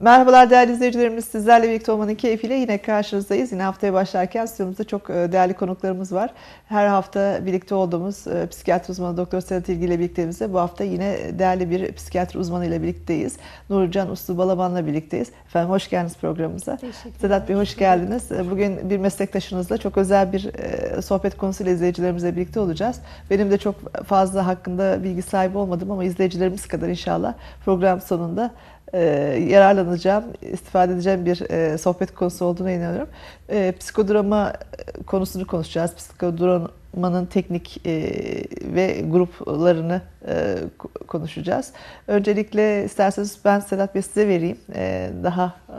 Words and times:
Merhabalar 0.00 0.50
değerli 0.50 0.72
izleyicilerimiz. 0.72 1.24
Sizlerle 1.24 1.68
birlikte 1.68 1.92
olmanın 1.92 2.14
keyfiyle 2.14 2.54
yine 2.54 2.78
karşınızdayız. 2.78 3.52
Yine 3.52 3.62
haftaya 3.62 3.92
başlarken 3.92 4.46
stüdyomuzda 4.46 4.84
çok 4.84 5.10
e, 5.10 5.32
değerli 5.32 5.54
konuklarımız 5.54 6.12
var. 6.12 6.30
Her 6.68 6.86
hafta 6.86 7.46
birlikte 7.46 7.74
olduğumuz 7.74 8.26
e, 8.26 8.46
psikiyatri 8.46 8.92
uzmanı 8.92 9.16
Doktor 9.16 9.40
Sedat 9.40 9.68
İlgi 9.68 9.84
ile 9.84 9.98
birlikteyizde 9.98 10.52
bu 10.52 10.58
hafta 10.58 10.84
yine 10.84 11.38
değerli 11.38 11.70
bir 11.70 11.92
psikiyatri 11.92 12.38
uzmanı 12.38 12.66
ile 12.66 12.82
birlikteyiz. 12.82 13.36
Nurcan 13.70 14.10
Uslu 14.10 14.38
Balaban'la 14.38 14.86
birlikteyiz. 14.86 15.28
Efendim 15.46 15.70
hoş 15.70 15.90
geldiniz 15.90 16.16
programımıza. 16.16 16.78
Sedat 17.20 17.48
Bey 17.48 17.56
hoş 17.56 17.76
geldiniz. 17.76 18.32
E, 18.32 18.50
bugün 18.50 18.90
bir 18.90 18.98
meslektaşınızla 18.98 19.78
çok 19.78 19.98
özel 19.98 20.32
bir 20.32 20.50
sohbet 21.02 21.36
konusuyla 21.36 21.72
izleyicilerimizle 21.72 22.36
birlikte 22.36 22.60
olacağız. 22.60 22.96
Benim 23.30 23.50
de 23.50 23.58
çok 23.58 24.04
fazla 24.04 24.46
hakkında 24.46 25.04
bilgi 25.04 25.22
sahibi 25.22 25.58
olmadım 25.58 25.90
ama 25.90 26.04
izleyicilerimiz 26.04 26.68
kadar 26.68 26.88
inşallah 26.88 27.34
program 27.64 28.00
sonunda 28.00 28.50
e, 28.92 29.00
yararlanacağım, 29.48 30.24
istifade 30.52 30.92
edeceğim 30.92 31.26
bir 31.26 31.50
e, 31.50 31.78
sohbet 31.78 32.14
konusu 32.14 32.44
olduğuna 32.44 32.70
inanıyorum. 32.70 33.08
E, 33.48 33.72
psikodrama 33.80 34.52
konusunu 35.06 35.46
konuşacağız. 35.46 35.94
Psikodramanın 35.94 37.26
teknik 37.26 37.86
e, 37.86 37.92
ve 38.62 39.00
gruplarını 39.00 40.02
e, 40.28 40.56
konuşacağız. 41.06 41.72
Öncelikle 42.06 42.84
isterseniz 42.84 43.38
ben 43.44 43.60
Sedat 43.60 43.94
Bey 43.94 44.02
size 44.02 44.28
vereyim. 44.28 44.58
E, 44.74 45.10
daha 45.24 45.54
e, 45.68 45.76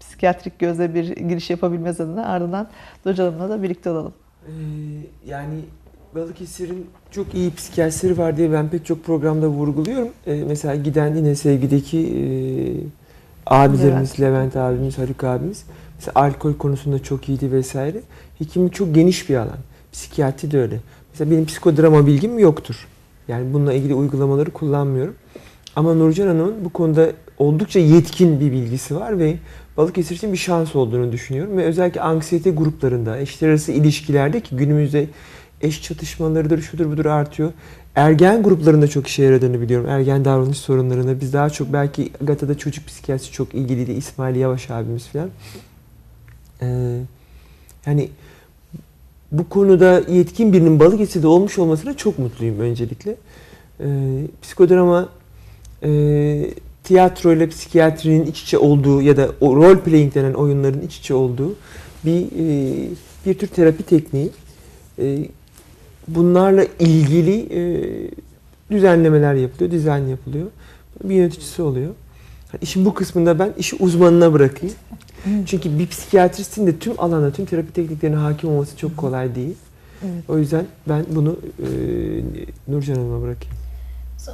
psikiyatrik 0.00 0.58
gözle 0.58 0.94
bir 0.94 1.16
giriş 1.16 1.50
yapabilmez 1.50 2.00
adına 2.00 2.26
ardından 2.26 2.68
Doca 3.04 3.24
Hanım'la 3.24 3.48
da 3.48 3.62
birlikte 3.62 3.90
olalım. 3.90 4.14
Ee, 4.46 4.50
yani 5.26 5.60
Balıkesir'in 6.14 6.86
çok 7.10 7.34
iyi 7.34 7.54
psikiyatrisi 7.54 8.18
var 8.18 8.36
diye 8.36 8.52
ben 8.52 8.68
pek 8.68 8.86
çok 8.86 9.04
programda 9.04 9.48
vurguluyorum. 9.48 10.08
Ee, 10.26 10.44
mesela 10.48 10.74
giden 10.74 11.14
yine 11.14 11.34
sevgideki 11.34 11.98
e, 11.98 12.24
abilerimiz, 13.46 14.10
evet. 14.10 14.20
Levent 14.20 14.56
abimiz, 14.56 14.98
Haluk 14.98 15.24
abimiz. 15.24 15.64
Mesela 15.96 16.12
alkol 16.14 16.54
konusunda 16.54 17.02
çok 17.02 17.28
iyiydi 17.28 17.52
vesaire. 17.52 18.00
Hekimlik 18.38 18.74
çok 18.74 18.94
geniş 18.94 19.28
bir 19.30 19.36
alan. 19.36 19.58
Psikiyatri 19.92 20.50
de 20.50 20.60
öyle. 20.60 20.80
Mesela 21.12 21.30
benim 21.30 21.46
psikodrama 21.46 22.06
bilgim 22.06 22.38
yoktur. 22.38 22.86
Yani 23.28 23.54
bununla 23.54 23.72
ilgili 23.72 23.94
uygulamaları 23.94 24.50
kullanmıyorum. 24.50 25.14
Ama 25.76 25.94
Nurcan 25.94 26.26
Hanım'ın 26.26 26.64
bu 26.64 26.68
konuda 26.68 27.10
oldukça 27.38 27.80
yetkin 27.80 28.40
bir 28.40 28.52
bilgisi 28.52 28.96
var 28.96 29.18
ve 29.18 29.36
Balıkesir 29.76 30.16
için 30.16 30.32
bir 30.32 30.38
şans 30.38 30.76
olduğunu 30.76 31.12
düşünüyorum. 31.12 31.56
Ve 31.56 31.64
özellikle 31.64 32.00
anksiyete 32.00 32.50
gruplarında, 32.50 33.18
eşler 33.18 33.48
arası 33.48 33.72
ilişkilerde 33.72 34.40
ki 34.40 34.56
günümüzde 34.56 35.06
eş 35.64 35.82
çatışmalarıdır, 35.82 36.62
şudur 36.62 36.86
budur 36.86 37.06
artıyor. 37.06 37.52
Ergen 37.94 38.42
gruplarında 38.42 38.88
çok 38.88 39.06
işe 39.06 39.22
yaradığını 39.22 39.60
biliyorum. 39.60 39.88
Ergen 39.88 40.24
davranış 40.24 40.58
sorunlarında. 40.58 41.20
Biz 41.20 41.32
daha 41.32 41.50
çok 41.50 41.72
belki 41.72 42.10
Gata'da 42.20 42.58
çocuk 42.58 42.86
psikiyatrisi 42.86 43.32
çok 43.32 43.54
ilgiliydi. 43.54 43.92
İsmail 43.92 44.36
Yavaş 44.36 44.70
abimiz 44.70 45.06
falan. 45.06 45.30
Ee, 46.62 46.98
yani 47.86 48.08
bu 49.32 49.48
konuda 49.48 50.02
yetkin 50.08 50.52
birinin 50.52 50.80
Balıkesir'de 50.80 51.26
olmuş 51.26 51.58
olmasına 51.58 51.96
çok 51.96 52.18
mutluyum 52.18 52.60
öncelikle. 52.60 53.16
Ee, 53.80 53.86
psikodrama 54.42 55.08
e, 55.82 56.50
tiyatro 56.84 57.32
ile 57.32 57.48
psikiyatrinin 57.48 58.26
iç 58.26 58.42
içe 58.42 58.58
olduğu 58.58 59.02
ya 59.02 59.16
da 59.16 59.28
o 59.40 59.56
role 59.56 59.80
playing 59.80 60.14
denen 60.14 60.34
oyunların 60.34 60.80
iç 60.80 60.96
içe 60.98 61.14
olduğu 61.14 61.56
bir 62.04 62.20
e, 62.20 62.88
bir 63.26 63.38
tür 63.38 63.46
terapi 63.46 63.82
tekniği. 63.82 64.30
E, 64.98 65.18
bunlarla 66.08 66.64
ilgili 66.78 67.40
e, 67.40 67.60
düzenlemeler 68.70 69.34
yapılıyor, 69.34 69.70
dizayn 69.70 70.06
yapılıyor. 70.06 70.46
Bir 71.04 71.14
yöneticisi 71.14 71.62
oluyor. 71.62 71.90
Yani 72.52 72.62
işin 72.62 72.84
bu 72.84 72.94
kısmında 72.94 73.38
ben 73.38 73.52
işi 73.58 73.76
uzmanına 73.76 74.32
bırakayım. 74.32 74.74
Çünkü 75.46 75.78
bir 75.78 75.86
psikiyatristin 75.86 76.66
de 76.66 76.78
tüm 76.78 77.00
alana, 77.00 77.32
tüm 77.32 77.46
terapi 77.46 77.72
tekniklerine 77.72 78.16
hakim 78.16 78.50
olması 78.50 78.76
çok 78.76 78.96
kolay 78.96 79.34
değil. 79.34 79.56
Evet. 80.04 80.24
O 80.28 80.38
yüzden 80.38 80.66
ben 80.88 81.04
bunu 81.10 81.36
e, 81.58 81.68
Nurcan 82.68 82.94
Hanım'a 82.94 83.22
bırakayım. 83.22 83.56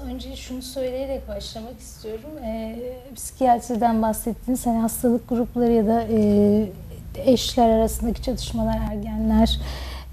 Önce 0.05 0.37
şunu 0.37 0.63
söyleyerek 0.63 1.29
başlamak 1.29 1.81
istiyorum. 1.81 2.45
E, 2.45 2.79
psikiyatriden 3.15 4.03
bahsettiğiniz 4.03 4.67
hani 4.67 4.79
hastalık 4.79 5.29
grupları 5.29 5.73
ya 5.73 5.87
da 5.87 6.03
e, 6.11 6.69
eşler 7.17 7.69
arasındaki 7.69 8.23
çatışmalar, 8.23 8.79
ergenler, 8.93 9.61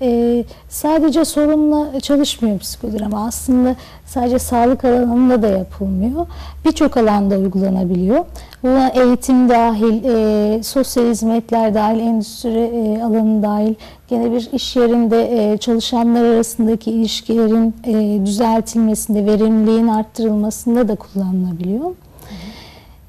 e, 0.01 0.43
sadece 0.69 1.25
sorunla 1.25 1.99
çalışmıyor 1.99 2.59
psikodrama. 2.59 3.27
Aslında 3.27 3.75
sadece 4.05 4.39
sağlık 4.39 4.85
alanında 4.85 5.41
da 5.41 5.47
yapılmıyor. 5.47 6.27
Birçok 6.65 6.97
alanda 6.97 7.37
uygulanabiliyor. 7.37 8.25
Buna 8.63 8.89
eğitim 8.89 9.49
dahil, 9.49 10.03
e, 10.03 10.63
sosyal 10.63 11.05
hizmetler 11.05 11.73
dahil, 11.73 11.99
endüstri 11.99 12.59
e, 12.59 13.03
alanı 13.03 13.43
dahil, 13.43 13.73
gene 14.07 14.31
bir 14.31 14.49
iş 14.53 14.75
yerinde 14.75 15.53
e, 15.53 15.57
çalışanlar 15.57 16.23
arasındaki 16.23 16.91
ilişkilerin 16.91 17.75
e, 17.83 18.25
düzeltilmesinde, 18.25 19.25
verimliliğin 19.25 19.87
arttırılmasında 19.87 20.87
da 20.87 20.95
kullanılabiliyor. 20.95 21.91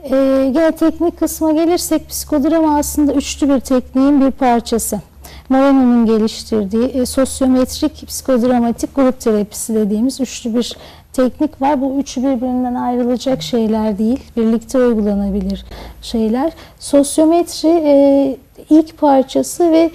E, 0.04 0.50
gene 0.54 0.72
teknik 0.72 1.18
kısma 1.18 1.52
gelirsek 1.52 2.08
psikodrama 2.08 2.78
aslında 2.78 3.12
üçlü 3.12 3.48
bir 3.48 3.60
tekniğin 3.60 4.20
bir 4.20 4.30
parçası. 4.30 5.00
Moreno'nun 5.48 6.06
geliştirdiği 6.06 6.84
e, 6.84 7.06
sosyometrik 7.06 8.06
psikodramatik 8.06 8.94
grup 8.94 9.20
terapisi 9.20 9.74
dediğimiz 9.74 10.20
üçlü 10.20 10.54
bir 10.54 10.76
teknik 11.12 11.62
var. 11.62 11.80
Bu 11.80 11.98
üçü 12.00 12.22
birbirinden 12.22 12.74
ayrılacak 12.74 13.42
şeyler 13.42 13.98
değil. 13.98 14.20
Birlikte 14.36 14.78
uygulanabilir 14.78 15.64
şeyler. 16.02 16.52
Sosyometri 16.78 17.68
e, 17.68 18.36
ilk 18.70 18.98
parçası 18.98 19.72
ve 19.72 19.90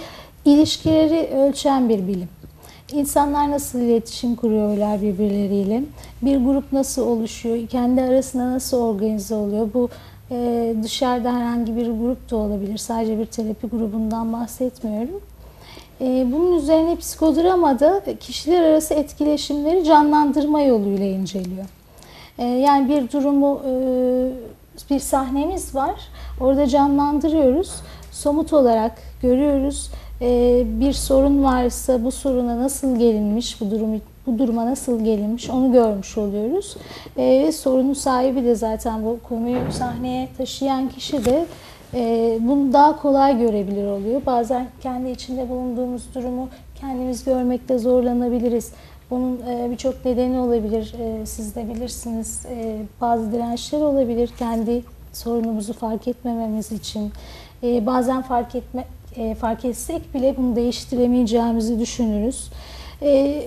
ilişkileri 0.45 1.29
ölçen 1.35 1.89
bir 1.89 2.07
bilim. 2.07 2.29
İnsanlar 2.91 3.51
nasıl 3.51 3.79
iletişim 3.79 4.35
kuruyorlar 4.35 5.01
birbirleriyle? 5.01 5.83
Bir 6.21 6.37
grup 6.37 6.73
nasıl 6.73 7.07
oluşuyor? 7.07 7.67
Kendi 7.67 8.01
arasında 8.01 8.51
nasıl 8.51 8.77
organize 8.77 9.35
oluyor? 9.35 9.69
Bu 9.73 9.89
e, 10.31 10.75
dışarıda 10.83 11.35
herhangi 11.35 11.75
bir 11.75 11.87
grup 11.87 12.31
da 12.31 12.35
olabilir. 12.35 12.77
Sadece 12.77 13.19
bir 13.19 13.25
terapi 13.25 13.67
grubundan 13.67 14.33
bahsetmiyorum. 14.33 15.21
Ee, 16.03 16.25
bunun 16.31 16.57
üzerine 16.57 16.95
psikodramada 16.95 18.01
kişiler 18.19 18.61
arası 18.61 18.93
etkileşimleri 18.93 19.83
canlandırma 19.83 20.61
yoluyla 20.61 21.05
inceliyor. 21.05 21.65
Ee, 22.37 22.43
yani 22.43 22.89
bir 22.89 23.11
durumu, 23.11 23.61
e, 23.67 23.73
bir 24.89 24.99
sahnemiz 24.99 25.75
var. 25.75 25.95
Orada 26.41 26.67
canlandırıyoruz. 26.67 27.71
Somut 28.11 28.53
olarak 28.53 28.91
görüyoruz. 29.21 29.89
Ee, 30.21 30.63
bir 30.65 30.93
sorun 30.93 31.43
varsa 31.43 32.03
bu 32.03 32.11
soruna 32.11 32.59
nasıl 32.59 32.99
gelinmiş, 32.99 33.61
bu 33.61 33.71
durum 33.71 34.01
bu 34.27 34.39
duruma 34.39 34.65
nasıl 34.65 35.03
gelinmiş 35.03 35.49
onu 35.49 35.71
görmüş 35.71 36.17
oluyoruz. 36.17 36.77
Ve 37.17 37.51
sorunun 37.51 37.93
sahibi 37.93 38.43
de 38.43 38.55
zaten 38.55 39.05
bu 39.05 39.19
konuyu 39.29 39.71
sahneye 39.71 40.29
taşıyan 40.37 40.89
kişi 40.89 41.25
de 41.25 41.45
e, 41.93 42.37
bunu 42.41 42.73
daha 42.73 43.01
kolay 43.01 43.39
görebilir 43.39 43.85
oluyor. 43.85 44.21
Bazen 44.25 44.67
kendi 44.81 45.09
içinde 45.09 45.49
bulunduğumuz 45.49 46.15
durumu 46.15 46.49
kendimiz 46.75 47.23
görmekte 47.23 47.77
zorlanabiliriz. 47.77 48.71
Bunun 49.11 49.39
e, 49.49 49.71
birçok 49.71 50.05
nedeni 50.05 50.39
olabilir. 50.39 50.95
E, 50.99 51.25
siz 51.25 51.55
de 51.55 51.69
bilirsiniz. 51.69 52.45
E, 52.45 52.77
bazı 53.01 53.31
dirençler 53.31 53.81
olabilir 53.81 54.29
kendi 54.39 54.83
sorunumuzu 55.13 55.73
fark 55.73 56.07
etmememiz 56.07 56.71
için. 56.71 57.11
E, 57.63 57.85
bazen 57.85 58.21
fark 58.21 58.55
etme 58.55 58.85
e, 59.15 59.35
fark 59.35 59.65
etsek 59.65 60.13
bile 60.13 60.37
bunu 60.37 60.55
değiştiremeyeceğimizi 60.55 61.79
düşünürüz. 61.79 62.49
E, 63.01 63.43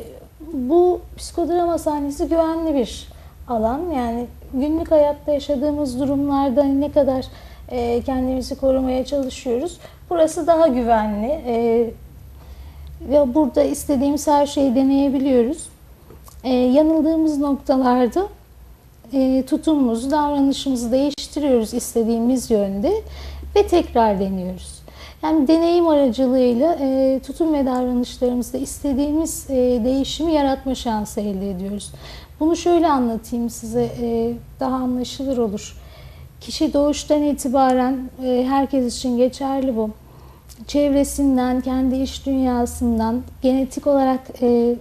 bu 0.53 1.01
psikodrama 1.17 1.79
sahnesi 1.79 2.29
güvenli 2.29 2.75
bir 2.75 3.09
alan. 3.49 3.81
Yani 3.97 4.27
günlük 4.55 4.91
hayatta 4.91 5.33
yaşadığımız 5.33 6.01
durumlarda 6.01 6.65
ne 6.65 6.93
kadar 6.93 7.27
e, 7.69 8.03
kendimizi 8.07 8.57
korumaya 8.61 9.05
çalışıyoruz. 9.05 9.79
Burası 10.11 10.47
daha 10.47 10.67
güvenli 10.67 11.27
e, 11.47 11.87
ve 13.01 13.35
burada 13.35 13.63
istediğimiz 13.63 14.27
her 14.27 14.47
şeyi 14.47 14.75
deneyebiliyoruz. 14.75 15.69
E, 16.45 16.55
yanıldığımız 16.55 17.39
noktalarda 17.39 18.29
e, 19.13 19.45
tutumumuzu, 19.47 20.11
davranışımızı 20.11 20.93
değiştiriyoruz 20.93 21.75
istediğimiz 21.75 22.51
yönde 22.51 22.93
ve 23.57 23.67
tekrar 23.67 24.21
deniyoruz. 24.21 24.83
Yani 25.23 25.49
deneyim 25.49 25.89
aracılığıyla 25.89 26.77
e, 26.81 27.21
tutum 27.27 27.55
ve 27.55 27.67
davranışlarımızda 27.67 28.59
istediğimiz 28.59 29.51
e, 29.51 29.55
değişimi 29.85 30.33
yaratma 30.33 30.75
şansı 30.75 31.21
elde 31.21 31.51
ediyoruz. 31.51 31.93
Bunu 32.41 32.57
şöyle 32.57 32.89
anlatayım 32.89 33.51
size 33.51 33.89
e, 34.03 34.33
daha 34.61 34.77
anlaşılır 34.77 35.39
olur. 35.39 35.77
Kişi 36.41 36.73
doğuştan 36.73 37.23
itibaren 37.23 38.11
e, 38.25 38.45
herkes 38.49 38.97
için 38.97 39.17
geçerli 39.17 39.77
bu. 39.77 39.91
Çevresinden, 40.67 41.61
kendi 41.61 41.97
iş 41.97 42.27
dünyasından, 42.27 43.23
genetik 43.43 43.87
olarak 43.87 44.21
e, 44.43 44.77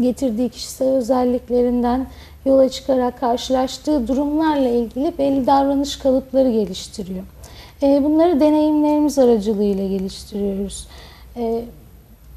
getirdiği 0.00 0.48
kişisel 0.48 0.88
özelliklerinden 0.88 2.06
yola 2.46 2.68
çıkarak 2.68 3.20
karşılaştığı 3.20 4.08
durumlarla 4.08 4.68
ilgili 4.68 5.18
belli 5.18 5.46
davranış 5.46 5.96
kalıpları 5.96 6.50
geliştiriyor. 6.50 7.24
E, 7.82 8.04
bunları 8.04 8.40
deneyimlerimiz 8.40 9.18
aracılığıyla 9.18 9.88
geliştiriyoruz. 9.88 10.88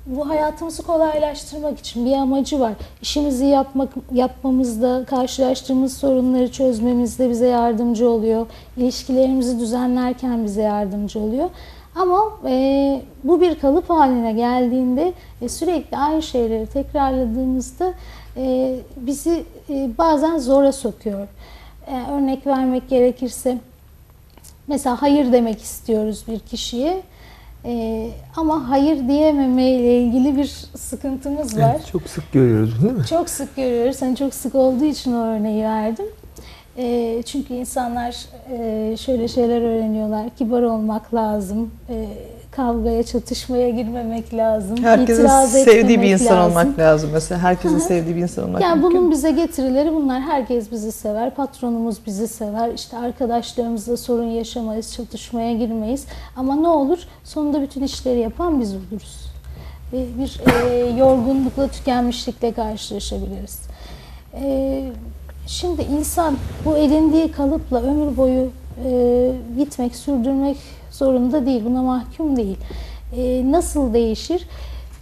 E, 0.07 0.15
bu 0.15 0.29
hayatımızı 0.29 0.83
kolaylaştırmak 0.83 1.79
için 1.79 2.05
bir 2.05 2.13
amacı 2.13 2.59
var. 2.59 2.73
İşimizi 3.01 3.45
yapmak 3.45 3.89
yapmamızda, 4.13 5.05
karşılaştığımız 5.05 5.97
sorunları 5.97 6.51
çözmemizde 6.51 7.29
bize 7.29 7.47
yardımcı 7.47 8.09
oluyor. 8.09 8.47
İlişkilerimizi 8.77 9.59
düzenlerken 9.59 10.45
bize 10.45 10.61
yardımcı 10.61 11.19
oluyor. 11.19 11.49
Ama 11.95 12.21
e, 12.45 13.01
bu 13.23 13.41
bir 13.41 13.59
kalıp 13.59 13.89
haline 13.89 14.33
geldiğinde 14.33 15.13
ve 15.41 15.49
sürekli 15.49 15.97
aynı 15.97 16.21
şeyleri 16.21 16.67
tekrarladığımızda 16.67 17.93
e, 18.37 18.75
bizi 18.95 19.43
e, 19.69 19.89
bazen 19.97 20.37
zora 20.37 20.71
sokuyor. 20.71 21.27
E, 21.87 22.11
örnek 22.11 22.47
vermek 22.47 22.89
gerekirse 22.89 23.57
mesela 24.67 25.01
hayır 25.01 25.31
demek 25.31 25.61
istiyoruz 25.61 26.23
bir 26.27 26.39
kişiye. 26.39 27.01
Ee, 27.65 28.09
ama 28.35 28.69
hayır 28.69 29.07
diyememe 29.07 29.69
ile 29.71 30.01
ilgili 30.01 30.37
bir 30.37 30.47
sıkıntımız 30.77 31.57
var. 31.57 31.71
Evet, 31.75 31.87
çok 31.91 32.01
sık 32.09 32.31
görüyoruz 32.31 32.83
değil 32.83 32.93
mi? 32.93 33.05
Çok 33.05 33.29
sık 33.29 33.55
görüyoruz. 33.55 34.01
Hani 34.01 34.15
çok 34.15 34.33
sık 34.33 34.55
olduğu 34.55 34.85
için 34.85 35.13
o 35.13 35.25
örneği 35.25 35.63
verdim. 35.63 36.05
Ee, 36.77 37.23
çünkü 37.25 37.53
insanlar 37.53 38.25
e, 38.51 38.97
şöyle 38.97 39.27
şeyler 39.27 39.61
öğreniyorlar. 39.61 40.29
Kibar 40.37 40.61
olmak 40.61 41.13
lazım. 41.13 41.71
E, 41.89 42.05
kavgaya, 42.51 43.03
çatışmaya 43.03 43.69
girmemek 43.69 44.33
lazım. 44.33 44.77
Herkesin 44.83 45.21
itiraz 45.23 45.51
sevdiği 45.51 46.01
bir 46.01 46.09
insan 46.13 46.37
lazım. 46.37 46.51
olmak 46.51 46.79
lazım 46.79 47.09
mesela. 47.13 47.41
Herkesin 47.41 47.77
sevdiği 47.79 48.15
bir 48.15 48.21
insan 48.21 48.45
olmak 48.45 48.61
Yani 48.61 48.81
mümkün. 48.81 48.99
bunun 48.99 49.11
bize 49.11 49.31
getirileri 49.31 49.93
bunlar. 49.93 50.21
Herkes 50.21 50.71
bizi 50.71 50.91
sever, 50.91 51.35
patronumuz 51.35 51.97
bizi 52.05 52.27
sever. 52.27 52.73
İşte 52.73 52.97
arkadaşlarımızla 52.97 53.97
sorun 53.97 54.23
yaşamayız, 54.29 54.93
çatışmaya 54.93 55.53
girmeyiz. 55.53 56.05
Ama 56.35 56.55
ne 56.55 56.67
olur? 56.67 56.99
Sonunda 57.23 57.61
bütün 57.61 57.83
işleri 57.83 58.19
yapan 58.19 58.61
biz 58.61 58.73
oluruz. 58.75 59.31
Bir 59.93 60.41
e, 60.51 60.75
yorgunlukla, 60.99 61.67
tükenmişlikle 61.67 62.51
karşılaşabiliriz. 62.51 63.59
E, 64.33 64.83
şimdi 65.47 65.81
insan 65.81 66.37
bu 66.65 66.77
edindiği 66.77 67.31
kalıpla 67.31 67.81
ömür 67.81 68.17
boyu 68.17 68.49
e, 68.85 69.31
gitmek, 69.57 69.95
sürdürmek 69.95 70.57
zorunda 71.05 71.45
değil. 71.45 71.65
Buna 71.65 71.81
mahkum 71.81 72.35
değil. 72.37 72.57
E, 73.17 73.51
nasıl 73.51 73.93
değişir? 73.93 74.47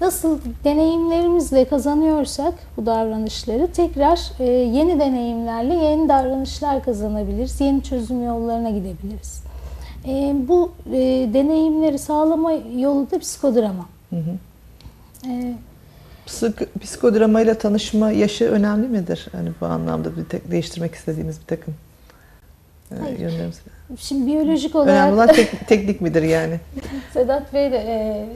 Nasıl 0.02 0.40
deneyimlerimizle 0.64 1.66
kazanıyorsak 1.66 2.54
bu 2.78 2.86
davranışları 2.86 3.68
tekrar 3.72 4.20
e, 4.40 4.44
yeni 4.52 5.00
deneyimlerle 5.00 5.74
yeni 5.74 6.10
davranışlar 6.10 6.84
kazanabiliriz. 6.84 7.62
Yeni 7.62 7.84
çözüm 7.84 8.26
yollarına 8.26 8.70
gidebiliriz. 8.70 9.44
E, 10.08 10.36
bu 10.48 10.72
e, 10.94 10.98
deneyimleri 11.34 12.00
sağlama 12.00 12.52
yolu 12.78 13.12
da 13.12 13.20
psikodrama. 13.20 13.86
E, 15.28 15.54
Psik- 16.28 16.68
psikodramayla 16.82 17.54
tanışma 17.58 18.12
yaşı 18.12 18.46
önemli 18.46 18.88
midir? 18.88 19.28
Hani 19.32 19.50
bu 19.62 19.66
anlamda 19.66 20.18
bir 20.18 20.26
tek 20.26 20.52
değiştirmek 20.52 20.96
istediğiniz 20.96 21.40
bir 21.42 21.46
takım 21.46 21.76
e, 22.92 22.96
yönlerimiz. 23.22 23.60
Şimdi 23.98 24.28
biyolojik 24.28 24.76
olarak 24.76 24.90
Önemli 24.90 25.14
olan 25.16 25.28
tek- 25.28 25.68
teknik 25.68 26.02
midir 26.02 26.24
yani? 26.24 26.60
Sedat 27.14 27.54
Bey 27.54 27.72
de 27.72 27.78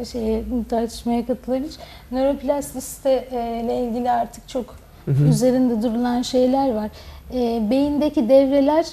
e, 0.02 0.06
şeye, 0.06 0.44
tartışmaya 0.70 1.26
katılabilir. 1.26 1.76
Nöroplastisite 2.12 3.28
e, 3.32 3.62
ile 3.66 3.80
ilgili 3.88 4.12
artık 4.12 4.50
çok 4.50 4.76
üzerinde 5.30 5.82
durulan 5.84 6.22
şeyler 6.22 6.74
var. 6.74 6.90
E, 7.34 7.70
beyindeki 7.70 8.30
devreler 8.30 8.86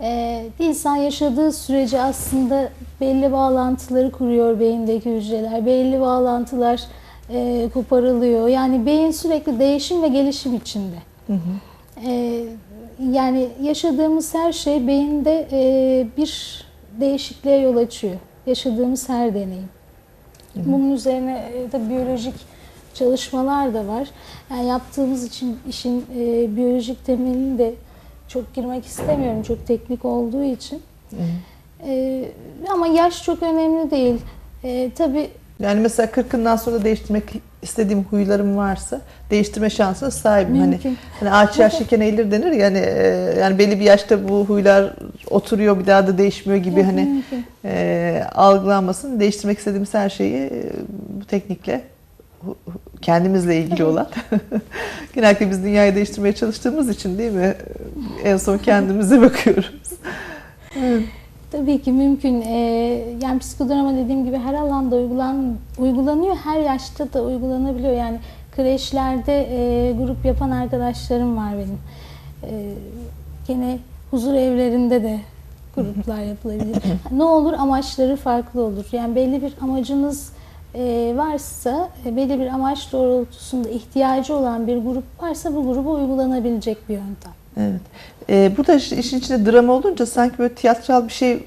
e, 0.00 0.42
insan 0.58 0.96
yaşadığı 0.96 1.52
sürece 1.52 2.00
aslında 2.00 2.68
belli 3.00 3.32
bağlantıları 3.32 4.12
kuruyor 4.12 4.60
beyindeki 4.60 5.16
hücreler. 5.16 5.66
Belli 5.66 6.00
bağlantılar 6.00 6.82
e, 7.34 7.68
koparılıyor. 7.74 8.48
Yani 8.48 8.86
beyin 8.86 9.10
sürekli 9.10 9.58
değişim 9.58 10.02
ve 10.02 10.08
gelişim 10.08 10.54
içinde. 10.56 10.96
E, 12.06 12.42
yani 13.10 13.48
yaşadığımız 13.62 14.34
her 14.34 14.52
şey 14.52 14.86
beyinde 14.86 15.48
e, 15.52 16.06
bir 16.16 16.64
değişikliğe 17.00 17.60
yol 17.60 17.76
açıyor. 17.76 18.14
Yaşadığımız 18.46 19.08
her 19.08 19.34
deneyim. 19.34 19.68
Bunun 20.56 20.92
üzerine 20.92 21.44
de 21.72 21.88
biyolojik 21.90 22.34
çalışmalar 22.94 23.74
da 23.74 23.86
var. 23.86 24.08
Yani 24.50 24.66
yaptığımız 24.66 25.24
için 25.24 25.58
işin 25.68 26.06
e, 26.18 26.56
biyolojik 26.56 27.06
temelini 27.06 27.58
de 27.58 27.74
çok 28.28 28.54
girmek 28.54 28.86
istemiyorum. 28.86 29.42
Çok 29.42 29.66
teknik 29.66 30.04
olduğu 30.04 30.44
için. 30.44 30.82
E, 31.86 32.24
ama 32.70 32.86
yaş 32.86 33.24
çok 33.24 33.42
önemli 33.42 33.90
değil. 33.90 34.20
E, 34.64 34.90
tabii 34.96 35.30
Yani 35.62 35.80
mesela 35.80 36.06
40'ından 36.06 36.58
sonra 36.58 36.84
değiştirmek 36.84 37.24
istediğim 37.62 38.02
huylarım 38.02 38.56
varsa 38.56 39.00
değiştirme 39.30 39.70
şansına 39.70 40.10
sahibim. 40.10 40.58
Hani, 40.58 40.70
mümkün. 40.70 40.98
hani 41.20 41.30
ağaç 41.30 41.58
yaşlıyken 41.58 42.00
eğilir 42.00 42.30
denir 42.30 42.52
ya 42.52 42.66
hani 42.66 42.78
e, 42.78 43.34
yani 43.40 43.58
belli 43.58 43.80
bir 43.80 43.84
yaşta 43.84 44.28
bu 44.28 44.44
huylar 44.44 44.92
oturuyor 45.30 45.80
bir 45.80 45.86
daha 45.86 46.06
da 46.06 46.18
değişmiyor 46.18 46.62
gibi 46.64 46.82
hani 46.82 47.22
e, 47.64 48.24
algılanmasın. 48.34 49.20
Değiştirmek 49.20 49.58
istediğimiz 49.58 49.94
her 49.94 50.10
şeyi 50.10 50.36
e, 50.36 50.72
bu 51.20 51.24
teknikle 51.24 51.80
kendimizle 53.02 53.56
ilgili 53.56 53.84
olan 53.84 54.08
genellikle 55.14 55.50
biz 55.50 55.64
dünyayı 55.64 55.94
değiştirmeye 55.94 56.34
çalıştığımız 56.34 56.88
için 56.88 57.18
değil 57.18 57.32
mi? 57.32 57.54
En 58.24 58.36
son 58.36 58.58
kendimize 58.58 59.20
bakıyoruz. 59.22 59.72
Tabii 61.52 61.82
ki 61.82 61.92
mümkün. 61.92 62.42
Ee, 62.42 63.04
yani 63.22 63.38
psikodrama 63.38 63.94
dediğim 63.94 64.24
gibi 64.24 64.38
her 64.38 64.54
alanda 64.54 64.96
uygulan, 64.96 65.54
uygulanıyor. 65.78 66.36
Her 66.36 66.60
yaşta 66.60 67.12
da 67.12 67.22
uygulanabiliyor. 67.22 67.92
Yani 67.92 68.18
kreşlerde 68.56 69.48
e, 69.50 69.92
grup 69.92 70.24
yapan 70.24 70.50
arkadaşlarım 70.50 71.36
var 71.36 71.52
benim. 71.52 71.78
Ee, 72.42 72.72
gene 73.48 73.78
huzur 74.10 74.34
evlerinde 74.34 75.02
de 75.02 75.20
gruplar 75.76 76.22
yapılabilir. 76.22 76.76
ne 77.10 77.24
olur 77.24 77.52
amaçları 77.52 78.16
farklı 78.16 78.62
olur. 78.62 78.84
Yani 78.92 79.16
belli 79.16 79.42
bir 79.42 79.52
amacınız 79.60 80.32
e, 80.74 81.12
varsa, 81.16 81.88
e, 82.06 82.16
belli 82.16 82.40
bir 82.40 82.46
amaç 82.46 82.92
doğrultusunda 82.92 83.68
ihtiyacı 83.68 84.34
olan 84.34 84.66
bir 84.66 84.76
grup 84.76 85.22
varsa 85.22 85.54
bu 85.54 85.64
gruba 85.64 85.90
uygulanabilecek 85.90 86.88
bir 86.88 86.94
yöntem. 86.94 87.32
Evet. 87.56 87.80
Ee, 88.30 88.52
burada 88.56 88.74
iş- 88.74 88.92
işin 88.92 89.18
içinde 89.18 89.52
drama 89.52 89.72
olunca 89.72 90.06
sanki 90.06 90.38
böyle 90.38 90.54
tiyatral 90.54 91.04
bir 91.08 91.12
şey 91.12 91.44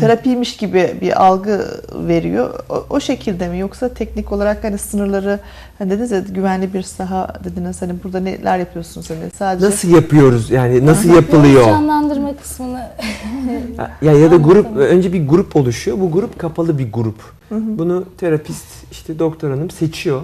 terapiymiş 0.00 0.56
gibi 0.56 0.94
bir 1.00 1.24
algı 1.26 1.80
veriyor. 2.08 2.60
O, 2.68 2.86
o 2.90 3.00
şekilde 3.00 3.48
mi 3.48 3.58
yoksa 3.58 3.88
teknik 3.88 4.32
olarak 4.32 4.64
hani 4.64 4.78
sınırları 4.78 5.40
hani 5.78 5.90
dediniz 5.90 6.10
ya 6.10 6.18
güvenli 6.20 6.74
bir 6.74 6.82
saha 6.82 7.34
dediniz 7.44 7.82
hani 7.82 7.92
burada 8.04 8.20
neler 8.20 8.58
yapıyorsunuz 8.58 9.10
hani 9.10 9.18
sadece 9.38 9.66
Nasıl 9.66 9.88
yapıyoruz 9.88 10.50
yani 10.50 10.86
nasıl 10.86 11.14
yapılıyor? 11.14 11.64
Canlandırma 11.64 12.36
kısmını 12.36 12.80
Ya, 14.02 14.12
ya 14.12 14.30
da 14.30 14.36
grup 14.36 14.76
önce 14.76 15.12
bir 15.12 15.28
grup 15.28 15.56
oluşuyor. 15.56 16.00
Bu 16.00 16.10
grup 16.10 16.38
kapalı 16.38 16.78
bir 16.78 16.92
grup. 16.92 17.18
Bunu 17.50 18.04
terapist 18.18 18.64
işte 18.92 19.18
doktor 19.18 19.50
hanım 19.50 19.70
seçiyor. 19.70 20.22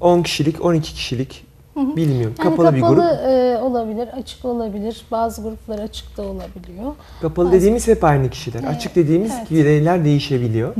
10 0.00 0.22
kişilik, 0.22 0.64
12 0.64 0.94
kişilik 0.94 1.44
bilmiyorum. 1.76 2.34
Yani 2.38 2.50
kapalı, 2.50 2.74
bir 2.74 2.80
grup. 2.80 3.04
e, 3.04 3.58
olabilir, 3.62 4.08
açık 4.08 4.44
olabilir. 4.44 5.02
Bazı 5.10 5.42
gruplar 5.42 5.78
açık 5.78 6.16
da 6.16 6.22
olabiliyor. 6.22 6.92
Kapalı 7.22 7.46
bazı- 7.46 7.56
dediğimiz 7.56 7.88
hep 7.88 8.04
aynı 8.04 8.30
kişiler. 8.30 8.60
Evet, 8.64 8.76
Açık 8.76 8.96
dediğimiz 8.96 9.32
evet. 9.38 9.50
bireyler 9.50 10.04
değişebiliyor. 10.04 10.74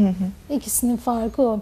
İkisinin 0.50 0.96
farkı 0.96 1.42
o. 1.42 1.60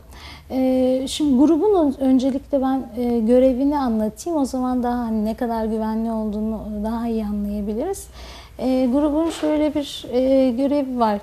E, 0.51 1.05
şimdi 1.09 1.39
grubun 1.39 1.75
ön- 1.87 2.01
öncelikle 2.05 2.63
ben 2.63 2.87
e, 2.97 3.21
görevini 3.21 3.79
anlatayım. 3.79 4.39
O 4.41 4.45
zaman 4.45 4.83
daha 4.83 4.99
hani 4.99 5.25
ne 5.25 5.35
kadar 5.35 5.65
güvenli 5.65 6.11
olduğunu 6.11 6.61
daha 6.85 7.09
iyi 7.09 7.25
anlayabiliriz. 7.27 8.07
E, 8.59 8.87
grubun 8.93 9.31
şöyle 9.31 9.75
bir 9.75 10.07
e, 10.13 10.51
görevi 10.51 10.99
var. 10.99 11.19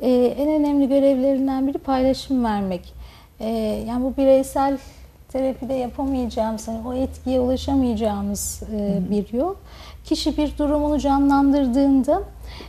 E, 0.00 0.10
en 0.38 0.48
önemli 0.48 0.88
görevlerinden 0.88 1.66
biri 1.66 1.78
paylaşım 1.78 2.44
vermek. 2.44 2.94
E, 3.40 3.48
yani 3.88 4.04
bu 4.04 4.16
bireysel 4.16 4.78
terapide 5.38 5.74
yapamayacağımız, 5.74 6.68
o 6.86 6.94
etkiye 6.94 7.40
ulaşamayacağımız 7.40 8.62
e, 8.76 8.98
bir 9.10 9.32
yol. 9.32 9.54
Kişi 10.04 10.36
bir 10.36 10.58
durumunu 10.58 10.98
canlandırdığında 10.98 12.22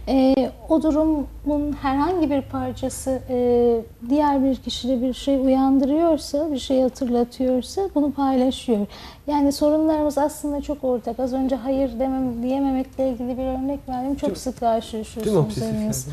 e, 0.08 0.36
o 0.70 0.84
durumun 0.84 1.74
herhangi 1.82 2.30
bir 2.30 2.42
parçası 2.42 3.20
e, 3.30 3.78
diğer 4.10 4.44
bir 4.44 4.56
kişide 4.56 5.02
bir 5.02 5.14
şey 5.14 5.36
uyandırıyorsa, 5.36 6.52
bir 6.52 6.60
şey 6.60 6.82
hatırlatıyorsa 6.82 7.82
bunu 7.96 8.12
paylaşıyor. 8.12 8.88
Yani 9.28 9.52
sorunlarımız 9.52 10.18
aslında 10.18 10.62
çok 10.62 10.84
ortak. 10.84 11.20
Az 11.20 11.34
önce 11.34 11.56
hayır 11.56 12.00
demem, 12.00 12.44
diyememekle 12.44 13.10
ilgili 13.10 13.38
bir 13.38 13.44
örnek 13.44 13.80
verdim. 13.90 14.16
Çok, 14.16 14.30
Çok- 14.30 14.38
sık 14.38 14.62
Değil 14.62 14.72
mi 14.72 14.76
karşılaşıyorsunuz 14.76 15.58
hepiniz. 15.58 16.08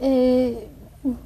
yani? 0.00 0.14
Ee, 0.14 0.54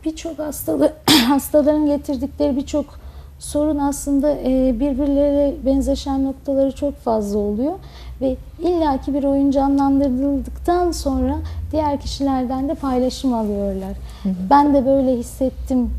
birçok 0.04 0.38
hastalı, 0.38 0.92
hastaların 1.28 1.86
getirdikleri 1.86 2.56
birçok 2.56 3.03
sorun 3.44 3.78
aslında 3.78 4.30
e, 4.30 4.80
birbirleriyle 4.80 5.54
benzeşen 5.66 6.24
noktaları 6.24 6.72
çok 6.72 6.96
fazla 6.96 7.38
oluyor. 7.38 7.72
Ve 8.20 8.36
illaki 8.58 9.14
bir 9.14 9.24
oyun 9.24 9.50
canlandırıldıktan 9.50 10.92
sonra 10.92 11.36
diğer 11.72 12.00
kişilerden 12.00 12.68
de 12.68 12.74
paylaşım 12.74 13.34
alıyorlar. 13.34 13.92
Ben 14.50 14.74
de 14.74 14.86
böyle 14.86 15.16
hissettim, 15.16 15.90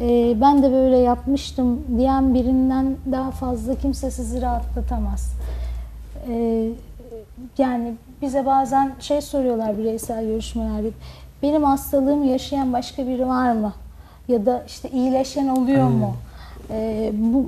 e, 0.00 0.40
ben 0.40 0.62
de 0.62 0.72
böyle 0.72 0.96
yapmıştım 0.96 1.80
diyen 1.98 2.34
birinden 2.34 2.96
daha 3.12 3.30
fazla 3.30 3.74
kimse 3.74 4.10
sizi 4.10 4.42
rahatlatamaz. 4.42 5.32
E, 6.28 6.68
yani 7.58 7.94
bize 8.22 8.46
bazen 8.46 8.92
şey 9.00 9.20
soruyorlar 9.20 9.78
bireysel 9.78 10.26
görüşmelerde. 10.26 10.88
Benim 11.42 11.64
hastalığımı 11.64 12.26
yaşayan 12.26 12.72
başka 12.72 13.06
biri 13.06 13.28
var 13.28 13.52
mı? 13.52 13.72
Ya 14.28 14.46
da 14.46 14.62
işte 14.66 14.90
iyileşen 14.90 15.48
oluyor 15.48 15.88
mu? 15.88 16.14
Ee, 16.70 17.12
bu 17.14 17.46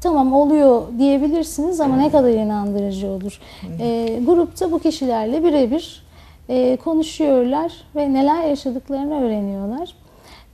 tamam 0.00 0.32
oluyor 0.32 0.82
diyebilirsiniz 0.98 1.80
ama 1.80 1.96
ne 1.96 2.10
kadar 2.10 2.30
inandırıcı 2.30 3.08
olur. 3.08 3.40
Ee, 3.80 4.20
grupta 4.26 4.72
bu 4.72 4.78
kişilerle 4.78 5.44
birebir 5.44 6.02
e, 6.48 6.76
konuşuyorlar 6.76 7.72
ve 7.96 8.12
neler 8.12 8.44
yaşadıklarını 8.44 9.20
öğreniyorlar. 9.20 9.94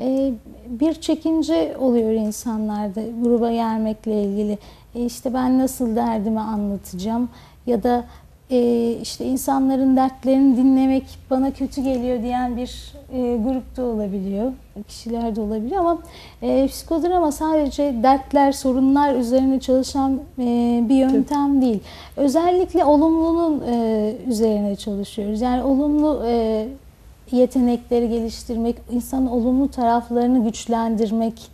Ee, 0.00 0.33
bir 0.69 0.95
çekince 0.95 1.77
oluyor 1.81 2.11
insanlarda 2.11 3.00
gruba 3.23 3.53
gelmekle 3.53 4.23
ilgili. 4.23 4.59
E, 4.95 5.05
işte 5.05 5.35
ben 5.35 5.59
nasıl 5.59 5.97
derdimi 5.97 6.41
anlatacağım 6.41 7.29
ya 7.67 7.83
da 7.83 8.05
e, 8.50 8.90
işte 9.02 9.25
insanların 9.25 9.97
dertlerini 9.97 10.57
dinlemek 10.57 11.05
bana 11.31 11.50
kötü 11.50 11.83
geliyor 11.83 12.23
diyen 12.23 12.57
bir 12.57 12.93
e, 13.12 13.37
grupta 13.37 13.83
olabiliyor, 13.83 14.52
kişiler 14.88 15.37
de 15.37 15.40
olabiliyor 15.40 15.81
ama 15.81 15.99
e, 16.43 16.67
psikodrama 16.67 17.33
sadece 17.33 17.95
dertler, 18.02 18.52
sorunlar 18.52 19.14
üzerine 19.14 19.61
çalışan 19.61 20.21
e, 20.38 20.45
bir 20.88 20.95
yöntem 20.95 21.62
değil. 21.62 21.81
Özellikle 22.17 22.85
olumlunun 22.85 23.62
e, 23.73 24.14
üzerine 24.26 24.76
çalışıyoruz. 24.76 25.40
Yani 25.40 25.62
olumlu 25.62 26.23
e, 26.26 26.67
yetenekleri 27.33 28.09
geliştirmek, 28.09 28.76
insanın 28.90 29.26
olumlu 29.26 29.71
taraflarını 29.71 30.45
güçlendirmek 30.45 31.50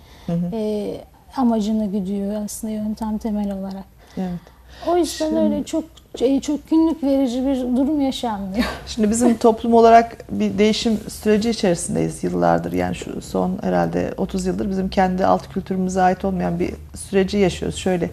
e, 0.52 0.94
amacını 1.36 1.86
güdüyor 1.86 2.44
aslında 2.44 2.72
yöntem 2.72 3.18
temel 3.18 3.52
olarak. 3.58 3.84
Evet. 4.16 4.40
O 4.88 4.96
yüzden 4.96 5.26
Şimdi- 5.26 5.40
öyle 5.40 5.64
çok 5.64 5.84
e, 6.21 6.40
çok 6.40 6.71
günlük 6.71 7.02
verici 7.02 7.47
bir 7.47 7.76
durum 7.76 8.00
yaşanmıyor. 8.00 8.64
Şimdi 8.87 9.11
bizim 9.11 9.37
toplum 9.37 9.75
olarak 9.75 10.16
bir 10.30 10.59
değişim 10.59 10.99
süreci 11.09 11.50
içerisindeyiz 11.50 12.25
yıllardır. 12.25 12.73
Yani 12.73 12.94
şu 12.94 13.23
son 13.23 13.59
herhalde 13.62 14.14
30 14.16 14.47
yıldır 14.47 14.71
bizim 14.71 14.88
kendi 14.88 15.26
alt 15.26 15.52
kültürümüze 15.52 16.02
ait 16.02 16.25
olmayan 16.25 16.61
bir 16.61 16.71
süreci 16.94 17.38
yaşıyoruz. 17.38 17.78
Şöyle 17.78 18.11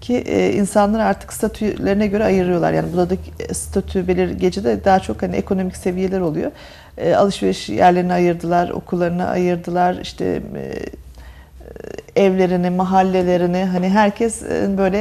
ki 0.00 0.16
e, 0.16 0.52
insanları 0.52 1.04
artık 1.04 1.32
statülerine 1.32 2.06
göre 2.06 2.24
ayırıyorlar. 2.24 2.72
Yani 2.72 2.92
buradaki 2.92 3.54
statü 3.54 4.08
belirgeci 4.08 4.64
de 4.64 4.84
daha 4.84 5.00
çok 5.00 5.22
hani 5.22 5.36
ekonomik 5.36 5.76
seviyeler 5.76 6.20
oluyor. 6.20 6.50
E, 6.98 7.14
alışveriş 7.14 7.68
yerlerini 7.68 8.12
ayırdılar, 8.12 8.70
okullarını 8.70 9.28
ayırdılar, 9.28 9.98
işte 10.02 10.42
e, 10.56 10.86
evlerini, 12.16 12.70
mahallelerini 12.70 13.64
hani 13.64 13.88
herkes 13.88 14.42
e, 14.42 14.78
böyle 14.78 14.98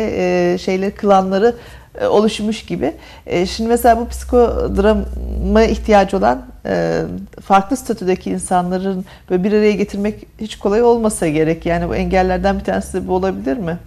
e, 0.54 0.58
şeyleri 0.58 0.92
klanları 0.92 1.48
e, 1.48 1.81
oluşmuş 2.10 2.66
gibi. 2.66 2.94
E, 3.28 3.46
Şimdi 3.46 3.70
mesela 3.70 4.00
bu 4.00 4.08
psikodrama 4.08 5.64
ihtiyacı 5.64 6.18
olan 6.18 6.46
e, 6.66 7.02
farklı 7.44 7.78
statüdeki 7.78 8.30
insanların 8.32 9.06
böyle 9.30 9.44
bir 9.44 9.52
araya 9.52 9.72
getirmek 9.72 10.28
hiç 10.42 10.60
kolay 10.60 10.84
olmasa 10.84 11.28
gerek. 11.28 11.66
Yani 11.66 11.90
bu 11.90 11.96
engellerden 11.96 12.60
bir 12.60 12.64
tanesi 12.64 13.08
bu 13.08 13.14
olabilir 13.14 13.58
mi? 13.58 13.78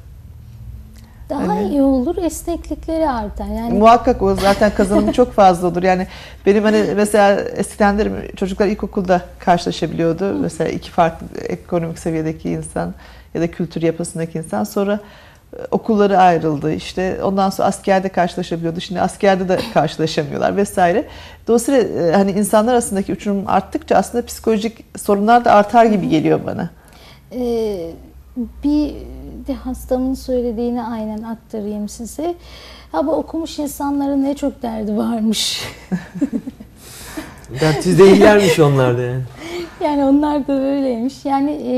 Daha 1.31 1.49
Hani- 1.49 1.69
iyi 1.69 1.83
olur, 1.83 2.17
esneklikleri 2.17 3.09
artar. 3.09 3.47
Yani 3.47 3.79
Muhakkak 3.79 4.23
o 4.23 4.35
zaten 4.35 4.71
kazanımı 4.75 5.13
çok 5.13 5.33
fazla 5.33 5.69
olur. 5.69 5.83
Yani 5.83 6.07
benim 6.47 6.63
hani 6.65 6.85
mesela 6.97 7.41
eskiden 7.41 7.99
derim 7.99 8.13
çocuklar 8.37 8.67
ilkokulda 8.67 9.21
karşılaşabiliyordu. 9.39 10.35
Mesela 10.35 10.71
iki 10.71 10.91
farklı 10.91 11.27
ekonomik 11.49 11.99
seviyedeki 11.99 12.51
insan 12.51 12.95
ya 13.35 13.41
da 13.41 13.51
kültür 13.51 13.83
yapısındaki 13.83 14.39
insan. 14.39 14.65
Sonra 14.65 14.93
e, 14.93 14.99
okulları 15.71 16.19
ayrıldı. 16.19 16.73
İşte 16.73 17.25
ondan 17.25 17.51
sonra 17.51 17.69
askerde 17.69 18.09
karşılaşabiliyordu. 18.09 18.81
Şimdi 18.81 19.01
askerde 19.01 19.49
de 19.49 19.59
karşılaşamıyorlar 19.75 20.57
vesaire. 20.57 21.05
Dolayısıyla 21.47 21.81
e, 21.81 22.13
hani 22.13 22.31
insanlar 22.31 22.73
arasındaki 22.73 23.13
uçurum 23.13 23.45
arttıkça 23.47 23.97
aslında 23.97 24.27
psikolojik 24.27 24.85
sorunlar 24.97 25.45
da 25.45 25.53
artar 25.53 25.85
gibi 25.85 26.09
geliyor 26.09 26.41
bana. 26.47 26.71
e, 27.33 27.91
bir 28.65 28.95
de 29.47 29.55
hastamın 29.55 30.15
söylediğini 30.15 30.83
aynen 30.83 31.23
aktarayım 31.23 31.89
size. 31.89 32.35
Ha 32.93 33.07
bu 33.07 33.13
okumuş 33.13 33.59
insanların 33.59 34.25
ne 34.25 34.37
çok 34.37 34.63
derdi 34.63 34.97
varmış. 34.97 35.63
Dertsiz 37.61 37.99
değillermiş 37.99 38.59
onlar 38.59 38.99
da 38.99 39.03
yani. 39.03 39.23
Yani 39.85 40.05
onlar 40.05 40.43
da 40.43 40.49
böyleymiş. 40.49 41.25
Yani 41.25 41.51
e, 41.51 41.75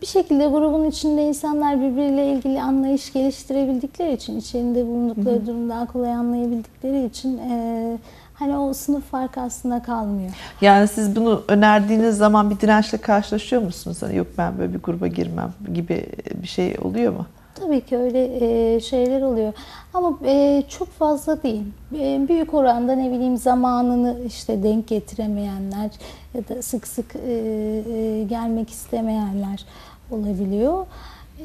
bir 0.00 0.06
şekilde 0.06 0.46
grubun 0.46 0.84
içinde 0.84 1.22
insanlar 1.22 1.80
birbiriyle 1.80 2.32
ilgili 2.32 2.62
anlayış 2.62 3.12
geliştirebildikleri 3.12 4.12
için, 4.12 4.38
içinde 4.38 4.86
bulundukları 4.86 5.46
durumu 5.46 5.68
daha 5.68 5.86
kolay 5.86 6.12
anlayabildikleri 6.12 7.04
için 7.04 7.38
e, 7.38 7.98
hani 8.34 8.56
o 8.56 8.72
sınıf 8.72 9.04
farkı 9.04 9.40
aslında 9.40 9.82
kalmıyor. 9.82 10.30
Yani 10.60 10.88
siz 10.88 11.16
bunu 11.16 11.42
önerdiğiniz 11.48 12.16
zaman 12.16 12.50
bir 12.50 12.60
dirençle 12.60 12.98
karşılaşıyor 12.98 13.62
musunuz? 13.62 13.98
Hani 14.00 14.16
yok 14.16 14.26
ben 14.38 14.58
böyle 14.58 14.74
bir 14.74 14.82
gruba 14.82 15.06
girmem 15.06 15.52
gibi 15.74 16.06
bir 16.42 16.48
şey 16.48 16.76
oluyor 16.82 17.12
mu? 17.12 17.26
Tabii 17.60 17.80
ki 17.80 17.96
öyle 17.96 18.28
e, 18.74 18.80
şeyler 18.80 19.22
oluyor 19.22 19.52
ama 19.94 20.18
e, 20.24 20.62
çok 20.68 20.88
fazla 20.88 21.42
değil. 21.42 21.62
E, 21.98 22.28
büyük 22.28 22.54
oranda 22.54 22.92
ne 22.92 23.12
bileyim 23.12 23.36
zamanını 23.36 24.16
işte 24.26 24.62
denk 24.62 24.88
getiremeyenler 24.88 25.90
ya 26.34 26.48
da 26.48 26.62
sık 26.62 26.86
sık 26.86 27.16
e, 27.16 27.32
e, 27.32 28.24
gelmek 28.24 28.70
istemeyenler 28.70 29.64
olabiliyor. 30.10 30.86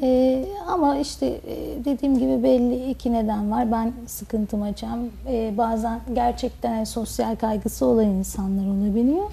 E, 0.02 0.44
ama 0.68 0.96
işte 0.96 1.26
e, 1.26 1.84
dediğim 1.84 2.18
gibi 2.18 2.42
belli 2.42 2.90
iki 2.90 3.12
neden 3.12 3.50
var. 3.50 3.72
Ben 3.72 3.92
sıkıntım 4.06 4.62
açam. 4.62 5.00
E, 5.28 5.58
bazen 5.58 6.00
gerçekten 6.12 6.84
sosyal 6.84 7.36
kaygısı 7.36 7.86
olan 7.86 8.06
insanlar 8.06 8.66
olabiliyor. 8.66 9.24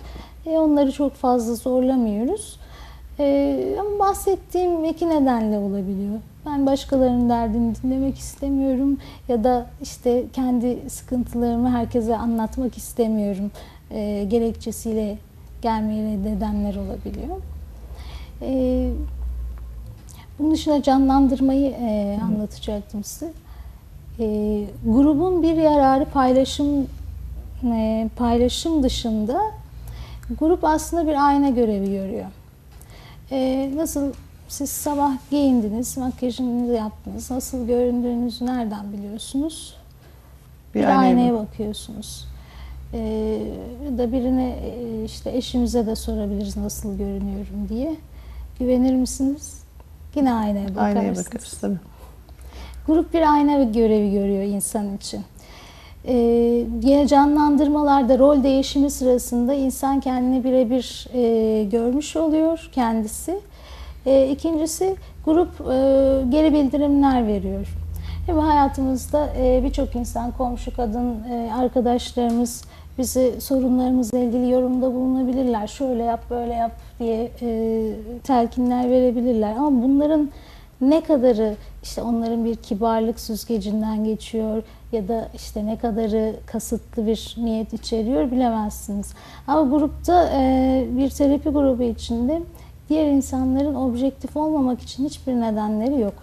E, 0.45 0.49
onları 0.49 0.91
çok 0.91 1.13
fazla 1.13 1.55
zorlamıyoruz. 1.55 2.59
Ee, 3.21 3.75
ama 3.79 3.99
bahsettiğim 3.99 4.85
iki 4.85 5.09
nedenle 5.09 5.57
olabiliyor. 5.57 6.19
Ben 6.45 6.65
başkalarının 6.65 7.29
derdini 7.29 7.75
dinlemek 7.75 8.17
istemiyorum 8.17 8.97
ya 9.27 9.43
da 9.43 9.65
işte 9.81 10.23
kendi 10.33 10.89
sıkıntılarımı 10.89 11.71
herkese 11.71 12.17
anlatmak 12.17 12.77
istemiyorum 12.77 13.51
ee, 13.91 14.25
gerekçesiyle 14.29 15.17
gelmeyi 15.61 16.03
reddedenler 16.03 16.75
olabiliyor. 16.75 17.37
Ee, 18.41 18.89
bunun 20.39 20.51
dışında 20.51 20.83
canlandırmayı 20.83 21.71
e, 21.71 22.19
anlatacaktım 22.23 23.03
size. 23.03 23.31
Ee, 24.19 24.63
grubun 24.85 25.43
bir 25.43 25.53
yararı 25.55 26.05
paylaşım 26.05 26.87
e, 27.63 28.09
paylaşım 28.15 28.83
dışında 28.83 29.41
grup 30.39 30.63
aslında 30.63 31.07
bir 31.07 31.27
ayna 31.27 31.49
görevi 31.49 31.91
görüyor. 31.91 32.25
Ee, 33.31 33.71
nasıl 33.75 34.13
siz 34.47 34.69
sabah 34.69 35.11
giyindiniz, 35.29 35.97
makyajınızı 35.97 36.73
yaptınız, 36.73 37.31
nasıl 37.31 37.67
göründüğünüzü 37.67 38.45
nereden 38.45 38.93
biliyorsunuz? 38.93 39.75
Bir, 40.75 40.83
aynaya 40.83 40.97
aynaya 40.97 41.33
bak- 41.33 41.39
bakıyorsunuz. 41.47 42.27
Ya 43.85 43.97
da 43.97 44.11
birine 44.11 44.49
e, 44.49 45.03
işte 45.05 45.37
eşimize 45.37 45.85
de 45.85 45.95
sorabiliriz 45.95 46.57
nasıl 46.57 46.97
görünüyorum 46.97 47.69
diye. 47.69 47.95
Güvenir 48.59 48.93
misiniz? 48.93 49.63
Yine 50.15 50.33
aynaya 50.33 50.67
bakarsınız. 50.69 50.97
Aynaya 50.97 51.15
bakarız 51.15 51.57
tabii. 51.61 51.77
Grup 52.87 53.13
bir 53.13 53.33
ayna 53.33 53.63
görevi 53.63 54.11
görüyor 54.11 54.43
insan 54.43 54.95
için. 54.97 55.21
Ee, 56.05 56.13
yine 56.83 57.07
canlandırmalarda 57.07 58.19
rol 58.19 58.43
değişimi 58.43 58.91
sırasında 58.91 59.53
insan 59.53 59.99
kendini 59.99 60.43
birebir 60.43 61.07
e, 61.13 61.63
görmüş 61.63 62.15
oluyor 62.15 62.69
kendisi. 62.71 63.39
E, 64.05 64.29
ikincisi 64.29 64.95
grup 65.25 65.61
e, 65.61 65.73
geri 66.29 66.53
bildirimler 66.53 67.27
veriyor. 67.27 67.67
Ve 68.27 68.41
hayatımızda 68.41 69.29
e, 69.37 69.63
birçok 69.63 69.95
insan, 69.95 70.31
komşu 70.31 70.75
kadın, 70.75 71.23
e, 71.31 71.51
arkadaşlarımız 71.59 72.63
bize 72.97 73.41
sorunlarımızla 73.41 74.17
ilgili 74.17 74.49
yorumda 74.49 74.93
bulunabilirler. 74.93 75.67
Şöyle 75.67 76.03
yap, 76.03 76.23
böyle 76.29 76.53
yap 76.53 76.71
diye 76.99 77.31
e, 77.41 77.89
telkinler 78.23 78.89
verebilirler. 78.89 79.51
Ama 79.51 79.83
bunların 79.83 80.29
ne 80.81 81.01
kadarı 81.01 81.55
işte 81.83 82.01
onların 82.01 82.45
bir 82.45 82.55
kibarlık 82.55 83.19
süzgecinden 83.19 84.03
geçiyor 84.03 84.63
ya 84.91 85.07
da 85.07 85.29
işte 85.35 85.65
ne 85.65 85.77
kadarı 85.77 86.35
kasıtlı 86.45 87.07
bir 87.07 87.35
niyet 87.37 87.73
içeriyor 87.73 88.31
bilemezsiniz. 88.31 89.13
Ama 89.47 89.77
grupta 89.77 90.29
e, 90.33 90.87
bir 90.97 91.09
terapi 91.09 91.49
grubu 91.49 91.83
içinde 91.83 92.41
diğer 92.89 93.07
insanların 93.07 93.75
objektif 93.75 94.37
olmamak 94.37 94.81
için 94.81 95.05
hiçbir 95.05 95.33
nedenleri 95.33 95.99
yok. 95.99 96.13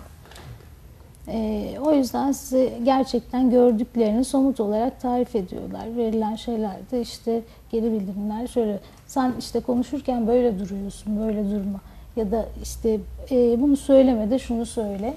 E, 1.28 1.74
o 1.84 1.92
yüzden 1.92 2.32
size 2.32 2.72
gerçekten 2.84 3.50
gördüklerini 3.50 4.24
somut 4.24 4.60
olarak 4.60 5.00
tarif 5.00 5.36
ediyorlar. 5.36 5.96
Verilen 5.96 6.34
şeylerde 6.36 7.00
işte 7.00 7.42
geri 7.70 7.92
bildirimler 7.92 8.46
şöyle 8.46 8.80
sen 9.06 9.32
işte 9.38 9.60
konuşurken 9.60 10.26
böyle 10.26 10.58
duruyorsun, 10.58 11.20
böyle 11.20 11.50
durma. 11.50 11.80
Ya 12.16 12.30
da 12.30 12.46
işte 12.62 13.00
e, 13.30 13.60
bunu 13.60 13.76
söyleme 13.76 14.30
de 14.30 14.38
şunu 14.38 14.66
söyle. 14.66 15.14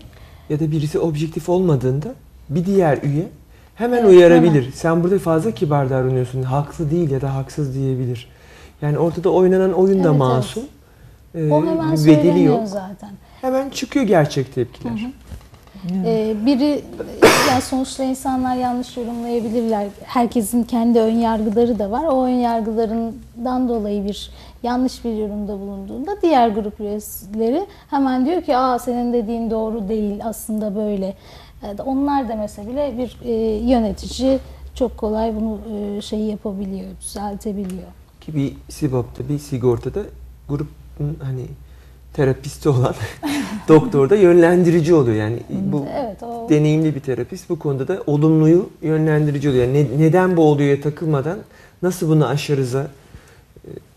Ya 0.49 0.59
da 0.59 0.71
birisi 0.71 0.99
objektif 0.99 1.49
olmadığında 1.49 2.13
bir 2.49 2.65
diğer 2.65 3.03
üye 3.03 3.27
hemen 3.81 3.97
Evet, 3.97 4.09
uyarabilir. 4.09 4.71
Sen 4.71 5.03
burada 5.03 5.19
fazla 5.19 5.51
kibar 5.51 5.89
davranıyorsun. 5.89 6.43
Haklı 6.43 6.91
değil 6.91 7.11
ya 7.11 7.21
da 7.21 7.35
haksız 7.35 7.75
diyebilir. 7.75 8.27
Yani 8.81 8.97
ortada 8.99 9.29
oynanan 9.29 9.73
oyun 9.73 10.03
da 10.03 10.07
Evet, 10.09 10.17
masum. 10.19 10.63
Ee, 11.35 11.51
O 11.51 11.65
hemen 11.65 11.91
bedeli 11.91 12.43
yok. 12.43 12.61
zaten. 12.67 13.09
Hemen 13.41 13.69
çıkıyor 13.69 14.05
gerçek 14.05 14.55
tepkiler. 14.55 14.91
Hı 14.91 14.95
hı. 14.95 15.11
Ee, 16.05 16.35
biri 16.45 16.81
yani 17.49 17.61
sonuçta 17.61 18.03
insanlar 18.03 18.55
yanlış 18.55 18.97
yorumlayabilirler. 18.97 19.87
Herkesin 20.03 20.63
kendi 20.63 20.99
ön 20.99 21.15
yargıları 21.15 21.79
da 21.79 21.91
var. 21.91 22.03
O 22.03 22.23
ön 22.25 22.29
yargılarından 22.29 23.69
dolayı 23.69 24.05
bir 24.05 24.31
yanlış 24.63 25.05
bir 25.05 25.13
yorumda 25.13 25.59
bulunduğunda 25.59 26.21
diğer 26.21 26.49
grup 26.49 26.79
üyeleri 26.79 27.65
hemen 27.89 28.25
diyor 28.25 28.41
ki 28.41 28.57
aa 28.57 28.79
senin 28.79 29.13
dediğin 29.13 29.51
doğru 29.51 29.89
değil 29.89 30.19
aslında 30.23 30.75
böyle. 30.75 31.13
Yani 31.63 31.81
onlar 31.81 32.29
demese 32.29 32.67
bile 32.67 32.93
bir 32.97 33.17
e, 33.25 33.31
yönetici 33.71 34.39
çok 34.75 34.97
kolay 34.97 35.35
bunu 35.35 35.59
e, 35.97 36.01
şey 36.01 36.19
yapabiliyor, 36.19 36.85
düzeltebiliyor. 37.01 37.87
Ki 38.21 38.35
bir 38.35 38.53
SİBOP'ta, 38.69 39.29
bir 39.29 39.39
sigortada 39.39 39.99
grubun 40.49 41.17
hani 41.23 41.45
terapisti 42.13 42.69
olan 42.69 42.95
doktor 43.67 44.09
da 44.09 44.15
yönlendirici 44.15 44.93
oluyor. 44.93 45.15
Yani 45.17 45.39
bu 45.71 45.85
Evet 45.95 46.23
o 46.23 46.49
deneyimli 46.49 46.95
bir 46.95 46.99
terapist 46.99 47.49
bu 47.49 47.59
konuda 47.59 47.87
da 47.87 48.03
olumluyu 48.07 48.69
yönlendirici 48.81 49.49
oluyor. 49.49 49.63
Yani 49.67 49.73
ne- 49.97 50.03
neden 50.03 50.37
bu 50.37 50.41
oluyorya 50.41 50.81
takılmadan 50.81 51.39
nasıl 51.81 52.09
bunu 52.09 52.27
aşarıza 52.27 52.81
e, 52.81 52.87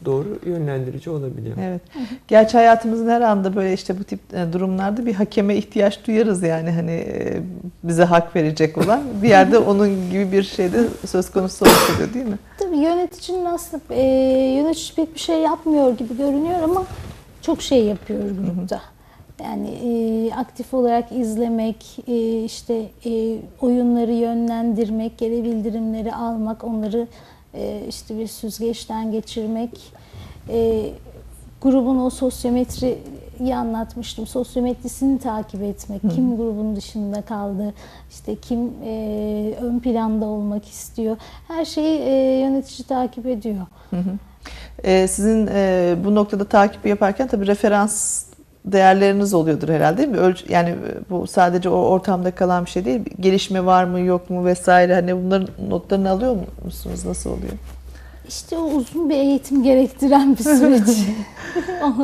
doğru 0.05 0.39
yönlendirici 0.47 1.11
olabiliyor. 1.11 1.57
Evet. 1.63 1.83
Gerçi 2.29 2.57
hayatımızın 2.57 3.09
her 3.09 3.21
anda 3.21 3.57
böyle 3.57 3.73
işte 3.73 3.99
bu 3.99 4.05
tip 4.05 4.21
e, 4.35 4.53
durumlarda 4.53 5.07
bir 5.07 5.15
hakeme 5.15 5.57
ihtiyaç 5.57 6.07
duyarız 6.07 6.43
yani 6.43 6.71
hani 6.71 6.91
e, 6.91 7.43
bize 7.85 8.05
hak 8.05 8.37
verecek 8.37 8.79
olan. 8.79 9.03
Bir 9.23 9.29
yerde 9.29 9.59
onun 9.59 10.11
gibi 10.11 10.33
bir 10.33 10.43
şeyde 10.43 10.85
söz 11.07 11.31
konusu 11.31 11.65
oluyor 11.65 12.15
değil 12.15 12.27
mi? 12.27 12.39
Tabii 12.59 12.77
yöneticinin 12.77 13.45
aslında 13.45 13.83
e, 13.91 14.03
yönetici 14.57 14.95
pek 14.97 15.15
bir 15.15 15.21
şey 15.21 15.39
yapmıyor 15.39 15.99
gibi 15.99 16.17
görünüyor 16.17 16.63
ama 16.63 16.85
çok 17.43 17.63
şey 17.63 17.85
yapıyor 17.85 18.21
grupta. 18.21 18.81
Yani 19.43 19.69
e, 19.69 20.35
aktif 20.35 20.75
olarak 20.75 21.13
izlemek, 21.13 21.99
e, 22.09 22.45
işte 22.45 22.83
e, 23.07 23.37
oyunları 23.61 24.13
yönlendirmek, 24.13 25.19
geri 25.19 25.45
bildirimleri 25.45 26.15
almak, 26.15 26.65
onları 26.65 27.07
e, 27.55 27.81
işte 27.89 28.19
bir 28.19 28.27
süzgeçten 28.27 29.13
geçirmek. 29.13 29.71
E, 30.49 30.91
grubun 31.63 31.99
o 31.99 32.11
sosyometriyi 32.11 33.57
anlatmıştım. 33.57 34.27
Sosyometrisini 34.27 35.19
takip 35.19 35.63
etmek. 35.63 36.01
Kim 36.15 36.37
grubun 36.37 36.77
dışında 36.77 37.23
kaldı, 37.23 37.75
işte 38.11 38.37
kim 38.37 38.71
e, 38.85 39.55
ön 39.61 39.79
planda 39.79 40.27
olmak 40.27 40.69
istiyor. 40.69 41.17
Her 41.49 41.65
şeyi 41.65 41.99
e, 41.99 42.41
yönetici 42.41 42.87
takip 42.89 43.27
ediyor. 43.27 43.67
E, 44.85 45.09
sizin 45.09 45.49
e, 45.53 45.95
bu 46.05 46.15
noktada 46.15 46.45
takip 46.45 46.87
yaparken 46.87 47.29
tabii 47.29 47.47
referans 47.47 48.24
değerleriniz 48.65 49.35
oluyordur 49.35 49.69
herhalde 49.69 49.99
değil 49.99 50.09
mi? 50.09 50.17
Ölç 50.17 50.45
yani 50.49 50.75
bu 51.11 51.27
sadece 51.27 51.69
o 51.69 51.77
ortamda 51.77 52.31
kalan 52.31 52.65
bir 52.65 52.71
şey 52.71 52.85
değil. 52.85 53.01
Gelişme 53.21 53.67
var 53.67 53.85
mı 53.85 54.01
yok 54.01 54.31
mu 54.31 54.45
vesaire 54.45 54.95
hani 54.95 55.25
bunların 55.25 55.49
notlarını 55.69 56.11
alıyor 56.11 56.37
musunuz? 56.65 57.05
Nasıl 57.05 57.31
oluyor? 57.31 57.53
İşte 58.29 58.59
o 58.59 58.63
uzun 58.65 59.11
bir 59.11 59.15
eğitim 59.15 59.63
gerektiren 59.63 60.37
bir 60.39 60.43
süreç. 60.45 60.83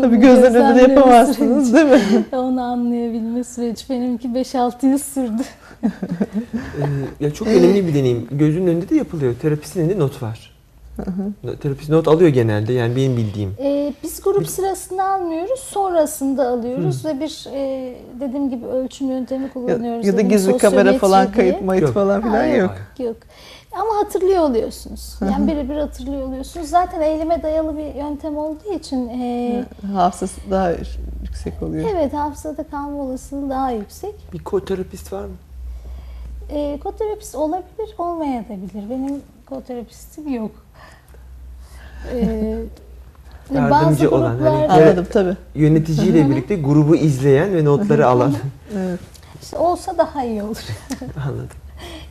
Tabii 0.02 0.16
gözden 0.16 0.54
önünde 0.54 0.72
gözlemleme 0.72 0.94
yapamazsınız 0.94 1.70
süreci. 1.70 1.90
değil 1.90 2.02
mi? 2.02 2.24
Onu 2.36 2.62
anlayabilme 2.62 3.44
süreci. 3.44 3.84
Benimki 3.90 4.28
5-6 4.28 4.86
yıl 4.86 4.98
sürdü. 4.98 5.42
Ee, 6.80 7.24
ya 7.24 7.34
çok 7.34 7.48
önemli 7.48 7.86
bir 7.88 7.94
deneyim. 7.94 8.26
Gözünün 8.30 8.66
önünde 8.66 8.88
de 8.88 8.94
yapılıyor. 8.96 9.34
Terapistin 9.42 9.80
elinde 9.80 9.98
not 9.98 10.22
var. 10.22 10.49
Terapist 11.60 11.90
not 11.90 12.08
alıyor 12.08 12.30
genelde 12.30 12.72
yani 12.72 12.96
benim 12.96 13.16
bildiğim. 13.16 13.54
Ee, 13.60 13.94
biz 14.02 14.22
grup 14.22 14.48
sırasında 14.48 15.04
almıyoruz, 15.04 15.60
sonrasında 15.60 16.48
alıyoruz 16.48 17.04
ve 17.04 17.20
bir 17.20 17.46
e, 17.54 17.94
dediğim 18.20 18.50
gibi 18.50 18.66
ölçüm 18.66 19.08
yöntemi 19.08 19.44
Ya, 19.44 19.52
kullanıyoruz. 19.52 20.06
ya 20.06 20.12
da 20.12 20.16
Dedim, 20.16 20.28
gizli 20.28 20.58
kamera 20.58 20.92
falan 20.98 21.32
kayıt 21.32 21.62
mayıt 21.62 21.82
Yok. 21.82 21.94
falan 21.94 22.20
filan 22.20 22.34
Hayır. 22.34 22.62
yok. 22.62 22.74
Yok. 22.98 23.16
Ama 23.72 23.96
hatırlıyor 24.04 24.42
oluyorsunuz. 24.42 25.14
Yani 25.32 25.52
birebir 25.52 25.76
hatırlıyor 25.76 26.22
oluyorsunuz. 26.28 26.68
Zaten 26.68 27.00
eyleme 27.00 27.42
dayalı 27.42 27.76
bir 27.76 27.94
yöntem 27.94 28.38
olduğu 28.38 28.72
için 28.74 29.08
e, 29.08 29.64
Hafızası 29.94 30.40
daha 30.50 30.70
yüksek 31.22 31.62
oluyor. 31.62 31.88
evet 31.94 32.12
hafızada 32.12 32.62
kalma 32.62 33.02
olasılığı 33.02 33.50
daha 33.50 33.70
yüksek. 33.70 34.14
Bir 34.32 34.38
koterapist 34.44 35.12
var 35.12 35.24
mı? 35.24 35.34
E, 36.50 36.78
koterapist 36.82 37.34
olabilir, 37.34 37.94
olmayabilir. 37.98 38.90
Benim 38.90 39.22
koterapistim 39.46 40.34
yok. 40.34 40.50
E, 42.14 42.56
Yardımcı 43.54 44.10
olan, 44.10 44.28
hani- 44.28 44.38
gruplarda- 44.40 44.76
Evet. 44.78 44.88
Anladım 44.88 45.06
tabii. 45.12 45.36
Yöneticiyle 45.54 46.30
birlikte 46.30 46.56
grubu 46.56 46.96
izleyen 46.96 47.54
ve 47.54 47.64
notları 47.64 48.06
alan. 48.06 48.32
Evet. 48.76 49.00
işte 49.42 49.58
olsa 49.58 49.98
daha 49.98 50.24
iyi 50.24 50.42
olur. 50.42 50.64
Anladım. 51.26 51.48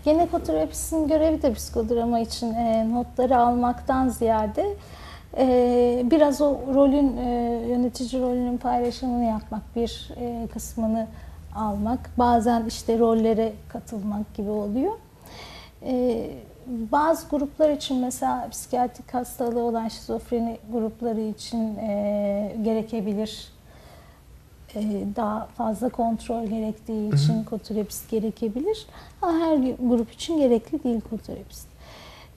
Gene 0.06 0.28
koterapistin 0.28 1.08
görevi 1.08 1.42
de 1.42 1.54
psikodrama 1.54 2.20
için 2.20 2.54
e, 2.54 2.90
notları 2.94 3.38
almaktan 3.38 4.10
ziyade 4.10 4.66
e, 5.38 6.04
biraz 6.12 6.42
o 6.42 6.58
rolün, 6.76 7.18
e, 7.18 7.62
yönetici 7.70 8.22
rolünün 8.22 8.58
paylaşımını 8.58 9.24
yapmak, 9.24 9.62
bir 9.76 10.10
e, 10.22 10.48
kısmını 10.54 11.08
almak, 11.56 12.00
bazen 12.18 12.66
işte 12.68 13.00
rollere 13.00 13.54
katılmak 13.70 14.34
gibi 14.36 14.50
oluyor. 14.50 14.92
E, 15.86 16.26
bazı 16.70 17.28
gruplar 17.30 17.70
için 17.70 17.98
mesela 17.98 18.50
psikiyatrik 18.50 19.14
hastalığı 19.14 19.64
olan 19.64 19.88
şizofreni 19.88 20.58
grupları 20.72 21.22
için 21.22 21.76
e, 21.78 22.56
gerekebilir. 22.62 23.48
E, 24.76 24.82
daha 25.16 25.46
fazla 25.46 25.90
kontrol 25.90 26.46
gerektiği 26.46 27.16
için 27.16 27.44
koterapist 27.44 28.10
gerekebilir. 28.10 28.88
Ama 29.22 29.40
her 29.40 29.58
grup 29.80 30.12
için 30.12 30.38
gerekli 30.38 30.84
değil 30.84 31.02
koterapist. 31.10 31.68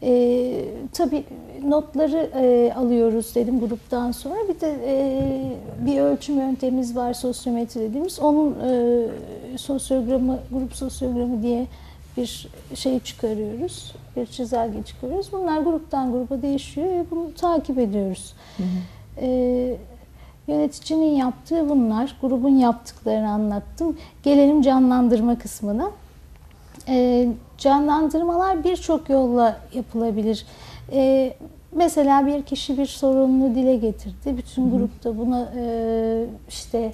E, 0.03 0.65
tabii 0.93 1.25
notları 1.65 2.31
e, 2.35 2.73
alıyoruz 2.77 3.35
dedim 3.35 3.61
gruptan 3.61 4.13
sonra. 4.13 4.37
Bir 4.49 4.61
de 4.61 4.77
e, 4.87 5.87
bir 5.87 6.01
ölçüm 6.01 6.39
yöntemimiz 6.39 6.97
var 6.97 7.15
sosyometri 7.15 7.81
dediğimiz. 7.81 8.21
Onun 8.21 8.57
e, 8.61 9.59
sosyogramı, 9.59 10.39
grup 10.53 10.77
sosyogramı 10.77 11.43
diye 11.43 11.67
bir 12.17 12.49
şey 12.75 13.01
çıkarıyoruz. 13.01 13.95
Bir 14.17 14.27
çizelge 14.27 14.83
çıkarıyoruz. 14.83 15.33
Bunlar 15.33 15.61
gruptan 15.61 16.13
gruba 16.13 16.43
değişiyor 16.43 16.89
ve 16.89 17.05
bunu 17.11 17.35
takip 17.35 17.79
ediyoruz. 17.79 18.35
E, 19.21 19.77
Yöneticinin 20.49 21.17
yaptığı 21.17 21.69
bunlar. 21.69 22.17
Grubun 22.21 22.57
yaptıklarını 22.57 23.31
anlattım. 23.31 23.97
Gelelim 24.23 24.63
canlandırma 24.63 25.39
kısmına. 25.39 25.91
Ee, 26.89 27.29
canlandırmalar 27.59 28.65
birçok 28.65 29.11
yolla 29.11 29.57
yapılabilir. 29.75 30.47
Ee, 30.93 31.35
mesela 31.73 32.27
bir 32.27 32.43
kişi 32.43 32.79
bir 32.79 32.87
sorununu 32.87 33.55
dile 33.55 33.77
getirdi. 33.77 34.37
Bütün 34.37 34.71
grupta 34.71 35.19
buna 35.19 35.53
e, 35.57 36.25
işte 36.49 36.93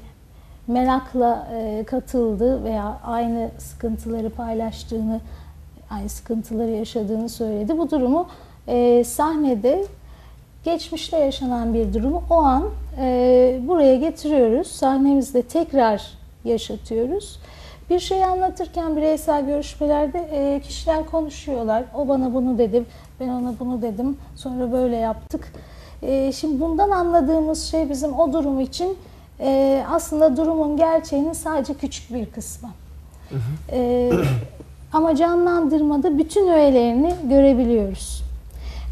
merakla 0.68 1.48
e, 1.54 1.84
katıldı 1.84 2.64
veya 2.64 3.00
aynı 3.04 3.50
sıkıntıları 3.58 4.30
paylaştığını, 4.30 5.20
aynı 5.90 6.08
sıkıntıları 6.08 6.70
yaşadığını 6.70 7.28
söyledi. 7.28 7.78
Bu 7.78 7.90
durumu 7.90 8.28
e, 8.66 9.04
sahnede 9.04 9.84
geçmişte 10.64 11.18
yaşanan 11.18 11.74
bir 11.74 11.94
durumu 11.94 12.22
o 12.30 12.34
an 12.34 12.64
e, 13.00 13.60
buraya 13.68 13.96
getiriyoruz. 13.96 14.66
Sahnemizde 14.66 15.42
tekrar 15.42 16.12
yaşatıyoruz. 16.44 17.38
Bir 17.90 17.98
şey 17.98 18.24
anlatırken 18.24 18.96
bireysel 18.96 19.46
görüşmelerde 19.46 20.18
e, 20.18 20.60
kişiler 20.60 21.06
konuşuyorlar. 21.06 21.84
O 21.94 22.08
bana 22.08 22.34
bunu 22.34 22.58
dedi, 22.58 22.84
ben 23.20 23.28
ona 23.28 23.54
bunu 23.60 23.82
dedim. 23.82 24.16
Sonra 24.36 24.72
böyle 24.72 24.96
yaptık. 24.96 25.52
E, 26.02 26.32
şimdi 26.32 26.60
bundan 26.60 26.90
anladığımız 26.90 27.64
şey 27.64 27.90
bizim 27.90 28.18
o 28.18 28.32
durum 28.32 28.60
için 28.60 28.96
e, 29.40 29.84
aslında 29.90 30.36
durumun 30.36 30.76
gerçeğinin 30.76 31.32
sadece 31.32 31.74
küçük 31.74 32.14
bir 32.14 32.26
kısmı. 32.26 32.68
E, 33.72 34.10
ama 34.92 35.16
canlandırmada 35.16 36.18
bütün 36.18 36.48
öğelerini 36.48 37.14
görebiliyoruz. 37.28 38.22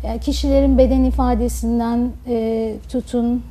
Yani 0.05 0.21
kişilerin 0.21 0.79
beden 0.79 1.05
ifadesinden 1.05 2.11
e, 2.29 2.75
tutun, 2.89 3.43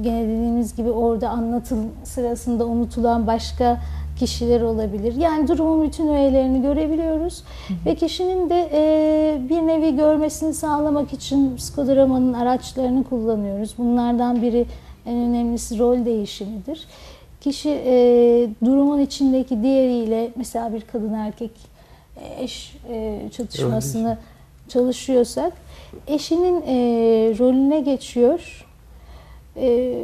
gene 0.00 0.22
dediğimiz 0.22 0.76
gibi 0.76 0.90
orada 0.90 1.28
anlatım 1.28 1.78
sırasında 2.04 2.66
unutulan 2.66 3.26
başka 3.26 3.80
kişiler 4.18 4.60
olabilir. 4.60 5.14
Yani 5.16 5.48
durumun 5.48 5.86
bütün 5.86 6.08
öğelerini 6.08 6.62
görebiliyoruz 6.62 7.42
ve 7.86 7.94
kişinin 7.94 8.50
de 8.50 8.68
e, 8.72 9.48
bir 9.48 9.66
nevi 9.66 9.96
görmesini 9.96 10.54
sağlamak 10.54 11.12
için 11.12 11.56
psikodramanın 11.56 12.32
araçlarını 12.32 13.04
kullanıyoruz. 13.04 13.74
Bunlardan 13.78 14.42
biri 14.42 14.66
en 15.06 15.16
önemlisi 15.16 15.78
rol 15.78 16.04
değişimidir. 16.04 16.86
Kişi 17.40 17.70
e, 17.86 17.94
durumun 18.64 19.00
içindeki 19.00 19.62
diğeriyle 19.62 20.30
mesela 20.36 20.72
bir 20.72 20.80
kadın 20.80 21.12
erkek 21.12 21.50
e, 22.16 22.44
eş 22.44 22.76
e, 22.88 23.20
çatışmasını 23.36 24.18
çalışıyorsak 24.68 25.52
eşinin 26.06 26.62
e, 26.66 26.74
rolüne 27.38 27.80
geçiyor. 27.80 28.66
E, 29.56 29.94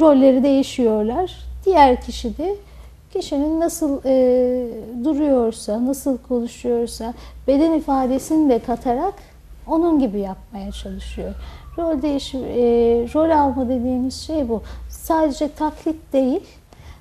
rolleri 0.00 0.42
değişiyorlar. 0.42 1.32
Diğer 1.64 2.00
kişi 2.00 2.38
de 2.38 2.56
kişinin 3.12 3.60
nasıl 3.60 4.00
e, 4.04 4.66
duruyorsa, 5.04 5.86
nasıl 5.86 6.18
konuşuyorsa 6.18 7.14
beden 7.48 7.72
ifadesini 7.72 8.50
de 8.50 8.58
katarak 8.58 9.14
onun 9.66 9.98
gibi 9.98 10.20
yapmaya 10.20 10.72
çalışıyor. 10.72 11.34
Rol 11.78 12.02
değişim, 12.02 12.40
e, 12.44 12.60
rol 13.14 13.30
alma 13.30 13.68
dediğimiz 13.68 14.20
şey 14.20 14.48
bu. 14.48 14.62
Sadece 14.88 15.48
taklit 15.48 16.12
değil, 16.12 16.40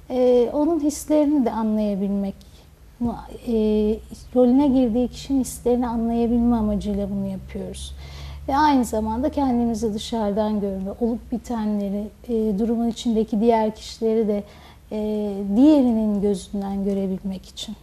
e, 0.09 0.49
onun 0.53 0.79
hislerini 0.79 1.45
de 1.45 1.51
anlayabilmek. 1.51 2.35
E, 3.47 3.53
rolüne 4.35 4.67
girdiği 4.67 5.07
kişinin 5.07 5.39
hislerini 5.41 5.87
anlayabilme 5.87 6.55
amacıyla 6.55 7.09
bunu 7.09 7.27
yapıyoruz. 7.27 7.95
Ve 8.47 8.57
aynı 8.57 8.85
zamanda 8.85 9.29
kendimizi 9.29 9.93
dışarıdan 9.93 10.59
görme, 10.59 10.91
olup 11.01 11.31
bitenleri, 11.31 12.07
e, 12.29 12.59
durumun 12.59 12.87
içindeki 12.87 13.39
diğer 13.39 13.75
kişileri 13.75 14.27
de 14.27 14.43
e, 14.91 15.31
diğerinin 15.55 16.21
gözünden 16.21 16.83
görebilmek 16.83 17.45
için. 17.45 17.75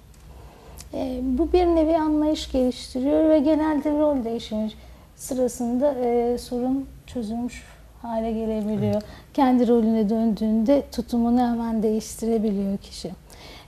E, 0.94 1.20
bu 1.22 1.52
bir 1.52 1.66
nevi 1.66 1.96
anlayış 1.96 2.52
geliştiriyor 2.52 3.28
ve 3.28 3.38
genelde 3.38 3.98
rol 3.98 4.24
değişimi 4.24 4.70
sırasında 5.18 5.94
e, 5.94 6.38
sorun 6.38 6.86
çözülmüş 7.06 7.64
hale 8.02 8.32
gelebiliyor. 8.32 9.02
Kendi 9.34 9.68
rolüne 9.68 10.08
döndüğünde 10.08 10.82
tutumunu 10.92 11.40
hemen 11.40 11.82
değiştirebiliyor 11.82 12.78
kişi. 12.78 13.10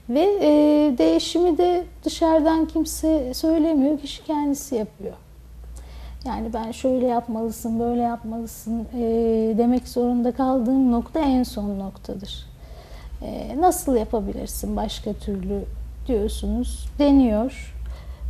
Ve 0.09 0.37
e, 0.41 0.49
değişimi 0.97 1.57
de 1.57 1.83
dışarıdan 2.03 2.65
kimse 2.65 3.33
söylemiyor, 3.33 3.99
kişi 3.99 4.23
kendisi 4.23 4.75
yapıyor. 4.75 5.13
Yani 6.25 6.53
ben 6.53 6.71
şöyle 6.71 7.07
yapmalısın, 7.07 7.79
böyle 7.79 8.01
yapmalısın 8.01 8.87
e, 8.93 9.03
demek 9.57 9.87
zorunda 9.87 10.31
kaldığım 10.31 10.91
nokta 10.91 11.19
en 11.19 11.43
son 11.43 11.79
noktadır. 11.79 12.45
E, 13.21 13.55
nasıl 13.59 13.95
yapabilirsin 13.95 14.75
başka 14.75 15.13
türlü 15.13 15.63
diyorsunuz, 16.07 16.89
deniyor. 16.99 17.75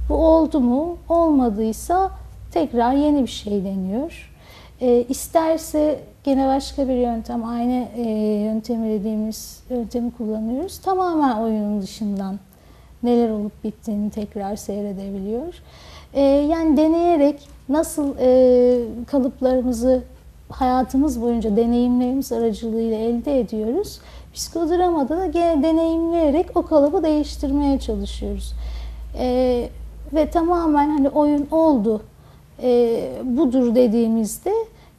Bu 0.10 0.16
oldu 0.16 0.60
mu? 0.60 0.98
Olmadıysa 1.10 2.12
tekrar 2.52 2.94
yeni 2.94 3.22
bir 3.22 3.28
şey 3.28 3.64
deniyor. 3.64 4.32
E, 4.82 5.06
isterse 5.10 6.00
gene 6.24 6.48
başka 6.48 6.88
bir 6.88 6.96
yöntem, 6.96 7.46
aynı 7.46 7.88
e, 7.98 8.02
yöntemi 8.46 8.90
dediğimiz 8.90 9.64
yöntemi 9.70 10.12
kullanıyoruz. 10.12 10.78
Tamamen 10.78 11.38
oyunun 11.38 11.82
dışından 11.82 12.40
neler 13.04 13.30
olup 13.30 13.64
bittiğini 13.64 14.10
tekrar 14.10 14.56
seyredebiliyor. 14.56 15.54
E, 16.14 16.22
yani 16.22 16.78
deneyerek 16.78 17.48
nasıl 17.70 18.16
e, 18.20 19.06
kalıplarımızı 19.06 20.04
hayatımız 20.50 21.22
boyunca 21.22 21.56
deneyimlerimiz 21.56 22.32
aracılığıyla 22.32 22.98
elde 22.98 23.40
ediyoruz. 23.40 24.00
Psikodramada 24.34 25.18
da 25.18 25.26
gene 25.26 25.64
deneyimleyerek 25.64 26.58
o 26.58 26.66
kalıbı 26.66 27.04
değiştirmeye 27.04 27.80
çalışıyoruz. 27.80 28.54
E, 29.18 29.70
ve 30.14 30.30
tamamen 30.30 30.90
hani 30.90 31.10
oyun 31.10 31.48
oldu, 31.52 32.02
e, 32.64 33.10
budur 33.24 33.76
dediğimizde 33.76 34.54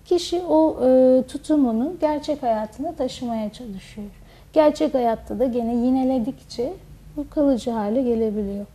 kişi 0.04 0.40
o 0.40 0.86
e, 0.86 1.22
tutumunu 1.28 1.92
gerçek 2.00 2.42
hayatına 2.42 2.92
taşımaya 2.92 3.52
çalışıyor. 3.52 4.08
Gerçek 4.52 4.94
hayatta 4.94 5.38
da 5.38 5.44
gene 5.44 5.74
yineledikçe 5.74 6.72
bu 7.16 7.28
kalıcı 7.30 7.70
hale 7.70 8.02
gelebiliyor. 8.02 8.66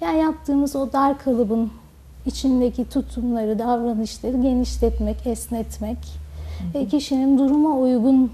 Yani 0.00 0.18
yaptığımız 0.18 0.76
o 0.76 0.92
dar 0.92 1.18
kalıbın 1.18 1.70
içindeki 2.26 2.88
tutumları, 2.88 3.58
davranışları 3.58 4.42
genişletmek, 4.42 5.26
esnetmek 5.26 5.98
ve 6.74 6.86
kişinin 6.86 7.38
duruma 7.38 7.76
uygun 7.76 8.32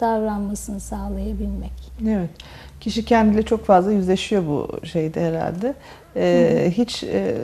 davranmasını 0.00 0.80
sağlayabilmek. 0.80 1.72
Evet. 2.08 2.30
Kişi 2.84 3.04
kendiyle 3.04 3.42
çok 3.42 3.64
fazla 3.64 3.92
yüzleşiyor 3.92 4.46
bu 4.46 4.86
şeyde 4.86 5.28
herhalde. 5.28 5.74
Ee, 6.16 6.72
hiç 6.76 7.04
e, 7.04 7.34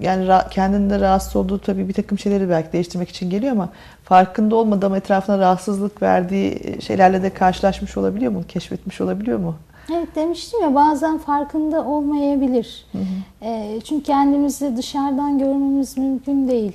yani 0.00 0.24
ra- 0.24 0.50
kendinde 0.50 1.00
rahatsız 1.00 1.36
olduğu 1.36 1.58
tabii 1.58 1.88
bir 1.88 1.92
takım 1.92 2.18
şeyleri 2.18 2.48
belki 2.50 2.72
değiştirmek 2.72 3.08
için 3.08 3.30
geliyor 3.30 3.52
ama 3.52 3.68
farkında 4.04 4.56
olmadan 4.56 4.86
ama 4.86 4.96
etrafına 4.96 5.38
rahatsızlık 5.38 6.02
verdiği 6.02 6.76
şeylerle 6.82 7.22
de 7.22 7.30
karşılaşmış 7.30 7.96
olabiliyor 7.96 8.32
mu? 8.32 8.42
Keşfetmiş 8.48 9.00
olabiliyor 9.00 9.38
mu? 9.38 9.54
Evet 9.92 10.08
demiştim 10.14 10.60
ya 10.62 10.74
bazen 10.74 11.18
farkında 11.18 11.84
olmayabilir. 11.84 12.86
E, 13.42 13.80
çünkü 13.84 14.02
kendimizi 14.04 14.76
dışarıdan 14.76 15.38
görmemiz 15.38 15.98
mümkün 15.98 16.48
değil. 16.48 16.72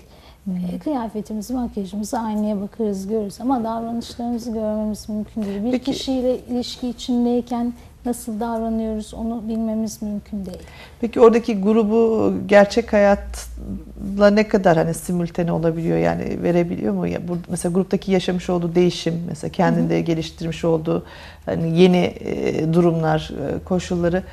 E, 0.74 0.80
kıyafetimizi, 0.80 1.54
makyajımızı 1.54 2.20
aynaya 2.20 2.62
bakarız, 2.62 3.08
görürüz 3.08 3.42
ama 3.42 3.64
davranışlarımızı 3.64 4.52
görmemiz 4.52 5.10
mümkün 5.10 5.44
değil. 5.44 5.64
Bir 5.64 5.72
Peki- 5.72 5.92
kişiyle 5.92 6.38
ilişki 6.40 6.90
içindeyken 6.90 7.74
nasıl 8.06 8.40
davranıyoruz 8.40 9.14
onu 9.14 9.44
bilmemiz 9.48 10.02
mümkün 10.02 10.46
değil. 10.46 10.64
Peki 11.02 11.22
oradaki 11.22 11.62
grubu 11.62 12.34
gerçek 12.46 12.94
hayatla 12.94 14.30
ne 14.30 14.48
kadar 14.48 14.78
hani 14.78 14.94
simültene 14.94 15.52
olabiliyor 15.52 15.98
yani 15.98 16.44
verebiliyor 16.44 16.94
mu? 16.94 17.08
Ya 17.08 17.28
bu 17.28 17.38
mesela 17.50 17.74
gruptaki 17.74 18.12
yaşamış 18.12 18.50
olduğu 18.50 18.76
değişim 18.76 19.24
mesela 19.28 19.52
kendinde 19.52 20.02
geliştirmiş 20.02 20.66
olduğu 20.66 21.06
hani 21.46 21.80
yeni 21.80 22.14
e, 22.20 22.74
durumlar, 22.74 23.32
e, 23.32 23.64
koşulları 23.64 24.24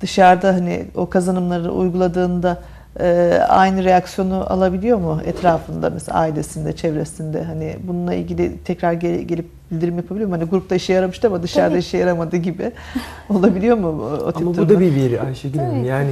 dışarıda 0.00 0.54
hani 0.54 0.84
o 0.94 1.10
kazanımları 1.10 1.72
uyguladığında 1.72 2.62
e, 3.00 3.38
aynı 3.48 3.84
reaksiyonu 3.84 4.52
alabiliyor 4.52 4.98
mu 4.98 5.20
etrafında 5.24 5.90
mesela 5.90 6.18
ailesinde, 6.18 6.76
çevresinde 6.76 7.44
hani 7.44 7.76
bununla 7.82 8.14
ilgili 8.14 8.58
tekrar 8.64 8.92
gel- 8.92 9.20
gelip 9.22 9.46
bildirim 9.70 9.96
yapabiliyor 9.96 10.28
mu? 10.28 10.34
Hani 10.36 10.44
grupta 10.44 10.74
işe 10.74 10.92
yaramıştı 10.92 11.26
ama 11.26 11.42
dışarıda 11.42 11.68
Tabii. 11.70 11.78
işe 11.78 11.98
yaramadı 11.98 12.36
gibi 12.36 12.72
olabiliyor 13.28 13.76
mu 13.76 13.88
o, 13.88 14.24
o 14.24 14.32
tip 14.32 14.42
Ama 14.46 14.56
bu 14.56 14.68
da 14.68 14.80
bir 14.80 14.94
veri 14.94 15.20
Ayşegül 15.20 15.58
Hanım. 15.58 15.84
Yani 15.84 16.10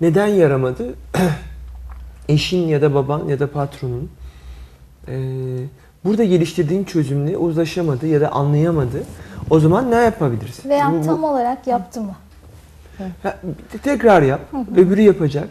neden 0.00 0.26
yaramadı? 0.26 0.94
Eşin 2.28 2.68
ya 2.68 2.82
da 2.82 2.94
baban 2.94 3.28
ya 3.28 3.40
da 3.40 3.50
patronun 3.50 4.10
eee, 5.08 5.14
burada 6.04 6.24
geliştirdiğin 6.24 6.84
çözümle 6.84 7.36
uzlaşamadı 7.36 8.06
ya 8.06 8.20
da 8.20 8.28
anlayamadı. 8.32 9.02
O 9.50 9.60
zaman 9.60 9.90
ne 9.90 9.94
yapabilirsin? 9.96 10.70
Veya 10.70 10.92
Bu- 10.92 10.98
bu- 11.02 11.06
tam 11.06 11.24
olarak 11.24 11.66
yaptı 11.66 12.00
mı? 12.00 12.14
Ha, 13.22 13.36
tekrar 13.82 14.22
yap. 14.22 14.40
Öbürü 14.76 15.00
yapacak. 15.00 15.48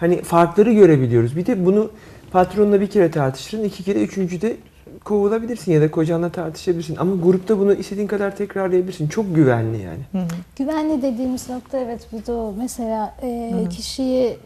Hani 0.00 0.22
farkları 0.22 0.72
görebiliyoruz. 0.72 1.36
Bir 1.36 1.46
de 1.46 1.66
bunu 1.66 1.90
patronla 2.32 2.80
bir 2.80 2.86
kere 2.86 3.10
tartışırın. 3.10 3.64
iki 3.64 3.84
kere 3.84 4.02
üçüncüde 4.02 4.56
kovulabilirsin 5.04 5.72
ya 5.72 5.80
da 5.80 5.90
kocanla 5.90 6.28
tartışabilirsin. 6.32 6.96
Ama 6.96 7.16
grupta 7.22 7.58
bunu 7.58 7.74
istediğin 7.74 8.06
kadar 8.06 8.36
tekrarlayabilirsin. 8.36 9.08
Çok 9.08 9.34
güvenli 9.34 9.82
yani. 9.82 10.00
Hı 10.12 10.18
hı. 10.18 10.38
Güvenli 10.56 11.02
dediğimiz 11.02 11.48
nokta 11.48 11.78
evet 11.78 12.06
bu 12.12 12.26
da 12.26 12.32
o. 12.32 12.54
Mesela 12.58 13.14
e, 13.22 13.64
kişiyi 13.70 14.26
e, 14.26 14.38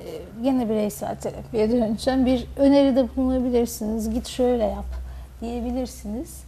gene 0.42 0.68
bireysel 0.68 1.16
terapiye 1.16 1.70
döneceğim. 1.70 2.26
Bir 2.26 2.46
öneride 2.56 3.08
bulunabilirsiniz. 3.16 4.10
Git 4.10 4.26
şöyle 4.26 4.64
yap 4.64 4.86
diyebilirsiniz. 5.40 6.42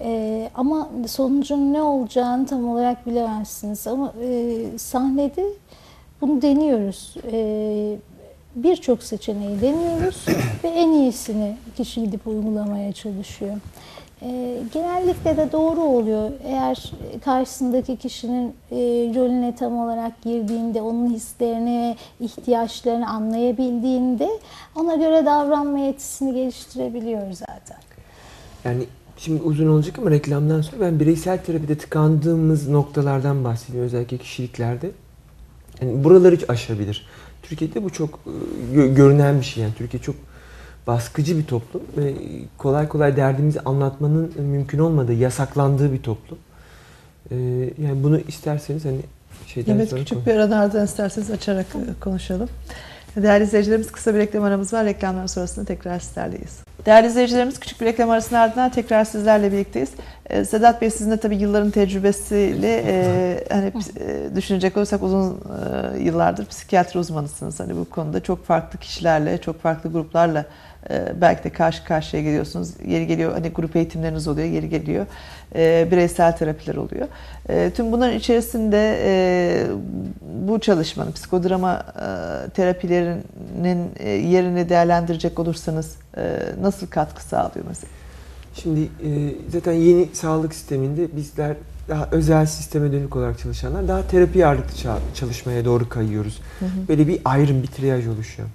E, 0.00 0.50
ama 0.54 0.88
sonucun 1.06 1.72
ne 1.72 1.82
olacağını 1.82 2.46
tam 2.46 2.68
olarak 2.68 3.06
bilemezsiniz. 3.06 3.86
Ama 3.86 4.12
e, 4.22 4.58
sahnede 4.78 5.44
bunu 6.20 6.42
deniyoruz. 6.42 7.14
E, 7.32 7.96
Birçok 8.56 9.02
seçeneği 9.02 9.60
deniyoruz 9.60 10.26
ve 10.64 10.68
en 10.68 10.92
iyisini 10.92 11.56
kişi 11.76 12.02
gidip 12.02 12.26
uygulamaya 12.26 12.92
çalışıyor. 12.92 13.54
E, 14.22 14.58
genellikle 14.74 15.36
de 15.36 15.52
doğru 15.52 15.80
oluyor. 15.80 16.30
Eğer 16.44 16.92
karşısındaki 17.24 17.96
kişinin 17.96 18.48
e, 18.70 18.76
rolüne 19.14 19.56
tam 19.56 19.78
olarak 19.78 20.22
girdiğinde, 20.22 20.82
onun 20.82 21.10
hislerini, 21.10 21.96
ihtiyaçlarını 22.20 23.08
anlayabildiğinde 23.08 24.28
ona 24.76 24.94
göre 24.94 25.26
davranma 25.26 25.78
yetisini 25.78 26.34
geliştirebiliyor 26.34 27.32
zaten. 27.32 27.78
Yani 28.64 28.84
şimdi 29.16 29.42
uzun 29.42 29.68
olacak 29.68 29.98
ama 29.98 30.10
reklamdan 30.10 30.60
sonra 30.60 30.80
ben 30.80 31.00
bireysel 31.00 31.44
terapide 31.44 31.78
tıkandığımız 31.78 32.68
noktalardan 32.68 33.44
bahsediyorum 33.44 33.86
özellikle 33.86 34.18
kişiliklerde. 34.18 34.90
Yani 35.82 36.04
buraları 36.04 36.36
hiç 36.36 36.50
aşabilir. 36.50 37.06
Türkiye'de 37.48 37.84
bu 37.84 37.90
çok 37.90 38.18
e, 38.26 38.76
gö- 38.76 38.94
görünen 38.94 39.40
bir 39.40 39.44
şey 39.44 39.62
yani. 39.62 39.74
Türkiye 39.74 40.02
çok 40.02 40.16
baskıcı 40.86 41.38
bir 41.38 41.44
toplum 41.46 41.82
ve 41.96 42.14
kolay 42.58 42.88
kolay 42.88 43.16
derdimizi 43.16 43.60
anlatmanın 43.60 44.32
mümkün 44.38 44.78
olmadığı, 44.78 45.12
yasaklandığı 45.12 45.92
bir 45.92 46.02
toplum. 46.02 46.38
E, 47.30 47.36
yani 47.82 48.02
bunu 48.02 48.20
isterseniz 48.20 48.84
hani 48.84 49.00
şeyden 49.46 49.76
Evet 49.76 49.88
sonra 49.88 50.00
küçük 50.00 50.26
bir 50.26 50.34
aradan 50.34 50.58
ardından 50.58 50.84
isterseniz 50.84 51.30
açarak 51.30 51.66
e, 51.74 52.00
konuşalım. 52.00 52.48
Değerli 53.16 53.44
izleyicilerimiz 53.44 53.92
kısa 53.92 54.14
bir 54.14 54.18
reklam 54.18 54.44
aramız 54.44 54.72
var. 54.72 54.84
Reklamlar 54.84 55.26
sonrasında 55.26 55.64
tekrar 55.64 56.00
sizlerleyiz. 56.00 56.58
Değerli 56.84 57.06
izleyicilerimiz 57.06 57.60
küçük 57.60 57.80
bir 57.80 57.86
reklam 57.86 58.10
arasının 58.10 58.38
ardından 58.38 58.70
tekrar 58.70 59.04
sizlerle 59.04 59.52
birlikteyiz. 59.52 59.90
Ee, 60.30 60.44
Sedat 60.44 60.82
Bey 60.82 60.90
sizin 60.90 61.10
de 61.10 61.16
tabii 61.16 61.36
yılların 61.36 61.70
tecrübesiyle 61.70 62.82
e, 62.86 63.44
hani 63.50 63.72
e, 64.00 64.36
düşünecek 64.36 64.76
olursak 64.76 65.02
uzun 65.02 65.40
e, 65.94 65.98
yıllardır 66.02 66.46
psikiyatri 66.46 66.98
uzmanısınız. 66.98 67.60
Hani 67.60 67.76
bu 67.76 67.84
konuda 67.84 68.22
çok 68.22 68.44
farklı 68.44 68.78
kişilerle, 68.78 69.38
çok 69.38 69.60
farklı 69.60 69.92
gruplarla 69.92 70.44
belki 71.20 71.44
de 71.44 71.50
karşı 71.50 71.84
karşıya 71.84 72.22
geliyorsunuz. 72.22 72.70
Yeri 72.86 73.06
geliyor 73.06 73.32
hani 73.32 73.48
grup 73.48 73.76
eğitimleriniz 73.76 74.28
oluyor, 74.28 74.48
yeri 74.48 74.68
geliyor 74.68 75.06
bireysel 75.90 76.36
terapiler 76.36 76.76
oluyor. 76.76 77.08
Tüm 77.74 77.92
bunların 77.92 78.16
içerisinde 78.16 78.98
bu 80.46 80.60
çalışmanın 80.60 81.12
psikodrama 81.12 81.82
terapilerinin 82.54 83.90
yerini 84.28 84.68
değerlendirecek 84.68 85.38
olursanız 85.38 85.96
nasıl 86.60 86.86
katkı 86.86 87.24
sağlıyor 87.24 87.66
mesela? 87.68 87.90
Şimdi 88.54 88.80
e, 88.80 89.34
zaten 89.48 89.72
yeni 89.72 90.08
sağlık 90.12 90.54
sisteminde 90.54 91.16
bizler 91.16 91.56
daha 91.88 92.08
özel 92.12 92.46
sisteme 92.46 92.92
dönük 92.92 93.16
olarak 93.16 93.38
çalışanlar 93.38 93.88
daha 93.88 94.06
terapi 94.06 94.46
ağırlıklı 94.46 94.72
ça- 94.76 94.98
çalışmaya 95.14 95.64
doğru 95.64 95.88
kayıyoruz. 95.88 96.40
Böyle 96.88 97.08
bir 97.08 97.20
ayrım, 97.24 97.62
bir 97.62 97.66
triyaj 97.66 98.06
oluşuyor. 98.08 98.48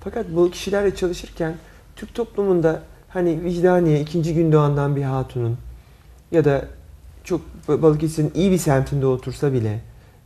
Fakat 0.00 0.26
bu 0.34 0.50
kişilerle 0.50 0.94
çalışırken 0.94 1.54
Türk 1.96 2.14
toplumunda 2.14 2.82
hani 3.08 3.44
vicdaniye 3.44 4.00
ikinci 4.00 4.34
gün 4.34 4.52
doğandan 4.52 4.96
bir 4.96 5.02
hatunun 5.02 5.56
ya 6.32 6.44
da 6.44 6.64
çok 7.24 7.40
Balıkesir'in 7.68 8.32
iyi 8.34 8.50
bir 8.50 8.58
semtinde 8.58 9.06
otursa 9.06 9.52
bile 9.52 9.80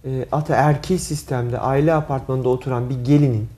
e, 0.04 0.26
ataerkil 0.32 0.98
sistemde 0.98 1.58
aile 1.58 1.94
apartmanında 1.94 2.48
oturan 2.48 2.90
bir 2.90 3.04
gelinin 3.04 3.48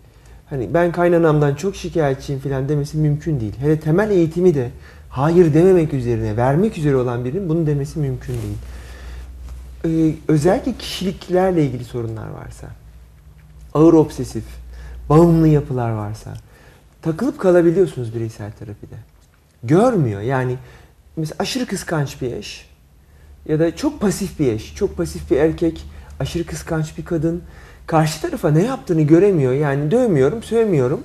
hani 0.51 0.75
ben 0.75 0.93
kaynanamdan 0.93 1.55
çok 1.55 1.77
şikayetçiyim 1.77 2.41
falan 2.41 2.69
demesi 2.69 2.99
mümkün 2.99 3.41
değil. 3.41 3.55
Hele 3.59 3.81
temel 3.81 4.11
eğitimi 4.11 4.55
de 4.55 4.71
hayır 5.09 5.55
dememek 5.55 5.95
üzerine 5.95 6.37
vermek 6.37 6.79
üzere 6.79 6.97
olan 6.97 7.25
birinin 7.25 7.49
bunu 7.49 7.67
demesi 7.67 7.99
mümkün 7.99 8.35
değil. 8.35 8.59
Ee, 9.85 10.15
özellikle 10.29 10.73
kişiliklerle 10.73 11.65
ilgili 11.65 11.85
sorunlar 11.85 12.29
varsa, 12.29 12.67
ağır 13.75 13.93
obsesif, 13.93 14.45
bağımlı 15.09 15.49
yapılar 15.49 15.91
varsa 15.91 16.35
takılıp 17.03 17.39
kalabiliyorsunuz 17.39 18.15
bireysel 18.15 18.53
terapide. 18.53 18.97
Görmüyor 19.63 20.21
yani 20.21 20.57
mesela 21.17 21.37
aşırı 21.39 21.67
kıskanç 21.67 22.23
bir 22.23 22.33
eş 22.33 22.69
ya 23.49 23.61
da 23.61 23.77
çok 23.77 24.01
pasif 24.01 24.39
bir 24.39 24.53
eş, 24.53 24.75
çok 24.75 24.97
pasif 24.97 25.31
bir 25.31 25.37
erkek, 25.37 25.85
aşırı 26.21 26.47
kıskanç 26.47 26.99
bir 26.99 27.05
kadın 27.05 27.43
karşı 27.89 28.21
tarafa 28.21 28.51
ne 28.51 28.63
yaptığını 28.63 29.03
göremiyor. 29.03 29.53
Yani 29.53 29.91
dövmüyorum, 29.91 30.43
sövmüyorum. 30.43 31.01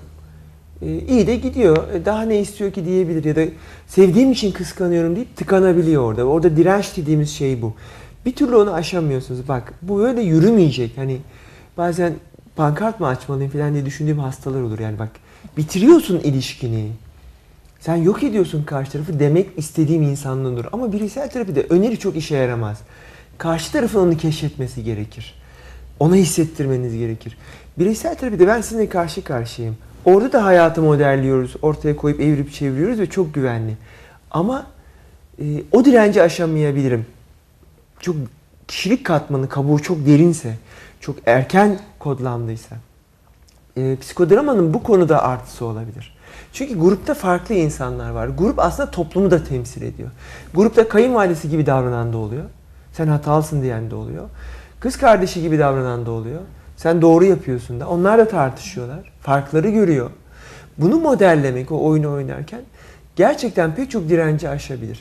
Ee, 0.82 0.98
iyi 1.00 1.28
de 1.28 1.36
gidiyor. 1.36 1.94
E, 1.94 2.06
Daha 2.06 2.22
ne 2.22 2.40
istiyor 2.40 2.72
ki 2.72 2.86
diyebilir 2.86 3.24
ya 3.24 3.36
da 3.36 3.46
sevdiğim 3.88 4.32
için 4.32 4.52
kıskanıyorum 4.52 5.16
deyip 5.16 5.36
tıkanabiliyor 5.36 6.04
orada. 6.04 6.26
Orada 6.26 6.58
direnç 6.58 6.98
dediğimiz 6.98 7.30
şey 7.30 7.62
bu. 7.62 7.74
Bir 8.26 8.36
türlü 8.36 8.56
onu 8.56 8.74
aşamıyorsunuz. 8.74 9.48
Bak 9.48 9.74
bu 9.82 10.00
böyle 10.00 10.22
yürümeyecek. 10.22 10.98
Hani 10.98 11.18
bazen 11.78 12.14
pankart 12.56 13.00
mı 13.00 13.08
açmalıyım 13.08 13.52
falan 13.52 13.74
diye 13.74 13.86
düşündüğüm 13.86 14.20
hastalar 14.20 14.62
olur. 14.62 14.80
Yani 14.80 15.00
bak 15.00 15.10
bitiriyorsun 15.58 16.20
ilişkini. 16.20 16.88
Sen 17.80 17.96
yok 17.96 18.24
ediyorsun 18.24 18.64
karşı 18.64 18.92
tarafı 18.92 19.20
demek 19.20 19.50
istediğim 19.58 20.02
insandan. 20.02 20.64
Ama 20.72 20.94
bireysel 20.94 21.30
terapide 21.30 21.66
öneri 21.70 22.00
çok 22.00 22.16
işe 22.16 22.36
yaramaz. 22.36 22.82
Karşı 23.38 23.72
tarafın 23.72 24.00
onu 24.00 24.18
keşfetmesi 24.18 24.84
gerekir. 24.84 25.43
Ona 26.04 26.16
hissettirmeniz 26.16 26.98
gerekir. 26.98 27.38
Bireysel 27.80 28.16
terapide 28.16 28.48
ben 28.48 28.62
sizinle 28.62 28.90
karşı 28.90 29.24
karşıyayım. 29.24 29.78
Orada 30.06 30.32
da 30.32 30.46
hayatı 30.46 30.82
modelliyoruz. 30.82 31.56
Ortaya 31.62 31.96
koyup 31.96 32.20
evirip 32.20 32.54
çeviriyoruz 32.54 33.00
ve 33.00 33.06
çok 33.10 33.34
güvenli. 33.34 33.78
Ama 34.32 34.66
e, 35.40 35.44
o 35.72 35.86
direnci 35.86 36.22
aşamayabilirim. 36.22 37.06
Çok 38.00 38.16
kişilik 38.68 39.06
katmanı, 39.06 39.50
kabuğu 39.50 39.82
çok 39.82 40.06
derinse, 40.06 40.56
çok 41.00 41.16
erken 41.26 41.80
kodlandıysa. 42.00 42.76
E, 43.78 43.96
psikodramanın 44.02 44.74
bu 44.74 44.84
konuda 44.84 45.24
artısı 45.24 45.66
olabilir. 45.66 46.18
Çünkü 46.54 46.80
grupta 46.80 47.14
farklı 47.14 47.56
insanlar 47.56 48.10
var. 48.10 48.28
Grup 48.28 48.60
aslında 48.60 48.92
toplumu 48.92 49.32
da 49.32 49.44
temsil 49.44 49.82
ediyor. 49.82 50.10
Grupta 50.54 50.88
kayınvalidesi 50.88 51.50
gibi 51.50 51.66
davranan 51.66 52.14
da 52.14 52.18
oluyor. 52.18 52.46
Sen 52.94 53.08
hatalısın 53.08 53.62
diyen 53.62 53.92
de 53.92 53.96
oluyor. 53.96 54.30
Kız 54.84 54.98
kardeşi 54.98 55.42
gibi 55.42 55.60
davranan 55.60 56.06
da 56.06 56.12
oluyor. 56.12 56.42
Sen 56.78 57.02
doğru 57.02 57.26
yapıyorsun 57.26 57.80
da. 57.80 57.90
Onlar 57.90 58.18
da 58.18 58.28
tartışıyorlar. 58.28 59.12
Farkları 59.22 59.70
görüyor. 59.70 60.10
Bunu 60.78 61.00
modellemek 61.00 61.72
o 61.72 61.86
oyunu 61.86 62.12
oynarken 62.12 62.62
gerçekten 63.16 63.76
pek 63.76 63.92
çok 63.92 64.10
direnci 64.10 64.50
aşabilir. 64.50 65.00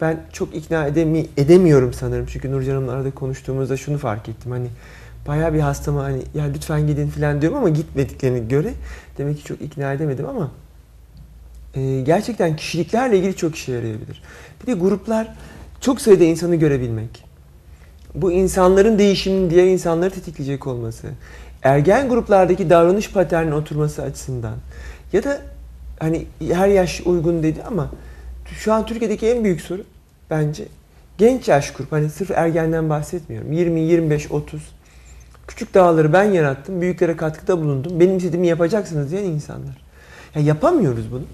Ben 0.00 0.20
çok 0.32 0.54
ikna 0.54 0.86
edemi 0.86 1.26
edemiyorum 1.36 1.92
sanırım. 1.92 2.26
Çünkü 2.26 2.50
Nurcan 2.50 2.74
Hanım'la 2.74 2.92
arada 2.92 3.10
konuştuğumuzda 3.10 3.76
şunu 3.76 3.98
fark 3.98 4.28
ettim. 4.28 4.52
Hani 4.52 4.68
bayağı 5.28 5.54
bir 5.54 5.60
hastama 5.60 6.04
hani 6.04 6.22
ya 6.34 6.44
lütfen 6.44 6.86
gidin 6.86 7.08
falan 7.08 7.40
diyorum 7.40 7.58
ama 7.58 7.68
gitmediklerini 7.68 8.48
göre 8.48 8.74
demek 9.18 9.38
ki 9.38 9.44
çok 9.44 9.60
ikna 9.60 9.92
edemedim 9.92 10.26
ama 10.26 10.50
e, 11.74 12.00
gerçekten 12.00 12.56
kişiliklerle 12.56 13.18
ilgili 13.18 13.36
çok 13.36 13.54
işe 13.54 13.72
yarayabilir. 13.72 14.22
Bir 14.62 14.66
de 14.66 14.72
gruplar 14.72 15.34
çok 15.80 16.00
sayıda 16.00 16.24
insanı 16.24 16.56
görebilmek. 16.56 17.23
Bu 18.14 18.32
insanların 18.32 18.98
değişiminin 18.98 19.50
diğer 19.50 19.66
insanları 19.66 20.10
tetikleyecek 20.10 20.66
olması. 20.66 21.06
Ergen 21.62 22.08
gruplardaki 22.08 22.70
davranış 22.70 23.10
paternin 23.12 23.52
oturması 23.52 24.02
açısından. 24.02 24.54
Ya 25.12 25.24
da 25.24 25.40
hani 25.98 26.26
her 26.52 26.68
yaş 26.68 27.00
uygun 27.06 27.42
dedi 27.42 27.62
ama 27.66 27.90
şu 28.46 28.72
an 28.72 28.86
Türkiye'deki 28.86 29.26
en 29.26 29.44
büyük 29.44 29.60
sorun 29.60 29.84
bence 30.30 30.64
genç 31.18 31.48
yaş 31.48 31.72
grup. 31.72 31.92
Hani 31.92 32.10
sırf 32.10 32.30
ergenden 32.30 32.90
bahsetmiyorum. 32.90 33.52
20, 33.52 33.80
25, 33.80 34.30
30. 34.30 34.62
Küçük 35.46 35.74
dağları 35.74 36.12
ben 36.12 36.24
yarattım. 36.24 36.80
Büyüklere 36.80 37.16
katkıda 37.16 37.58
bulundum. 37.58 38.00
Benim 38.00 38.16
istediğimi 38.16 38.46
yapacaksınız 38.46 39.10
diyen 39.10 39.24
insanlar. 39.24 39.84
Ya 40.34 40.42
yapamıyoruz 40.42 41.12
bunu. 41.12 41.24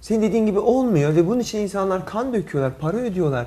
Senin 0.00 0.22
dediğin 0.22 0.46
gibi 0.46 0.58
olmuyor 0.58 1.16
ve 1.16 1.26
bunun 1.26 1.40
için 1.40 1.58
insanlar 1.58 2.06
kan 2.06 2.32
döküyorlar, 2.32 2.78
para 2.78 2.96
ödüyorlar. 2.96 3.46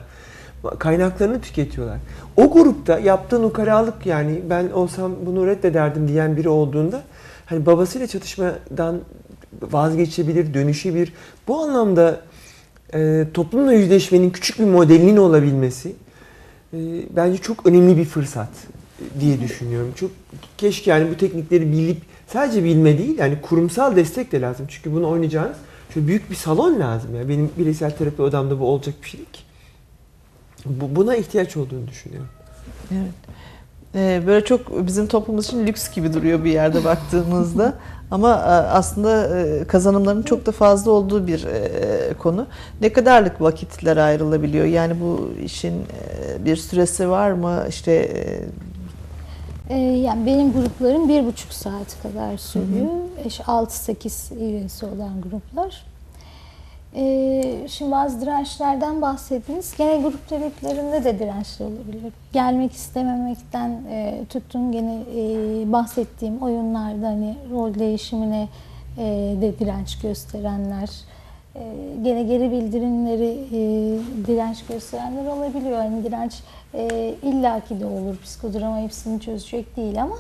Kaynaklarını 0.80 1.42
tüketiyorlar. 1.42 1.98
O 2.38 2.52
grupta 2.52 3.00
yaptığın 3.00 3.44
ukalalık 3.44 4.06
yani 4.06 4.42
ben 4.50 4.70
olsam 4.70 5.12
bunu 5.26 5.48
reddederdim 5.48 6.08
diyen 6.08 6.38
biri 6.38 6.50
olduğunda 6.50 7.02
hani 7.46 7.66
babasıyla 7.66 8.08
çatışmadan 8.08 9.00
vazgeçebilir, 9.62 10.54
dönüşebilir. 10.54 11.14
Bu 11.48 11.60
anlamda 11.60 12.22
e, 12.94 13.26
toplumla 13.34 13.74
yüzleşmenin 13.74 14.30
küçük 14.30 14.60
bir 14.60 14.66
modelinin 14.66 15.18
olabilmesi 15.18 15.94
e, 16.74 16.78
bence 17.16 17.38
çok 17.38 17.66
önemli 17.66 17.98
bir 17.98 18.06
fırsat 18.06 18.50
diye 19.20 19.42
düşünüyorum. 19.42 19.92
Çok 19.96 20.12
keşke 20.58 20.92
yani 20.92 21.12
bu 21.12 21.18
teknikleri 21.18 21.72
bilip 21.72 22.02
sadece 22.28 22.64
bilme 22.64 22.98
değil 22.98 23.18
yani 23.18 23.42
kurumsal 23.42 23.96
destek 23.96 24.32
de 24.32 24.42
lazım. 24.42 24.66
Çünkü 24.70 24.94
bunu 24.94 25.10
oynayacağınız 25.10 25.58
şöyle 25.94 26.08
büyük 26.08 26.30
bir 26.30 26.36
salon 26.36 26.80
lazım. 26.80 27.16
Yani 27.16 27.30
benim 27.30 27.50
bireysel 27.58 27.92
terapi 27.92 28.22
odamda 28.22 28.60
bu 28.60 28.66
olacak 28.66 28.96
bir 29.04 29.08
şey 29.08 29.18
değil 29.18 29.30
ki. 29.34 29.49
Bu, 30.66 30.96
buna 30.96 31.16
ihtiyaç 31.16 31.58
olduğunu 31.58 31.88
düşünüyorum. 31.88 32.30
Evet. 32.92 33.12
Ee, 33.96 34.28
böyle 34.28 34.46
çok 34.46 34.88
bizim 34.88 35.08
toplumumuz 35.08 35.46
için 35.46 35.68
lüks 35.68 35.92
gibi 35.92 36.14
duruyor 36.14 36.44
bir 36.44 36.52
yerde 36.52 36.84
baktığımızda. 36.84 37.74
Ama 38.12 38.32
e, 38.32 38.52
aslında 38.70 39.40
e, 39.40 39.64
kazanımların 39.64 40.24
çok 40.24 40.46
da 40.46 40.52
fazla 40.52 40.92
olduğu 40.92 41.28
bir 41.28 41.44
e, 41.44 42.14
konu. 42.14 42.48
Ne 42.82 42.94
kadarlık 42.94 43.42
vakitler 43.42 43.98
ayrılabiliyor? 43.98 44.66
Yani 44.66 45.02
bu 45.02 45.30
işin 45.44 45.74
bir 46.46 46.56
süresi 46.56 47.10
var 47.10 47.32
mı? 47.32 47.66
İşte 47.70 48.10
Ee, 49.70 49.78
yani 49.78 50.26
benim 50.26 50.54
gruplarım 50.54 51.10
bir 51.10 51.26
buçuk 51.26 51.54
saat 51.54 52.02
kadar 52.04 52.38
sürüyor. 52.38 52.90
Eş 53.26 53.40
6-8 53.40 54.36
üyesi 54.40 54.86
olan 54.86 55.22
gruplar. 55.22 55.86
Ee, 56.96 57.68
şimdi 57.68 57.92
bazı 57.92 58.22
dirençlerden 58.22 59.02
bahsettiniz. 59.02 59.74
Gene 59.78 60.02
grup 60.02 60.30
terapilerinde 60.30 61.04
de 61.04 61.20
dirençler 61.20 61.66
olabilir. 61.66 62.14
Gelmek 62.34 62.72
istememekten 62.72 63.70
e, 63.90 64.24
tutun 64.30 64.72
gene 64.72 64.96
e, 65.16 65.24
bahsettiğim 65.72 66.38
oyunlarda 66.42 67.08
hani 67.08 67.36
rol 67.52 67.74
değişimine 67.74 68.48
e, 68.98 69.04
de 69.42 69.60
direnç 69.60 70.00
gösterenler. 70.00 70.90
E, 71.56 71.62
gene 72.04 72.24
geri 72.24 72.52
bildirimleri 72.52 73.38
e, 73.52 73.60
direnç 74.28 74.66
gösterenler 74.66 75.26
olabiliyor. 75.26 75.78
Hani 75.78 76.04
direnç 76.04 76.34
e, 76.74 77.16
illaki 77.24 77.80
de 77.80 77.86
olur. 77.86 78.18
Psikodrama 78.24 78.80
hepsini 78.80 79.22
çözecek 79.22 79.78
değil 79.78 80.02
ama 80.02 80.16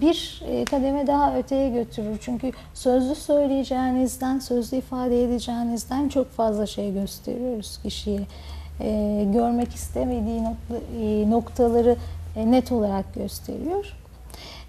bir 0.00 0.42
e, 0.48 0.64
kademe 0.64 1.06
daha 1.06 1.38
öteye 1.38 1.70
götürür. 1.70 2.18
Çünkü 2.20 2.52
sözlü 2.74 3.14
söyleyeceğinizden, 3.14 4.38
sözlü 4.38 4.76
ifade 4.76 5.24
edeceğinizden 5.24 6.08
çok 6.08 6.30
fazla 6.30 6.66
şey 6.66 6.94
gösteriyoruz 6.94 7.78
kişiye. 7.82 8.20
e, 8.80 9.24
görmek 9.32 9.74
istemediği 9.74 10.44
nokta, 10.44 10.74
e, 11.00 11.30
noktaları 11.30 11.96
e, 12.36 12.50
net 12.50 12.72
olarak 12.72 13.14
gösteriyor. 13.14 13.96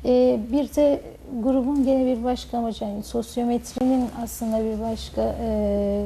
E, 0.05 0.39
bir 0.51 0.75
de 0.75 1.01
grubun 1.43 1.85
gene 1.85 2.05
bir 2.05 2.23
başka 2.23 2.57
amacı, 2.57 2.83
yani 2.85 3.03
sosyometrinin 3.03 4.09
aslında 4.23 4.63
bir 4.63 4.81
başka 4.81 5.35
e, 5.41 6.05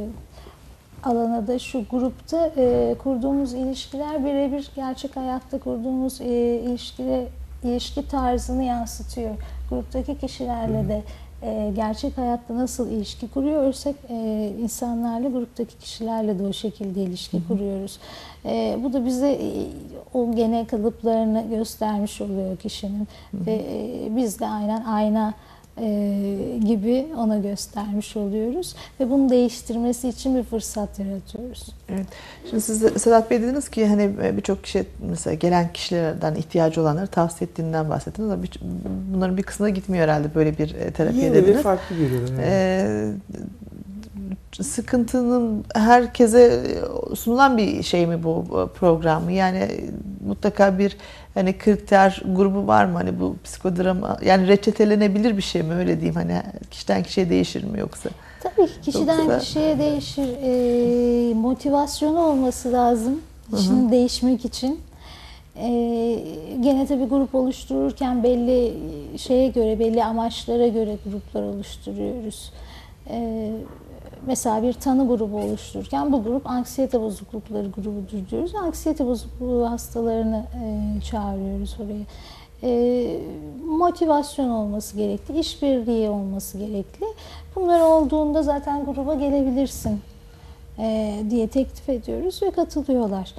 alanı 1.03 1.47
da 1.47 1.59
şu 1.59 1.85
grupta 1.91 2.51
e, 2.57 2.95
kurduğumuz 3.03 3.53
ilişkiler 3.53 4.25
birebir 4.25 4.71
gerçek 4.75 5.15
hayatta 5.15 5.59
kurduğumuz 5.59 6.21
e, 6.21 6.25
ilişkide 6.55 7.27
ilişki 7.63 8.07
tarzını 8.07 8.63
yansıtıyor. 8.63 9.35
Gruptaki 9.69 10.17
kişilerle 10.17 10.87
de 10.89 11.03
e, 11.41 11.71
gerçek 11.75 12.17
hayatta 12.17 12.55
nasıl 12.55 12.91
ilişki 12.91 13.27
kuruyorsak 13.27 13.95
e, 14.09 14.51
insanlarla 14.61 15.29
gruptaki 15.29 15.77
kişilerle 15.77 16.39
de 16.39 16.43
o 16.43 16.53
şekilde 16.53 17.03
ilişki 17.03 17.47
kuruyoruz. 17.47 17.99
E, 18.45 18.77
bu 18.83 18.93
da 18.93 19.05
bize 19.05 19.31
e, 19.31 19.67
o 20.13 20.35
genel 20.35 20.65
kalıplarını 20.65 21.45
göstermiş 21.49 22.21
oluyor 22.21 22.57
kişinin 22.57 23.07
ve 23.33 23.53
e, 23.53 24.15
biz 24.15 24.39
de 24.39 24.47
aynen 24.47 24.83
ayna 24.83 25.33
e, 25.81 26.59
gibi 26.65 27.07
ona 27.17 27.37
göstermiş 27.37 28.17
oluyoruz 28.17 28.75
ve 28.99 29.09
bunu 29.09 29.29
değiştirmesi 29.29 30.09
için 30.09 30.35
bir 30.35 30.43
fırsat 30.43 30.99
yaratıyoruz. 30.99 31.67
Evet. 31.89 32.05
Şimdi 32.49 32.61
siz 32.61 32.79
Sedat 33.01 33.31
Bey 33.31 33.41
dediniz 33.41 33.69
ki 33.69 33.87
hani 33.87 34.11
birçok 34.37 34.63
kişi 34.63 34.85
mesela 35.09 35.33
gelen 35.33 35.73
kişilerden 35.73 36.35
ihtiyacı 36.35 36.81
olanları 36.81 37.07
tavsiye 37.07 37.49
ettiğinden 37.49 37.89
bahsettiniz 37.89 38.29
ama 38.29 38.43
bir- 38.43 38.59
bunların 39.13 39.37
bir 39.37 39.43
kısmına 39.43 39.69
gitmiyor 39.69 40.03
herhalde 40.03 40.35
böyle 40.35 40.57
bir 40.57 40.75
e, 40.75 40.91
terapiye 40.91 41.23
Yeni 41.23 41.33
ve 41.35 41.41
dediniz. 41.43 41.61
farklı 41.63 41.95
görüyorum. 41.95 42.33
yani. 42.35 42.43
Ee, 42.45 43.11
sıkıntının 44.63 45.65
herkese 45.75 46.63
sunulan 47.15 47.57
bir 47.57 47.83
şey 47.83 48.07
mi 48.07 48.23
bu 48.23 48.45
program? 48.79 49.29
Yani 49.29 49.67
mutlaka 50.27 50.77
bir 50.79 50.97
hani 51.35 51.57
kriter 51.57 52.21
grubu 52.35 52.67
var 52.67 52.85
mı 52.85 52.93
hani 52.97 53.19
bu 53.19 53.35
psikodrama 53.43 54.17
yani 54.25 54.47
reçetelenebilir 54.47 55.37
bir 55.37 55.41
şey 55.41 55.61
mi 55.61 55.73
öyle 55.73 55.95
diyeyim 55.95 56.15
hani 56.15 56.41
kişiden 56.71 57.03
kişiye 57.03 57.29
değişir 57.29 57.63
mi 57.63 57.79
yoksa? 57.79 58.09
Tabii 58.43 58.67
ki 58.67 58.81
kişiden 58.83 59.19
Yoksa- 59.19 59.39
kişiye 59.39 59.79
değişir. 59.79 60.27
Ee, 60.43 61.33
motivasyonu 61.33 62.19
olması 62.19 62.71
lazım 62.73 63.21
kişinin 63.55 63.91
değişmek 63.91 64.45
için. 64.45 64.79
Ee, 65.57 66.19
gene 66.61 66.85
tabii 66.87 67.05
grup 67.05 67.35
oluştururken 67.35 68.23
belli 68.23 68.73
şeye 69.17 69.47
göre, 69.47 69.79
belli 69.79 70.03
amaçlara 70.03 70.67
göre 70.67 70.97
gruplar 71.11 71.43
oluşturuyoruz. 71.43 72.51
Ee, 73.09 73.51
mesela 74.25 74.63
bir 74.63 74.73
tanı 74.73 75.07
grubu 75.07 75.37
oluştururken 75.37 76.11
bu 76.11 76.23
grup 76.23 76.47
anksiyete 76.47 77.01
bozuklukları 77.01 77.67
grubudur 77.67 78.29
diyoruz. 78.31 78.55
Anksiyete 78.55 79.05
bozukluğu 79.05 79.69
hastalarını 79.69 80.45
e, 80.63 81.01
çağırıyoruz 81.01 81.77
oraya. 81.79 82.05
Ee, 82.63 83.19
motivasyon 83.65 84.49
olması 84.49 84.97
gerekli, 84.97 85.39
işbirliği 85.39 86.09
olması 86.09 86.57
gerekli. 86.57 87.05
Bunlar 87.55 87.81
olduğunda 87.81 88.43
zaten 88.43 88.85
gruba 88.85 89.13
gelebilirsin 89.13 90.01
e, 90.79 91.15
diye 91.29 91.47
teklif 91.47 91.89
ediyoruz 91.89 92.43
ve 92.43 92.51
katılıyorlar. 92.51 93.33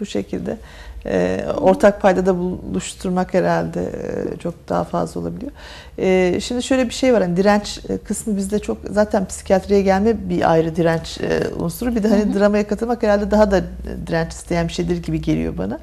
Bu 0.00 0.06
şekilde 0.06 0.58
Ee, 1.06 1.44
ortak 1.60 2.02
paydada 2.02 2.38
buluşturmak 2.38 3.34
herhalde 3.34 3.82
e, 3.82 4.36
çok 4.36 4.68
daha 4.68 4.84
fazla 4.84 5.20
olabiliyor. 5.20 5.52
Ee, 5.98 6.40
şimdi 6.40 6.62
şöyle 6.62 6.86
bir 6.88 6.94
şey 6.94 7.14
var 7.14 7.22
hani 7.22 7.36
direnç 7.36 7.80
e, 7.88 7.98
kısmı 7.98 8.36
bizde 8.36 8.58
çok 8.58 8.78
zaten 8.90 9.26
psikiyatriye 9.26 9.82
gelme 9.82 10.28
bir 10.28 10.52
ayrı 10.52 10.76
direnç 10.76 11.20
e, 11.20 11.54
unsuru 11.58 11.96
bir 11.96 12.02
de 12.02 12.08
hani 12.08 12.34
dramaya 12.34 12.68
katılmak 12.68 13.02
herhalde 13.02 13.30
daha 13.30 13.50
da 13.50 13.62
direnç 14.06 14.32
isteyen 14.32 14.68
bir 14.68 14.72
şeydir 14.72 15.02
gibi 15.02 15.22
geliyor 15.22 15.58
bana. 15.58 15.78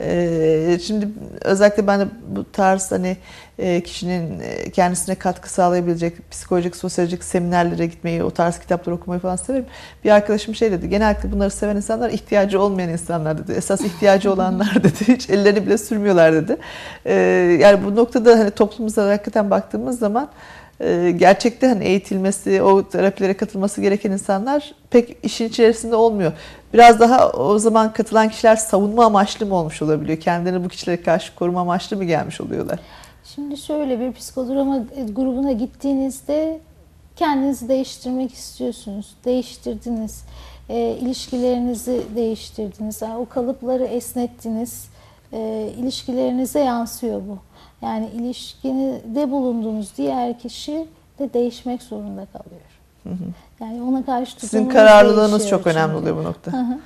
Ee, 0.00 0.78
şimdi 0.82 1.08
özellikle 1.40 1.86
ben 1.86 2.00
de 2.00 2.06
bu 2.36 2.52
tarz 2.52 2.92
hani 2.92 3.16
e, 3.58 3.80
kişinin 3.80 4.40
e, 4.40 4.70
kendisine 4.70 5.14
katkı 5.14 5.52
sağlayabilecek 5.52 6.30
psikolojik, 6.30 6.76
sosyolojik 6.76 7.24
seminerlere 7.24 7.86
gitmeyi, 7.86 8.22
o 8.22 8.30
tarz 8.30 8.58
kitaplar 8.58 8.92
okumayı 8.92 9.20
falan 9.20 9.36
severim. 9.36 9.66
Bir 10.04 10.10
arkadaşım 10.10 10.54
şey 10.54 10.72
dedi, 10.72 10.88
genellikle 10.88 11.32
bunları 11.32 11.50
seven 11.50 11.76
insanlar 11.76 12.10
ihtiyacı 12.10 12.60
olmayan 12.60 12.90
insanlar 12.90 13.38
dedi. 13.38 13.52
Esas 13.52 13.80
ihtiyacı 13.80 14.32
olanlar 14.32 14.74
dedi, 14.84 15.08
hiç 15.08 15.30
ellerini 15.30 15.66
bile 15.66 15.78
sürmüyorlar 15.78 16.32
dedi. 16.32 16.56
Ee, 17.06 17.14
yani 17.60 17.84
bu 17.84 17.96
noktada 17.96 18.38
hani 18.38 18.50
toplumumuza 18.50 19.10
hakikaten 19.10 19.50
baktığımız 19.50 19.98
zaman 19.98 20.28
e, 20.80 21.14
gerçekte 21.16 21.66
hani 21.66 21.84
eğitilmesi, 21.84 22.62
o 22.62 22.88
terapilere 22.88 23.34
katılması 23.34 23.80
gereken 23.80 24.10
insanlar 24.10 24.74
pek 24.90 25.16
işin 25.22 25.48
içerisinde 25.48 25.96
olmuyor. 25.96 26.32
Biraz 26.72 27.00
daha 27.00 27.30
o 27.30 27.58
zaman 27.58 27.92
katılan 27.92 28.28
kişiler 28.28 28.56
savunma 28.56 29.04
amaçlı 29.04 29.46
mı 29.46 29.54
olmuş 29.54 29.82
olabiliyor? 29.82 30.20
Kendilerini 30.20 30.64
bu 30.64 30.68
kişilere 30.68 31.02
karşı 31.02 31.34
koruma 31.34 31.60
amaçlı 31.60 31.96
mı 31.96 32.04
gelmiş 32.04 32.40
oluyorlar? 32.40 32.78
Şimdi 33.24 33.56
şöyle 33.56 34.00
bir 34.00 34.12
psikodrama 34.12 34.78
grubuna 35.12 35.52
gittiğinizde 35.52 36.60
kendinizi 37.16 37.68
değiştirmek 37.68 38.34
istiyorsunuz. 38.34 39.14
Değiştirdiniz. 39.24 40.24
E, 40.68 40.96
ilişkilerinizi 41.00 42.02
değiştirdiniz. 42.16 43.02
Yani 43.02 43.16
o 43.16 43.28
kalıpları 43.28 43.84
esnettiniz. 43.84 44.88
E, 45.32 45.70
ilişkilerinize 45.78 46.60
yansıyor 46.60 47.22
bu. 47.28 47.38
Yani 47.86 48.08
ilişkide 48.14 49.30
bulunduğunuz 49.30 49.96
diğer 49.96 50.38
kişi 50.38 50.86
de 51.18 51.32
değişmek 51.34 51.82
zorunda 51.82 52.26
kalıyor. 52.26 52.72
Yani 53.62 53.82
ona 53.82 54.04
karşı 54.04 54.40
Sizin 54.40 54.68
kararlılığınız 54.68 55.48
çok 55.48 55.66
önemli 55.66 55.92
çünkü. 55.94 56.02
oluyor 56.02 56.16
bu 56.16 56.24
nokta. 56.24 56.52
Hı 56.52 56.56
hı. 56.56 56.78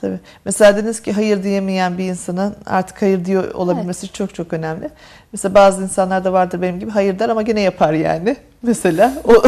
Tabii. 0.00 0.20
Mesela 0.44 0.76
dediniz 0.76 1.02
ki 1.02 1.12
hayır 1.12 1.42
diyemeyen 1.42 1.98
bir 1.98 2.04
insanın 2.04 2.54
artık 2.66 3.02
hayır 3.02 3.24
diyor 3.24 3.54
olabilmesi 3.54 4.12
çok 4.12 4.34
çok 4.34 4.52
önemli. 4.52 4.90
Mesela 5.32 5.54
bazı 5.54 5.82
insanlar 5.82 6.24
da 6.24 6.32
vardır 6.32 6.62
benim 6.62 6.80
gibi 6.80 6.90
hayır 6.90 7.18
der 7.18 7.28
ama 7.28 7.42
gene 7.42 7.60
yapar 7.60 7.92
yani. 7.92 8.36
Mesela 8.62 9.12
o 9.24 9.32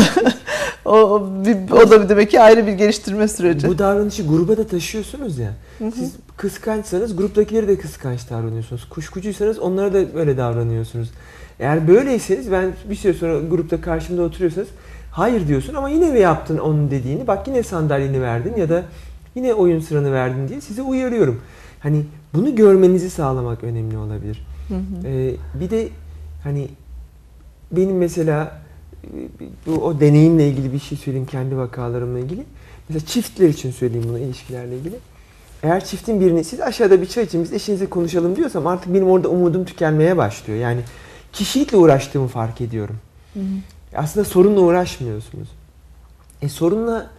o, 0.84 0.96
o, 0.98 1.30
bir- 1.44 1.70
o 1.70 1.90
da 1.90 2.02
bir 2.04 2.08
demek 2.08 2.30
ki 2.30 2.40
ayrı 2.40 2.66
bir 2.66 2.72
geliştirme 2.72 3.28
süreci. 3.28 3.68
Bu 3.68 3.78
davranışı 3.78 4.26
gruba 4.26 4.56
da 4.56 4.66
taşıyorsunuz 4.66 5.38
ya. 5.38 5.50
Siz 5.78 6.12
kıskançsanız 6.36 7.16
gruptakileri 7.16 7.68
de 7.68 7.78
kıskanç 7.78 8.30
davranıyorsunuz. 8.30 8.88
Kuşkucuysanız 8.88 9.58
onlara 9.58 9.94
da 9.94 10.14
böyle 10.14 10.36
davranıyorsunuz. 10.36 11.10
Eğer 11.60 11.88
böyleyseniz 11.88 12.52
ben 12.52 12.72
bir 12.90 12.94
süre 12.96 13.14
sonra 13.14 13.38
grupta 13.40 13.80
karşımda 13.80 14.22
oturuyorsanız 14.22 14.68
hayır 15.10 15.48
diyorsun 15.48 15.74
ama 15.74 15.88
yine 15.88 16.10
mi 16.10 16.20
yaptın 16.20 16.58
onun 16.58 16.90
dediğini 16.90 17.26
bak 17.26 17.48
yine 17.48 17.62
sandalyeni 17.62 18.22
verdin 18.22 18.56
ya 18.56 18.68
da 18.68 18.84
yine 19.34 19.54
oyun 19.54 19.80
sıranı 19.80 20.12
verdin 20.12 20.48
diye 20.48 20.60
sizi 20.60 20.82
uyarıyorum. 20.82 21.40
Hani 21.80 22.04
bunu 22.34 22.56
görmenizi 22.56 23.10
sağlamak 23.10 23.64
önemli 23.64 23.98
olabilir. 23.98 24.46
Hı 24.68 24.74
hı. 24.74 25.08
Ee, 25.08 25.34
bir 25.54 25.70
de 25.70 25.88
hani 26.44 26.68
benim 27.72 27.96
mesela 27.98 28.60
bu 29.66 29.72
o 29.72 30.00
deneyimle 30.00 30.48
ilgili 30.48 30.72
bir 30.72 30.78
şey 30.78 30.98
söyleyeyim 30.98 31.26
kendi 31.30 31.56
vakalarımla 31.56 32.18
ilgili. 32.18 32.44
Mesela 32.88 33.06
çiftler 33.06 33.48
için 33.48 33.70
söyleyeyim 33.70 34.06
bunu 34.08 34.18
ilişkilerle 34.18 34.78
ilgili. 34.78 34.96
Eğer 35.62 35.84
çiftin 35.84 36.20
birini 36.20 36.44
siz 36.44 36.60
aşağıda 36.60 37.02
bir 37.02 37.06
çay 37.06 37.24
için 37.24 37.44
biz 37.44 37.52
eşinizle 37.52 37.86
konuşalım 37.86 38.36
diyorsam 38.36 38.66
artık 38.66 38.94
benim 38.94 39.10
orada 39.10 39.28
umudum 39.28 39.64
tükenmeye 39.64 40.16
başlıyor. 40.16 40.58
Yani 40.58 40.80
kişilikle 41.32 41.76
uğraştığımı 41.76 42.28
fark 42.28 42.60
ediyorum. 42.60 42.96
Hı 43.34 43.40
hı. 43.40 43.44
Aslında 43.94 44.24
sorunla 44.24 44.61
uğraşmıyorsunuz. 44.61 45.48
E 46.42 46.48
sorunla 46.48 47.11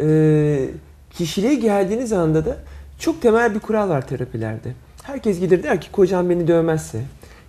e, 0.00 0.68
kişiliğe 1.10 1.54
geldiğiniz 1.54 2.12
anda 2.12 2.44
da 2.44 2.56
çok 2.98 3.22
temel 3.22 3.54
bir 3.54 3.60
kural 3.60 3.88
var 3.88 4.08
terapilerde. 4.08 4.72
Herkes 5.02 5.40
gider 5.40 5.62
der 5.62 5.80
ki 5.80 5.92
kocam 5.92 6.30
beni 6.30 6.48
dövmezse, 6.48 7.02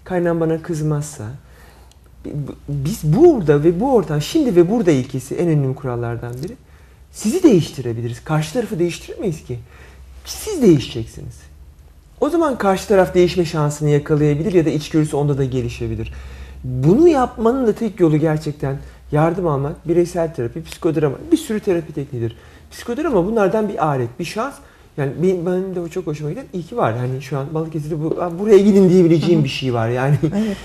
kaynam 0.04 0.40
bana 0.40 0.62
kızmazsa, 0.62 1.24
biz 2.70 3.04
burada 3.04 3.64
ve 3.64 3.80
bu 3.80 3.94
ortam 3.94 4.22
şimdi 4.22 4.56
ve 4.56 4.72
burada 4.72 4.92
ilkesi 4.92 5.36
en 5.36 5.48
önemli 5.48 5.76
kurallardan 5.76 6.34
biri. 6.44 6.54
Sizi 7.12 7.44
değiştirebiliriz. 7.44 8.24
Karşı 8.24 8.54
tarafı 8.54 8.80
değiştiremeyiz 8.80 9.44
ki. 9.44 9.60
Siz 10.26 10.62
değişeceksiniz. 10.62 11.36
O 12.22 12.30
zaman 12.30 12.58
karşı 12.58 12.88
taraf 12.88 13.14
değişme 13.14 13.46
şansını 13.46 13.90
yakalayabilir 13.90 14.54
ya 14.54 14.66
da 14.66 14.70
içgörüsü 14.70 15.16
onda 15.16 15.38
da 15.38 15.44
gelişebilir. 15.46 16.13
Bunu 16.64 17.08
yapmanın 17.08 17.68
da 17.68 17.74
tek 17.74 18.00
yolu 18.00 18.18
gerçekten 18.18 18.78
yardım 19.12 19.48
almak, 19.48 19.88
bireysel 19.88 20.34
terapi, 20.34 20.64
psikodrama, 20.64 21.16
bir 21.32 21.38
sürü 21.38 21.60
terapi 21.60 21.94
tekniğidir. 21.94 22.38
Psikodrama 22.72 23.26
bunlardan 23.26 23.70
bir 23.70 23.86
alet, 23.86 24.20
bir 24.20 24.26
şans. 24.26 24.56
Yani 24.98 25.12
benim, 25.23 25.46
benim 25.46 25.75
de 25.75 25.79
o 25.79 25.87
çok 25.87 26.08
hoşuma 26.08 26.29
giden 26.29 26.46
iyi 26.54 26.63
ki 26.63 26.77
var. 26.77 26.98
Hani 26.98 27.21
şu 27.21 27.37
an 27.37 27.54
Balıkesir'de 27.54 28.04
bu, 28.04 28.21
"Aa, 28.21 28.39
buraya 28.39 28.58
gidin 28.58 28.89
diyebileceğim 28.89 29.44
bir 29.44 29.50
şey 29.50 29.73
var 29.73 29.89
yani. 29.89 30.15
Evet. 30.46 30.58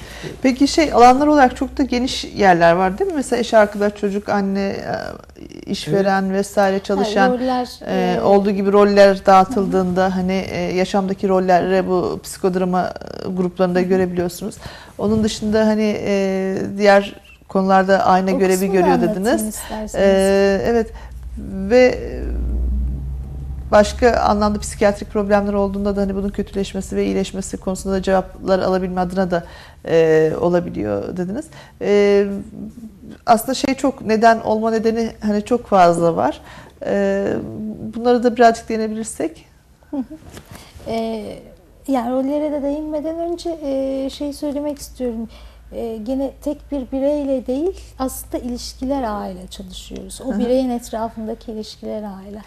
Peki 0.43 0.69
şey 0.69 0.93
alanlar 0.93 1.27
olarak 1.27 1.57
çok 1.57 1.79
da 1.79 1.83
geniş 1.83 2.25
yerler 2.25 2.73
var 2.73 2.99
değil 2.99 3.11
mi? 3.11 3.17
Mesela 3.17 3.41
eş 3.41 3.55
arkadaş, 3.55 3.95
çocuk, 3.97 4.29
anne, 4.29 4.61
e, 4.61 4.95
işveren 5.71 6.33
vesaire 6.33 6.79
çalışan 6.79 7.29
Yani 7.29 7.41
roller, 7.41 7.69
e, 7.87 8.15
e, 8.17 8.21
olduğu 8.21 8.51
gibi 8.51 8.73
roller 8.73 9.27
dağıtıldığında 9.27 10.17
hani 10.17 10.45
e, 10.51 10.61
yaşamdaki 10.61 11.29
rolleri 11.29 11.89
bu 11.89 12.21
psikodrama 12.23 12.87
e, 12.87 13.29
gruplarında 13.29 13.81
görebiliyorsunuz. 13.81 14.55
Onun 14.99 15.25
dışında 15.25 15.67
hani 15.67 15.97
e, 16.07 16.57
diğer 16.79 17.15
konularda 17.49 18.07
ayna 18.07 18.35
o 18.35 18.39
görevi 18.39 18.67
görüyor 18.73 19.01
dediniz. 19.01 19.49
isterseniz. 19.49 19.95
Ee, 19.95 20.63
evet 20.67 20.93
ve 21.71 21.99
başka 23.71 24.21
anlamda 24.21 24.59
psikiyatrik 24.59 25.11
problemler 25.11 25.53
olduğunda 25.53 25.97
da 25.97 26.01
hani 26.01 26.15
bunun 26.15 26.29
kötüleşmesi 26.29 26.97
ve 26.97 27.05
iyileşmesi 27.05 27.57
konusunda 27.57 27.95
da 27.95 28.03
cevaplar 28.03 28.59
alabilme 28.59 29.01
adına 29.01 29.31
da 29.31 29.45
e, 29.89 30.33
olabiliyor 30.41 31.17
dediniz. 31.17 31.47
E, 31.83 32.27
aslında 33.27 33.55
şey 33.55 33.75
çok 33.75 34.03
neden 34.03 34.41
olma 34.41 34.71
nedeni 34.71 35.11
hani 35.21 35.45
çok 35.45 35.67
fazla 35.67 36.17
var. 36.17 36.41
E, 36.87 37.27
bunları 37.95 38.23
da 38.23 38.37
birazcık 38.37 38.69
değinebilirsek. 38.69 39.47
Ee, 40.87 41.39
yani 41.89 42.11
rollere 42.11 42.53
de 42.53 42.63
değinmeden 42.63 43.19
önce 43.19 43.59
e, 43.63 44.11
şey 44.11 44.33
söylemek 44.33 44.79
istiyorum. 44.79 45.29
E, 45.73 45.97
gene 45.97 46.31
tek 46.43 46.73
bir 46.73 46.93
bireyle 46.93 47.47
değil 47.47 47.81
aslında 47.99 48.39
ilişkiler 48.39 49.03
ağıyla 49.03 49.47
çalışıyoruz. 49.47 50.21
O 50.25 50.39
bireyin 50.39 50.71
etrafındaki 50.71 51.53
ilişkiler 51.53 52.03
ağıyla. 52.03 52.41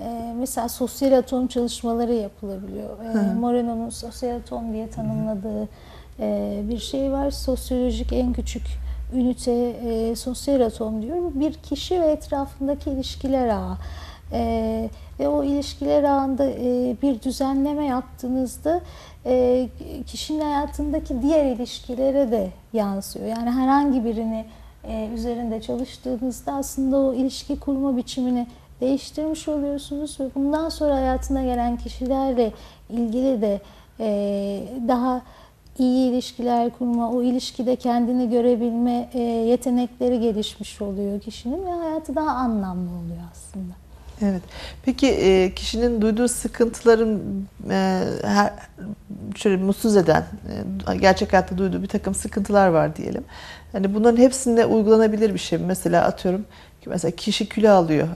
E, 0.00 0.34
mesela 0.38 0.68
sosyal 0.68 1.12
atom 1.12 1.46
çalışmaları 1.46 2.14
yapılabiliyor. 2.14 3.04
E, 3.04 3.34
Moreno'nun 3.34 3.90
sosyal 3.90 4.36
atom 4.36 4.72
diye 4.72 4.90
tanımladığı 4.90 5.68
e, 6.20 6.60
bir 6.68 6.78
şey 6.78 7.12
var. 7.12 7.30
Sosyolojik 7.30 8.12
en 8.12 8.32
küçük 8.32 8.62
ünite 9.14 9.52
e, 9.52 10.16
sosyal 10.16 10.60
atom 10.60 11.02
diyor. 11.02 11.16
Bir 11.34 11.52
kişi 11.52 12.00
ve 12.00 12.06
etrafındaki 12.06 12.90
ilişkiler 12.90 13.48
ağı. 13.48 13.76
E, 14.32 14.90
ve 15.20 15.28
o 15.28 15.44
ilişkiler 15.44 16.02
ağında 16.02 16.44
e, 16.50 16.96
bir 17.02 17.22
düzenleme 17.22 17.86
yaptığınızda 17.86 18.80
e, 19.26 19.68
kişinin 20.06 20.40
hayatındaki 20.40 21.22
diğer 21.22 21.44
ilişkilere 21.44 22.30
de 22.30 22.50
yansıyor. 22.72 23.26
Yani 23.26 23.50
herhangi 23.50 24.04
birini 24.04 24.44
e, 24.84 25.08
üzerinde 25.14 25.62
çalıştığınızda 25.62 26.52
aslında 26.52 26.96
o 26.96 27.14
ilişki 27.14 27.60
kurma 27.60 27.96
biçimini 27.96 28.46
değiştirmiş 28.80 29.48
oluyorsunuz 29.48 30.20
ve 30.20 30.24
bundan 30.34 30.68
sonra 30.68 30.94
hayatına 30.94 31.42
gelen 31.44 31.76
kişilerle 31.76 32.52
ilgili 32.90 33.42
de 33.42 33.60
e, 34.00 34.62
daha 34.88 35.22
iyi 35.78 36.10
ilişkiler 36.10 36.70
kurma, 36.70 37.10
o 37.10 37.22
ilişkide 37.22 37.76
kendini 37.76 38.30
görebilme 38.30 39.10
e, 39.14 39.20
yetenekleri 39.22 40.20
gelişmiş 40.20 40.82
oluyor 40.82 41.20
kişinin 41.20 41.66
ve 41.66 41.70
hayatı 41.70 42.16
daha 42.16 42.30
anlamlı 42.30 42.90
oluyor 42.90 43.22
aslında. 43.32 43.72
Evet. 44.22 44.42
Peki 44.84 45.06
e, 45.08 45.54
kişinin 45.54 46.02
duyduğu 46.02 46.28
sıkıntıların 46.28 47.20
e, 47.70 48.04
her, 48.24 48.52
şöyle 49.34 49.56
mutsuz 49.56 49.96
eden, 49.96 50.24
e, 50.92 50.96
gerçek 50.96 51.32
hayatta 51.32 51.58
duyduğu 51.58 51.82
bir 51.82 51.88
takım 51.88 52.14
sıkıntılar 52.14 52.68
var 52.68 52.96
diyelim. 52.96 53.24
Hani 53.72 53.94
bunların 53.94 54.16
hepsinde 54.16 54.66
uygulanabilir 54.66 55.34
bir 55.34 55.38
şey 55.38 55.58
mi? 55.58 55.64
Mesela 55.66 56.04
atıyorum 56.04 56.44
mesela 56.86 57.10
kişi 57.16 57.48
kilo 57.48 57.70
alıyor. 57.70 58.08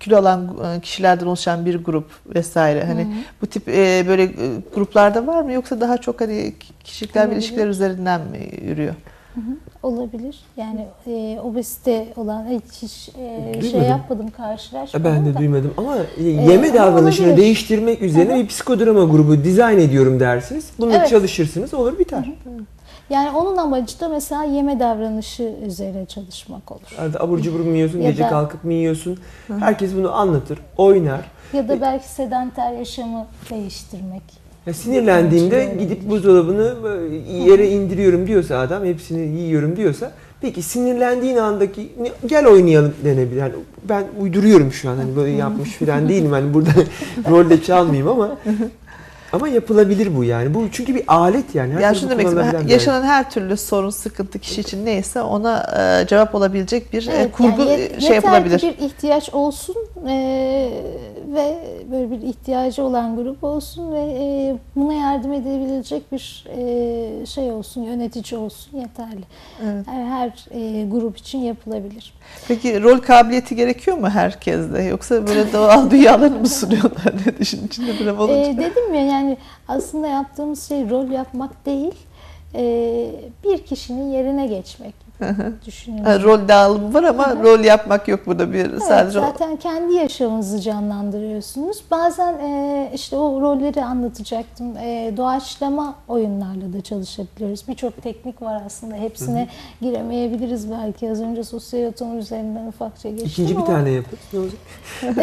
Kilo 0.00 0.16
alan 0.16 0.56
e, 0.76 0.80
kişilerden 0.80 1.26
oluşan 1.26 1.66
bir 1.66 1.84
grup 1.84 2.10
vesaire. 2.34 2.84
Hani 2.84 3.06
bu 3.42 3.46
tip 3.46 3.68
e, 3.68 4.04
böyle 4.08 4.22
e, 4.22 4.30
gruplarda 4.74 5.26
var 5.26 5.42
mı 5.42 5.52
yoksa 5.52 5.80
daha 5.80 5.98
çok 5.98 6.20
hani 6.20 6.54
kişilikler 6.84 7.30
ve 7.30 7.34
ilişkiler 7.34 7.66
üzerinden 7.68 8.20
mi 8.20 8.38
yürüyor? 8.68 8.94
Hı 9.34 9.40
hı, 9.40 9.56
Olabilir. 9.82 10.36
Yani 10.56 10.86
e, 11.06 11.40
obezite 11.40 12.06
olan 12.16 12.46
hiç, 12.46 12.82
hiç 12.82 13.08
e, 13.18 13.62
şey 13.70 13.80
yapmadım, 13.80 14.30
karşılaşmadım 14.30 15.04
Ben 15.12 15.26
de 15.26 15.34
da. 15.34 15.38
duymadım 15.38 15.74
ama 15.76 15.96
e, 16.18 16.22
yeme 16.22 16.68
ama 16.68 16.78
davranışını 16.78 17.26
olabilir. 17.26 17.42
değiştirmek 17.42 18.02
üzerine 18.02 18.34
bir 18.42 18.46
psikodrama 18.46 19.04
grubu 19.04 19.44
dizayn 19.44 19.78
ediyorum 19.78 20.20
dersiniz. 20.20 20.70
Bunu 20.78 20.92
Evet. 20.94 21.08
çalışırsınız 21.08 21.74
olur 21.74 21.98
biter. 21.98 22.24
Yani 23.10 23.30
onun 23.36 23.56
amacı 23.56 24.00
da 24.00 24.08
mesela 24.08 24.44
yeme 24.44 24.80
davranışı 24.80 25.54
üzerine 25.66 26.06
çalışmak 26.06 26.72
olur. 26.72 26.80
Arada 26.98 27.20
abur 27.20 27.38
cubur 27.38 27.60
mu 27.60 27.74
yiyorsun, 27.74 28.00
Ya 28.00 28.10
gece 28.10 28.22
da- 28.24 28.28
kalkıp 28.28 28.64
mı 28.64 28.72
yiyorsun? 28.72 29.18
Herkes 29.58 29.94
bunu 29.96 30.12
anlatır, 30.14 30.58
oynar. 30.76 31.20
Ya 31.52 31.68
da 31.68 31.80
belki 31.80 32.08
sedanter 32.08 32.72
yaşamı 32.72 33.26
değiştirmek. 33.50 34.22
Ya 34.66 34.74
sinirlendiğimde 34.74 35.76
gidip 35.78 36.10
buzdolabını 36.10 36.82
böyle 36.82 37.16
yere 37.32 37.68
indiriyorum 37.70 38.26
diyorsa 38.26 38.58
adam, 38.58 38.84
hepsini 38.84 39.40
yiyorum 39.40 39.76
diyorsa 39.76 40.12
peki 40.40 40.62
sinirlendiğin 40.62 41.36
andaki 41.36 41.92
"Ne- 42.00 42.28
gel 42.28 42.46
oynayalım 42.46 42.94
denebilir. 43.04 43.36
Yani 43.40 43.52
ben 43.88 44.04
uyduruyorum 44.20 44.72
şu 44.72 44.90
an 44.90 44.96
hani 44.96 45.16
böyle 45.16 45.30
yapmış 45.36 45.70
falan 45.72 46.08
değilim 46.08 46.30
hani 46.32 46.54
burada 46.54 46.70
rolde 47.30 47.62
çalmayayım 47.62 48.08
ama 48.08 48.30
ama 49.34 49.48
yapılabilir 49.48 50.16
bu 50.16 50.24
yani. 50.24 50.54
Bu 50.54 50.64
çünkü 50.72 50.94
bir 50.94 51.02
alet 51.06 51.54
yani. 51.54 51.74
Her 51.74 51.80
Yani 51.80 51.96
şunu 51.96 52.10
demek 52.10 52.26
istiyorum. 52.26 52.66
Yaşanan 52.68 53.02
her 53.02 53.30
türlü 53.30 53.56
sorun, 53.56 53.90
sıkıntı 53.90 54.38
kişi 54.38 54.60
için 54.60 54.86
neyse 54.86 55.22
ona 55.22 55.66
e, 56.02 56.06
cevap 56.06 56.34
olabilecek 56.34 56.92
bir 56.92 57.08
e, 57.08 57.12
Evet, 57.12 57.32
kurgu 57.32 57.62
yani 57.62 57.70
e, 57.70 57.74
yet- 57.74 58.00
şey 58.00 58.14
yeter 58.14 58.14
yapılabilir. 58.14 58.58
ki 58.58 58.74
bir 58.80 58.84
ihtiyaç 58.86 59.30
olsun 59.34 59.76
e, 60.08 60.70
ve 61.34 61.54
böyle 61.92 62.10
bir 62.10 62.22
ihtiyacı 62.22 62.82
olan 62.82 63.16
grup 63.16 63.44
olsun 63.44 63.92
ve 63.92 64.00
e, 64.00 64.56
buna 64.76 64.92
yardım 64.94 65.32
edebilecek 65.32 66.12
bir 66.12 66.44
e, 66.56 67.26
şey 67.26 67.50
olsun, 67.52 67.82
yönetici 67.82 68.40
olsun 68.40 68.78
yeterli. 68.78 69.24
Evet. 69.64 69.86
Her, 69.86 70.04
her 70.04 70.28
e, 70.50 70.84
grup 70.86 71.16
için 71.16 71.38
yapılabilir. 71.38 72.14
Peki 72.48 72.82
rol 72.82 72.98
kabiliyeti 72.98 73.56
gerekiyor 73.56 73.96
mu 73.98 74.08
herkeste? 74.10 74.82
Yoksa 74.82 75.26
böyle 75.26 75.52
doğal 75.52 75.90
dünyalarını 75.90 76.38
mı 76.38 76.48
sunuyorlar 76.48 77.14
içinde 77.40 77.98
bir 78.00 78.06
olunca? 78.06 78.34
E, 78.50 78.56
dedim 78.56 78.94
ya 78.94 79.06
yani 79.06 79.23
aslında 79.68 80.06
yaptığımız 80.06 80.68
şey 80.68 80.90
rol 80.90 81.10
yapmak 81.10 81.66
değil, 81.66 81.94
bir 83.44 83.66
kişinin 83.66 84.12
yerine 84.12 84.46
geçmek 84.46 85.03
düşünün. 85.66 86.04
Ha, 86.04 86.20
rol 86.22 86.48
dağılımı 86.48 86.94
var 86.94 87.02
ama 87.02 87.36
rol 87.42 87.60
yapmak 87.60 88.08
yok 88.08 88.20
burada 88.26 88.52
bir 88.52 88.64
Evet, 88.64 88.82
sadece 88.82 89.20
zaten 89.20 89.56
kendi 89.56 89.94
yaşamınızı 89.94 90.60
canlandırıyorsunuz. 90.60 91.84
Bazen 91.90 92.32
e, 92.32 92.90
işte 92.94 93.16
o 93.16 93.40
rolleri 93.40 93.84
anlatacaktım. 93.84 94.76
E, 94.76 95.12
doğaçlama 95.16 95.94
oyunlarla 96.08 96.72
da 96.72 96.80
çalışabiliyoruz. 96.80 97.68
Birçok 97.68 98.02
teknik 98.02 98.42
var 98.42 98.62
aslında. 98.66 98.94
Hepsine 98.94 99.48
giremeyebiliriz 99.80 100.70
belki. 100.70 101.10
Az 101.10 101.20
önce 101.20 101.44
sosyal 101.44 101.88
atom 101.88 102.18
üzerinden 102.18 102.66
ufakça 102.66 103.08
geçtim 103.08 103.28
İkinci 103.28 103.52
bir 103.52 103.56
ama 103.56 103.66
tane 103.66 103.90
yapın. 103.90 104.18
Ne 104.32 104.38
olacak? 104.38 104.58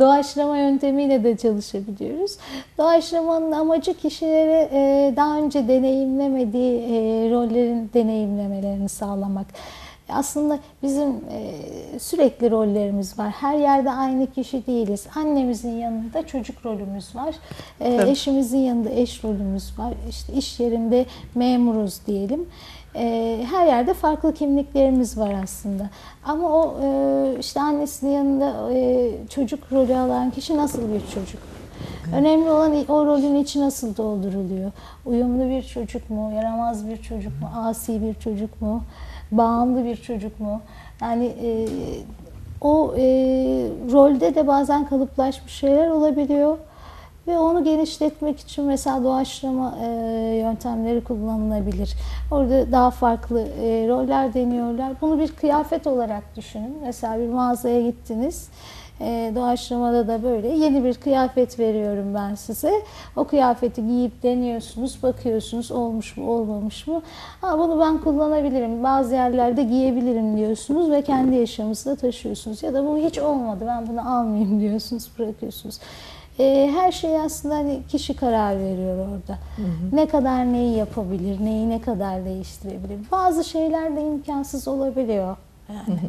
doğaçlama 0.00 0.58
yöntemiyle 0.58 1.24
de 1.24 1.36
çalışabiliyoruz. 1.36 2.36
Doğaçlamanın 2.78 3.52
amacı 3.52 3.94
kişilere 3.94 4.68
e, 4.72 5.12
daha 5.16 5.38
önce 5.38 5.68
deneyimlemediği 5.68 6.80
e, 6.80 7.30
rollerin 7.30 7.90
deneyimlemelerini 8.48 8.88
sağlamak. 8.88 9.46
Aslında 10.08 10.58
bizim 10.82 11.08
e, 11.08 11.54
sürekli 11.98 12.50
rollerimiz 12.50 13.18
var. 13.18 13.30
Her 13.30 13.58
yerde 13.58 13.90
aynı 13.90 14.26
kişi 14.32 14.66
değiliz. 14.66 15.06
Annemizin 15.14 15.76
yanında 15.78 16.26
çocuk 16.26 16.66
rolümüz 16.66 17.16
var. 17.16 17.34
E, 17.80 17.96
Tabii. 17.96 18.10
eşimizin 18.10 18.58
yanında 18.58 18.90
eş 18.90 19.24
rolümüz 19.24 19.78
var. 19.78 19.94
İşte 20.10 20.32
iş 20.32 20.60
yerinde 20.60 21.06
memuruz 21.34 22.06
diyelim. 22.06 22.46
E, 22.94 23.38
her 23.50 23.66
yerde 23.66 23.94
farklı 23.94 24.34
kimliklerimiz 24.34 25.18
var 25.18 25.34
aslında. 25.42 25.90
Ama 26.24 26.48
o 26.48 26.74
işte 27.40 27.60
annesinin 27.60 28.10
yanında 28.10 28.54
çocuk 29.28 29.72
rolü 29.72 29.96
alan 29.96 30.30
kişi 30.30 30.56
nasıl 30.56 30.82
bir 30.82 31.00
çocuk? 31.00 31.57
Önemli 32.14 32.50
olan 32.50 32.72
o 32.88 33.06
rolün 33.06 33.34
içi 33.34 33.60
nasıl 33.60 33.96
dolduruluyor? 33.96 34.70
Uyumlu 35.06 35.50
bir 35.50 35.62
çocuk 35.62 36.10
mu? 36.10 36.32
Yaramaz 36.36 36.88
bir 36.88 36.96
çocuk 36.96 37.32
mu? 37.42 37.50
Asi 37.56 38.02
bir 38.02 38.14
çocuk 38.14 38.62
mu? 38.62 38.82
Bağımlı 39.32 39.84
bir 39.84 39.96
çocuk 39.96 40.40
mu? 40.40 40.60
Yani 41.00 41.24
e, 41.24 41.68
o 42.60 42.94
e, 42.96 43.02
rolde 43.92 44.34
de 44.34 44.46
bazen 44.46 44.86
kalıplaşmış 44.86 45.52
şeyler 45.52 45.88
olabiliyor. 45.88 46.58
Ve 47.26 47.38
onu 47.38 47.64
genişletmek 47.64 48.40
için 48.40 48.64
mesela 48.64 49.04
doğaçlama 49.04 49.74
e, 49.82 49.86
yöntemleri 50.42 51.04
kullanılabilir. 51.04 51.94
Orada 52.30 52.72
daha 52.72 52.90
farklı 52.90 53.40
e, 53.40 53.88
roller 53.88 54.34
deniyorlar. 54.34 54.92
Bunu 55.00 55.18
bir 55.18 55.28
kıyafet 55.28 55.86
olarak 55.86 56.36
düşünün. 56.36 56.76
Mesela 56.82 57.18
bir 57.18 57.28
mağazaya 57.28 57.82
gittiniz. 57.82 58.48
E, 59.00 59.32
doğaçlamada 59.34 60.08
da 60.08 60.22
böyle 60.22 60.48
yeni 60.48 60.84
bir 60.84 60.94
kıyafet 60.94 61.58
veriyorum 61.58 62.14
ben 62.14 62.34
size. 62.34 62.72
O 63.16 63.24
kıyafeti 63.24 63.86
giyip 63.86 64.22
deniyorsunuz, 64.22 65.02
bakıyorsunuz 65.02 65.70
olmuş 65.70 66.16
mu 66.16 66.30
olmamış 66.30 66.86
mı. 66.86 67.02
Ha, 67.40 67.58
bunu 67.58 67.80
ben 67.80 67.98
kullanabilirim, 67.98 68.84
bazı 68.84 69.14
yerlerde 69.14 69.62
giyebilirim 69.62 70.36
diyorsunuz 70.36 70.90
ve 70.90 71.02
kendi 71.02 71.36
yaşamınızda 71.36 71.96
taşıyorsunuz. 71.96 72.62
Ya 72.62 72.74
da 72.74 72.86
bu 72.86 72.98
hiç 72.98 73.18
olmadı, 73.18 73.64
ben 73.66 73.88
bunu 73.88 74.16
almayayım 74.16 74.60
diyorsunuz, 74.60 75.08
bırakıyorsunuz. 75.18 75.78
E, 76.38 76.70
her 76.74 76.92
şey 76.92 77.20
aslında 77.20 77.54
hani 77.54 77.80
kişi 77.88 78.16
karar 78.16 78.58
veriyor 78.58 78.98
orada. 78.98 79.38
Ne 79.92 80.08
kadar 80.08 80.52
neyi 80.52 80.76
yapabilir, 80.76 81.44
neyi 81.44 81.68
ne 81.68 81.80
kadar 81.80 82.24
değiştirebilir. 82.24 82.98
Bazı 83.12 83.44
şeyler 83.44 83.96
de 83.96 84.02
imkansız 84.02 84.68
olabiliyor. 84.68 85.36
Yani 85.68 86.00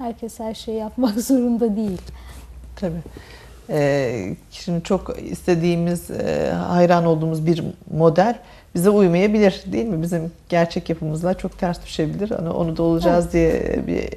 herkes 0.00 0.40
her 0.40 0.54
şeyi 0.54 0.78
yapmak 0.78 1.20
zorunda 1.20 1.76
değil. 1.76 2.02
Tabii. 2.76 3.02
Ee, 3.70 4.36
şimdi 4.50 4.82
çok 4.82 5.22
istediğimiz, 5.22 6.10
e, 6.10 6.52
hayran 6.52 7.06
olduğumuz 7.06 7.46
bir 7.46 7.64
model 7.90 8.38
bize 8.74 8.90
uymayabilir 8.90 9.62
değil 9.66 9.86
mi? 9.86 10.02
Bizim 10.02 10.32
gerçek 10.48 10.90
yapımızla 10.90 11.34
çok 11.34 11.58
ters 11.58 11.84
düşebilir. 11.84 12.30
Hani 12.30 12.48
onu 12.48 12.76
da 12.76 12.82
olacağız 12.82 13.32
diye 13.32 13.80
bir 13.86 14.08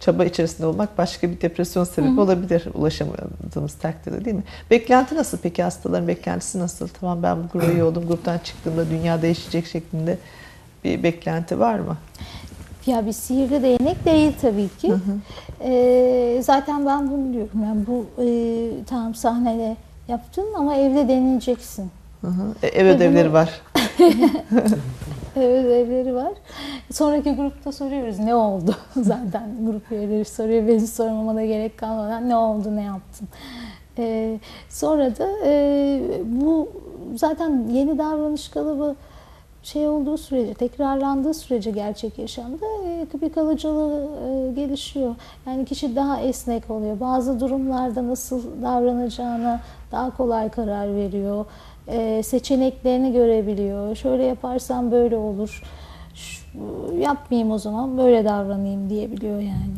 çaba 0.00 0.24
içerisinde 0.24 0.66
olmak 0.66 0.98
başka 0.98 1.30
bir 1.30 1.40
depresyon 1.40 1.84
sebebi 1.84 2.20
olabilir 2.20 2.68
ulaşamadığımız 2.74 3.74
takdirde 3.74 4.24
değil 4.24 4.36
mi? 4.36 4.44
Beklenti 4.70 5.14
nasıl 5.14 5.38
peki 5.38 5.62
hastaların 5.62 6.08
beklentisi 6.08 6.58
nasıl? 6.58 6.88
Tamam 6.88 7.22
ben 7.22 7.36
bu 7.42 7.48
gruba 7.52 7.72
üye 7.72 7.84
oldum, 7.84 8.06
gruptan 8.06 8.38
çıktığımda 8.38 8.90
dünya 8.90 9.22
değişecek 9.22 9.66
şeklinde 9.66 10.18
bir 10.84 11.02
beklenti 11.02 11.58
var 11.58 11.78
mı? 11.78 11.96
Ya 12.86 13.06
bir 13.06 13.12
sihirli 13.12 13.62
değnek 13.62 14.04
değil 14.04 14.32
tabii 14.42 14.68
ki. 14.78 14.92
Ee, 15.64 16.40
zaten 16.44 16.86
ben 16.86 17.10
bunu 17.10 17.32
diyorum. 17.32 17.62
Yani 17.64 17.80
bu 17.86 18.22
e, 18.22 18.26
tamam 18.84 19.14
sahnede 19.14 19.76
yaptın 20.08 20.44
ama 20.56 20.74
evde 20.76 21.08
deneyeceksin. 21.08 21.90
Hı 22.20 22.26
hı. 22.26 22.54
E, 22.62 22.66
ev 22.66 22.86
ödevleri 22.86 23.26
bunu- 23.28 23.32
var. 23.34 23.60
Evet 25.36 25.64
evleri 25.64 26.14
var. 26.14 26.32
Sonraki 26.92 27.32
grupta 27.34 27.72
soruyoruz 27.72 28.18
ne 28.18 28.34
oldu? 28.34 28.76
Zaten 28.96 29.42
grup 29.66 29.92
üyeleri 29.92 30.24
soruyor. 30.24 30.68
Benim 30.68 30.86
sormama 30.86 31.34
da 31.34 31.44
gerek 31.44 31.78
kalmadan 31.78 32.28
ne 32.28 32.36
oldu, 32.36 32.76
ne 32.76 32.82
yaptın? 32.82 33.28
Ee, 33.98 34.38
sonra 34.68 35.16
da 35.18 35.28
e, 35.44 36.00
bu 36.24 36.68
zaten 37.16 37.68
yeni 37.72 37.98
davranış 37.98 38.48
kalıbı 38.48 38.96
şey 39.62 39.88
olduğu 39.88 40.18
sürece, 40.18 40.54
tekrarlandığı 40.54 41.34
sürece 41.34 41.70
gerçek 41.70 42.18
yaşamda 42.18 42.66
e, 42.86 43.06
bir 43.22 43.32
kalıcılığı 43.32 44.08
e, 44.28 44.52
gelişiyor. 44.52 45.14
Yani 45.46 45.64
kişi 45.64 45.96
daha 45.96 46.20
esnek 46.20 46.70
oluyor. 46.70 47.00
Bazı 47.00 47.40
durumlarda 47.40 48.08
nasıl 48.08 48.62
davranacağına 48.62 49.60
daha 49.92 50.16
kolay 50.16 50.48
karar 50.50 50.96
veriyor. 50.96 51.44
E, 51.88 52.22
seçeneklerini 52.22 53.12
görebiliyor. 53.12 53.96
Şöyle 53.96 54.24
yaparsam 54.24 54.90
böyle 54.90 55.16
olur. 55.16 55.62
Şu- 56.14 56.40
yapmayayım 56.98 57.50
o 57.50 57.58
zaman 57.58 57.98
böyle 57.98 58.24
davranayım 58.24 58.90
diyebiliyor 58.90 59.40
yani. 59.40 59.74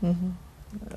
Hı 0.00 0.06
hı. 0.06 0.47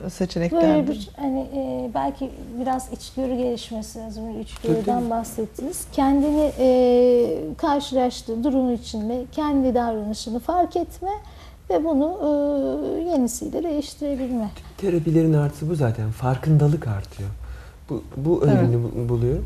Seçenekler. 0.09 0.61
Böyle 0.61 0.87
bir 0.87 1.09
hani 1.17 1.39
e, 1.39 1.89
belki 1.93 2.29
biraz 2.61 2.93
içgörü 2.93 3.35
gelişmesi 3.37 3.99
lazım. 3.99 4.41
İçgörüden 4.41 5.09
bahsettiniz. 5.09 5.85
Kendini 5.93 6.51
e, 6.59 7.37
karşılaştığı 7.57 8.43
durumun 8.43 8.73
içinde 8.73 9.25
kendi 9.31 9.75
davranışını 9.75 10.39
fark 10.39 10.75
etme 10.75 11.11
ve 11.69 11.83
bunu 11.85 12.17
e, 12.21 13.09
yenisiyle 13.09 13.63
değiştirebilme. 13.63 14.49
Terapilerin 14.77 15.33
artısı 15.33 15.69
bu 15.69 15.75
zaten. 15.75 16.11
Farkındalık 16.11 16.87
artıyor. 16.87 17.29
Bu, 17.89 18.03
bu 18.17 18.41
önemli 18.43 18.77
bu- 18.83 19.09
buluyorum. 19.09 19.45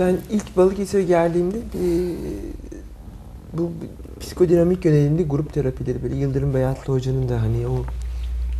Ben 0.00 0.16
ilk 0.30 0.56
Balıkesir'e 0.56 1.02
geldiğimde 1.02 1.58
e, 1.58 1.84
bu 3.52 3.70
psikodinamik 4.20 4.84
yönelimli 4.84 5.24
grup 5.28 5.52
terapileri 5.54 6.02
böyle 6.02 6.16
Yıldırım 6.16 6.54
Beyatlı 6.54 6.92
Hoca'nın 6.92 7.28
da 7.28 7.40
hani 7.40 7.66
o 7.66 7.76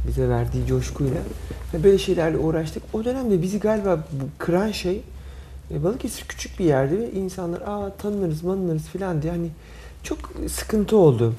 bize 0.06 0.28
verdiği 0.28 0.66
coşkuyla 0.66 1.20
ve 1.74 1.84
böyle 1.84 1.98
şeylerle 1.98 2.38
uğraştık. 2.38 2.82
O 2.92 3.04
dönemde 3.04 3.42
bizi 3.42 3.58
galiba 3.60 4.04
kıran 4.38 4.70
şey 4.70 5.02
e, 5.70 5.84
Balıkesir 5.84 6.24
küçük 6.28 6.58
bir 6.58 6.64
yerdi 6.64 6.98
ve 6.98 7.10
insanlar 7.12 7.60
aa 7.60 7.90
tanınırız 7.98 8.42
manınırız 8.42 8.82
falan 8.86 9.22
diye 9.22 9.32
hani 9.32 9.48
çok 10.02 10.18
sıkıntı 10.48 10.96
oldu. 10.96 11.34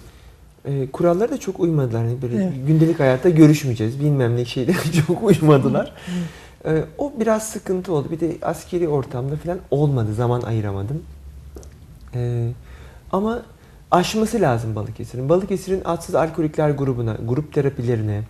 E, 0.65 0.91
kurallara 0.91 1.31
da 1.31 1.37
çok 1.37 1.59
uymadılar. 1.59 2.03
Hani 2.05 2.21
böyle 2.21 2.35
Evet. 2.35 2.53
gündelik 2.67 2.99
hayatta 2.99 3.29
görüşmeyeceğiz 3.29 3.99
bilmem 3.99 4.35
ne 4.35 4.45
şeylere 4.45 4.77
çok 5.07 5.23
uymadılar. 5.23 5.93
E, 6.65 6.83
o 6.97 7.13
biraz 7.19 7.49
sıkıntı 7.49 7.93
oldu. 7.93 8.07
Bir 8.11 8.19
de 8.19 8.37
askeri 8.41 8.87
ortamda 8.87 9.35
falan 9.35 9.59
olmadı. 9.71 10.13
Zaman 10.13 10.41
ayıramadım. 10.41 11.03
E, 12.15 12.49
ama 13.11 13.41
aşması 13.91 14.41
lazım 14.41 14.75
Balıkesir'in. 14.75 15.29
Balıkesir'in 15.29 15.81
atsız 15.85 16.15
alkolikler 16.15 16.69
grubuna, 16.69 17.17
grup 17.27 17.53
terapilerine, 17.53 18.23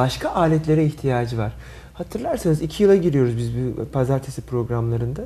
başka 0.00 0.30
aletlere 0.30 0.84
ihtiyacı 0.84 1.38
var. 1.38 1.52
Hatırlarsanız 1.94 2.62
iki 2.62 2.82
yıla 2.82 2.96
giriyoruz 2.96 3.36
biz 3.36 3.50
bu 3.56 3.84
pazartesi 3.84 4.42
programlarında. 4.42 5.22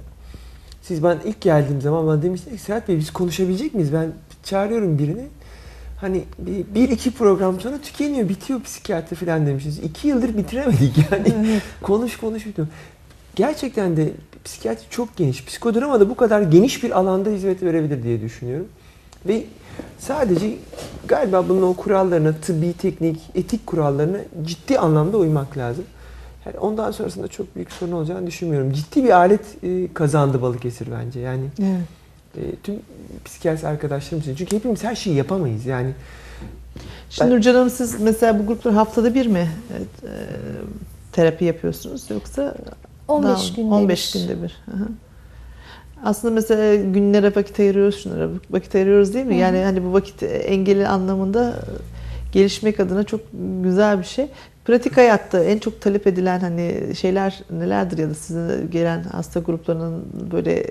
Siz 0.82 1.02
ben 1.02 1.18
ilk 1.24 1.40
geldiğim 1.40 1.80
zaman 1.80 2.06
bana 2.06 2.22
demiştiniz 2.22 2.58
ki 2.58 2.64
Serhat 2.64 2.88
Bey 2.88 2.98
biz 2.98 3.12
konuşabilecek 3.12 3.74
miyiz? 3.74 3.92
Ben 3.92 4.12
çağırıyorum 4.44 4.98
birini. 4.98 5.26
Hani 6.00 6.24
bir, 6.38 6.74
bir 6.74 6.88
iki 6.88 7.10
program 7.10 7.60
sonra 7.60 7.78
tükeniyor, 7.80 8.28
bitiyor 8.28 8.62
psikiyatri 8.62 9.16
falan 9.16 9.46
demişsiniz. 9.46 9.78
İki 9.78 10.08
yıldır 10.08 10.36
bitiremedik 10.36 10.96
yani. 11.10 11.60
konuş 11.82 12.16
konuş 12.16 12.46
bitiyor. 12.46 12.68
Gerçekten 13.36 13.96
de 13.96 14.12
psikiyatri 14.44 14.84
çok 14.90 15.16
geniş. 15.16 15.44
Psikodrama 15.44 16.00
da 16.00 16.10
bu 16.10 16.14
kadar 16.16 16.42
geniş 16.42 16.82
bir 16.82 16.90
alanda 16.90 17.30
hizmet 17.30 17.62
verebilir 17.62 18.02
diye 18.02 18.20
düşünüyorum. 18.20 18.68
Ve 19.28 19.44
sadece 19.98 20.54
galiba 21.08 21.48
bunun 21.48 21.62
o 21.62 21.74
kurallarına, 21.74 22.32
tıbbi, 22.42 22.72
teknik, 22.72 23.20
etik 23.34 23.66
kurallarına 23.66 24.18
ciddi 24.44 24.78
anlamda 24.78 25.16
uymak 25.18 25.56
lazım. 25.56 25.84
Yani 26.46 26.58
ondan 26.58 26.90
sonrasında 26.90 27.28
çok 27.28 27.54
büyük 27.56 27.72
sorun 27.72 27.92
olacağını 27.92 28.26
düşünmüyorum. 28.26 28.72
Ciddi 28.72 29.04
bir 29.04 29.10
alet 29.10 29.64
e, 29.64 29.92
kazandı 29.94 30.42
Balıkesir 30.42 30.88
bence. 30.92 31.20
Yani 31.20 31.44
Evet. 31.62 32.46
e, 32.46 32.56
tüm 32.62 32.74
psikiyatrist 33.24 33.64
arkadaşlarım 33.64 34.20
için. 34.22 34.34
Çünkü 34.34 34.56
hepimiz 34.56 34.84
her 34.84 34.94
şeyi 34.94 35.16
yapamayız. 35.16 35.66
Yani 35.66 35.90
Şimdi 37.10 37.30
Nurcan 37.30 37.54
Hanım 37.54 37.70
siz 37.70 38.00
mesela 38.00 38.38
bu 38.38 38.46
gruplar 38.46 38.74
haftada 38.74 39.14
bir 39.14 39.26
mi 39.26 39.48
evet, 39.72 40.12
e, 40.12 40.12
terapi 41.12 41.44
yapıyorsunuz 41.44 42.10
yoksa 42.10 42.54
15 43.08 43.28
daha- 43.28 43.56
günde 43.56 43.74
15 43.74 44.14
bir. 44.14 44.20
günde 44.20 44.42
bir. 44.42 44.56
Hı 44.66 44.76
hı. 44.76 44.88
Aslında 46.04 46.34
mesela 46.34 46.74
günlere 46.74 47.36
vakit 47.36 47.60
ayırıyoruz, 47.60 48.02
şunlara 48.02 48.28
vakit 48.50 48.74
ayırıyoruz 48.74 49.14
değil 49.14 49.26
mi? 49.26 49.34
Hı. 49.34 49.38
Yani 49.38 49.58
hani 49.58 49.84
bu 49.84 49.92
vakit 49.92 50.22
engeli 50.22 50.88
anlamında 50.88 51.54
gelişmek 52.32 52.80
adına 52.80 53.04
çok 53.04 53.20
güzel 53.62 53.98
bir 53.98 54.04
şey. 54.04 54.26
Pratik 54.64 54.96
hayatta 54.96 55.44
en 55.44 55.58
çok 55.58 55.80
talep 55.80 56.06
edilen 56.06 56.40
hani 56.40 56.94
şeyler 56.96 57.42
nelerdir 57.50 57.98
ya 57.98 58.10
da 58.10 58.14
size 58.14 58.60
gelen 58.72 59.02
hasta 59.02 59.40
gruplarının 59.40 60.04
böyle 60.32 60.66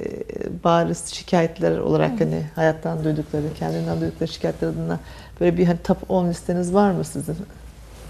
bariz 0.63 1.05
şikayetler 1.05 1.77
olarak 1.77 2.21
hani 2.21 2.43
hayattan 2.55 3.03
duydukları, 3.03 3.43
kendinden 3.59 4.01
duydukları 4.01 4.31
şikayetler 4.31 4.67
adına 4.67 4.99
böyle 5.41 5.57
bir 5.57 5.65
hani 5.65 5.77
top 5.83 5.97
10 6.09 6.29
listeniz 6.29 6.73
var 6.73 6.91
mı 6.91 7.03
sizin? 7.03 7.35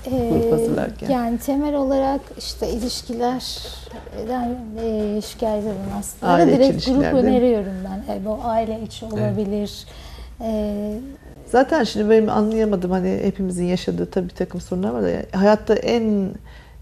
Grup 0.10 0.52
hazırlarken. 0.52 1.10
Ee, 1.10 1.14
Yani 1.14 1.38
temel 1.38 1.76
olarak 1.76 2.22
işte 2.38 2.70
ilişkilerden 2.70 4.56
e, 4.84 5.22
şikayet 5.22 5.64
eden 5.64 5.90
hastalara 5.94 6.34
Aile 6.34 6.58
direkt 6.58 6.86
grup 6.86 7.04
öneriyorum 7.04 7.74
ben. 7.86 8.14
E, 8.14 8.26
bu 8.26 8.38
aile 8.44 8.80
içi 8.86 9.06
olabilir. 9.06 9.86
E, 10.42 10.74
Zaten 11.46 11.84
şimdi 11.84 12.10
benim 12.10 12.30
anlayamadım 12.30 12.92
hani 12.92 13.20
hepimizin 13.24 13.66
yaşadığı 13.66 14.06
tabii 14.06 14.26
bir 14.30 14.36
takım 14.36 14.62
sorunlar 14.62 14.90
var 14.90 15.04
da 15.04 15.10
yani 15.10 15.26
hayatta 15.32 15.76
en 15.76 16.30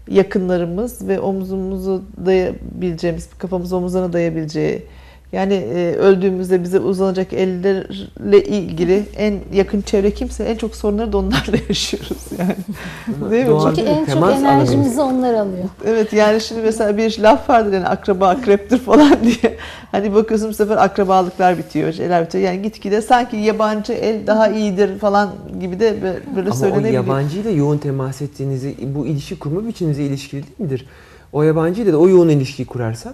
yakınlarımız 0.08 1.08
ve 1.08 1.20
omzumuzu 1.20 2.02
dayayabileceğimiz, 2.26 3.28
kafamızı 3.38 3.76
omuzlarına 3.76 4.12
dayayabileceği 4.12 4.86
yani 5.32 5.54
e, 5.54 5.94
öldüğümüzde 5.96 6.62
bize 6.62 6.78
uzanacak 6.78 7.32
ellerle 7.32 8.44
ilgili 8.44 9.02
en 9.16 9.34
yakın 9.52 9.80
çevre 9.80 10.10
kimse 10.10 10.44
en 10.44 10.56
çok 10.56 10.76
sorunları 10.76 11.12
da 11.12 11.18
onlarla 11.18 11.56
yaşıyoruz 11.68 12.18
yani. 12.38 13.30
Değil 13.30 13.46
mi? 13.46 13.58
çünkü 13.64 13.80
en 13.80 14.04
çok 14.04 14.30
enerjimizi 14.32 15.00
onlar 15.00 15.34
alıyor. 15.34 15.64
Evet 15.86 16.12
yani 16.12 16.40
şimdi 16.40 16.60
mesela 16.62 16.96
bir 16.96 17.18
laf 17.18 17.50
vardır 17.50 17.72
yani 17.72 17.86
akraba 17.86 18.28
akreptir 18.28 18.78
falan 18.78 19.16
diye. 19.22 19.56
Hani 19.92 20.14
bakıyorsun 20.14 20.48
bu 20.48 20.54
sefer 20.54 20.76
akrabalıklar 20.76 21.58
bitiyor, 21.58 21.92
şeyler 21.92 22.24
bitiyor. 22.26 22.44
Yani 22.44 22.62
gitgide 22.62 23.02
sanki 23.02 23.36
yabancı 23.36 23.92
el 23.92 24.26
daha 24.26 24.48
iyidir 24.48 24.98
falan 24.98 25.30
gibi 25.60 25.80
de 25.80 25.96
böyle 26.36 26.48
Ama 26.48 26.56
o 26.56 26.58
söylenebiliyor. 26.58 26.94
yabancıyla 27.04 27.50
yoğun 27.50 27.78
temas 27.78 28.22
ettiğinizi, 28.22 28.74
bu 28.94 29.06
ilişki 29.06 29.38
kurma 29.38 29.66
biçiminize 29.66 30.02
ilişkili 30.02 30.42
değil 30.42 30.54
midir? 30.58 30.86
O 31.32 31.42
yabancıyla 31.42 31.92
da 31.92 31.98
o 31.98 32.08
yoğun 32.08 32.28
ilişkiyi 32.28 32.66
kurarsan 32.66 33.12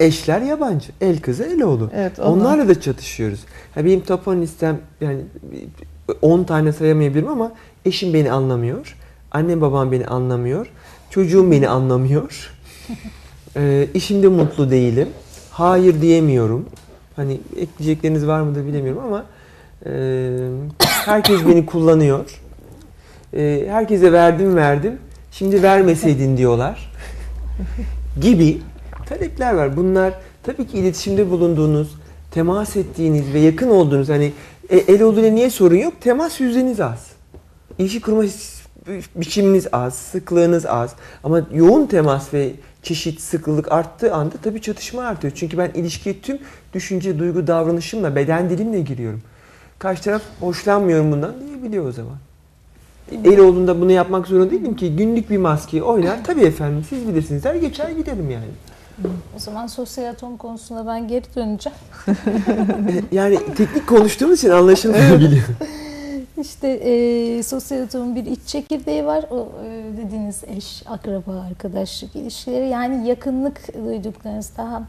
eşler 0.00 0.40
yabancı. 0.40 0.92
El 1.00 1.20
kızı 1.20 1.44
el 1.44 1.62
oğlu. 1.62 1.90
Evet, 1.94 2.18
onlar. 2.18 2.30
Onlarla 2.30 2.68
da 2.68 2.80
çatışıyoruz. 2.80 3.40
Ha 3.74 3.84
benim 3.84 4.00
top 4.00 4.28
10 4.28 4.40
listem 4.40 4.78
yani 5.00 5.20
10 6.22 6.44
tane 6.44 6.72
sayamayabilirim 6.72 7.28
ama 7.28 7.52
eşim 7.84 8.14
beni 8.14 8.32
anlamıyor. 8.32 8.96
Annem 9.30 9.60
babam 9.60 9.92
beni 9.92 10.06
anlamıyor. 10.06 10.66
Çocuğum 11.10 11.50
beni 11.50 11.68
anlamıyor. 11.68 12.54
Ee, 13.56 13.88
işimde 13.94 14.28
mutlu 14.28 14.70
değilim. 14.70 15.08
Hayır 15.50 16.00
diyemiyorum. 16.02 16.66
Hani 17.16 17.40
ekleyecekleriniz 17.56 18.26
var 18.26 18.40
mı 18.40 18.54
da 18.54 18.66
bilemiyorum 18.66 19.02
ama 19.06 19.24
e, 19.86 19.92
herkes 20.80 21.46
beni 21.46 21.66
kullanıyor. 21.66 22.40
E, 23.34 23.64
herkese 23.68 24.12
verdim 24.12 24.56
verdim. 24.56 24.98
Şimdi 25.32 25.62
vermeseydin 25.62 26.36
diyorlar. 26.36 26.92
Gibi 28.20 28.58
talepler 29.10 29.54
var. 29.54 29.76
Bunlar 29.76 30.14
tabii 30.42 30.66
ki 30.66 30.78
iletişimde 30.78 31.30
bulunduğunuz, 31.30 31.94
temas 32.30 32.76
ettiğiniz 32.76 33.34
ve 33.34 33.38
yakın 33.38 33.68
olduğunuz 33.68 34.08
hani 34.08 34.32
e, 34.70 34.76
el 34.76 35.02
olduğuyla 35.02 35.30
niye 35.30 35.50
sorun 35.50 35.76
yok? 35.76 35.94
Temas 36.00 36.40
yüzdeniz 36.40 36.80
az. 36.80 37.06
İlişki 37.78 38.00
kurma 38.00 38.22
biçiminiz 39.16 39.66
az, 39.72 39.94
sıklığınız 39.94 40.66
az. 40.66 40.94
Ama 41.24 41.46
yoğun 41.52 41.86
temas 41.86 42.34
ve 42.34 42.52
çeşit, 42.82 43.20
sıkılık 43.20 43.72
arttığı 43.72 44.14
anda 44.14 44.34
tabii 44.42 44.62
çatışma 44.62 45.02
artıyor. 45.02 45.32
Çünkü 45.36 45.58
ben 45.58 45.70
ilişkiye 45.74 46.20
tüm 46.20 46.38
düşünce, 46.74 47.18
duygu, 47.18 47.46
davranışımla, 47.46 48.16
beden 48.16 48.50
dilimle 48.50 48.80
giriyorum. 48.80 49.22
Karşı 49.78 50.02
taraf 50.02 50.22
hoşlanmıyorum 50.40 51.12
bundan 51.12 51.34
diyebiliyor 51.46 51.88
o 51.88 51.92
zaman. 51.92 52.16
El 53.24 53.38
olduğunda 53.38 53.80
bunu 53.80 53.92
yapmak 53.92 54.26
zorunda 54.26 54.50
değilim 54.50 54.76
ki. 54.76 54.96
Günlük 54.96 55.30
bir 55.30 55.38
maskeyi 55.38 55.82
oynar. 55.82 56.24
Tabii 56.24 56.42
efendim 56.42 56.84
siz 56.88 57.08
bilirsiniz 57.08 57.44
der 57.44 57.54
geçer 57.54 57.90
gidelim 57.90 58.30
yani. 58.30 58.44
O 59.36 59.38
zaman 59.38 59.66
sosyal 59.66 60.10
atom 60.10 60.36
konusunda 60.36 60.86
ben 60.86 61.08
geri 61.08 61.34
döneceğim. 61.36 61.78
Yani 63.12 63.38
teknik 63.56 63.86
konuştuğumuz 63.86 64.38
için 64.38 64.50
anlaşılmıyor 64.50 65.20
biliyorum. 65.20 65.56
İşte 66.40 66.68
e, 66.68 67.42
sosyal 67.42 67.82
atomun 67.82 68.16
bir 68.16 68.26
iç 68.26 68.40
çekirdeği 68.46 69.06
var. 69.06 69.24
O 69.30 69.48
e, 69.64 69.96
dediğiniz 69.96 70.44
eş, 70.56 70.82
akraba, 70.86 71.40
arkadaşlık 71.50 72.16
ilişkileri 72.16 72.68
yani 72.68 73.08
yakınlık 73.08 73.74
duyduklarınız 73.74 74.50
daha 74.56 74.82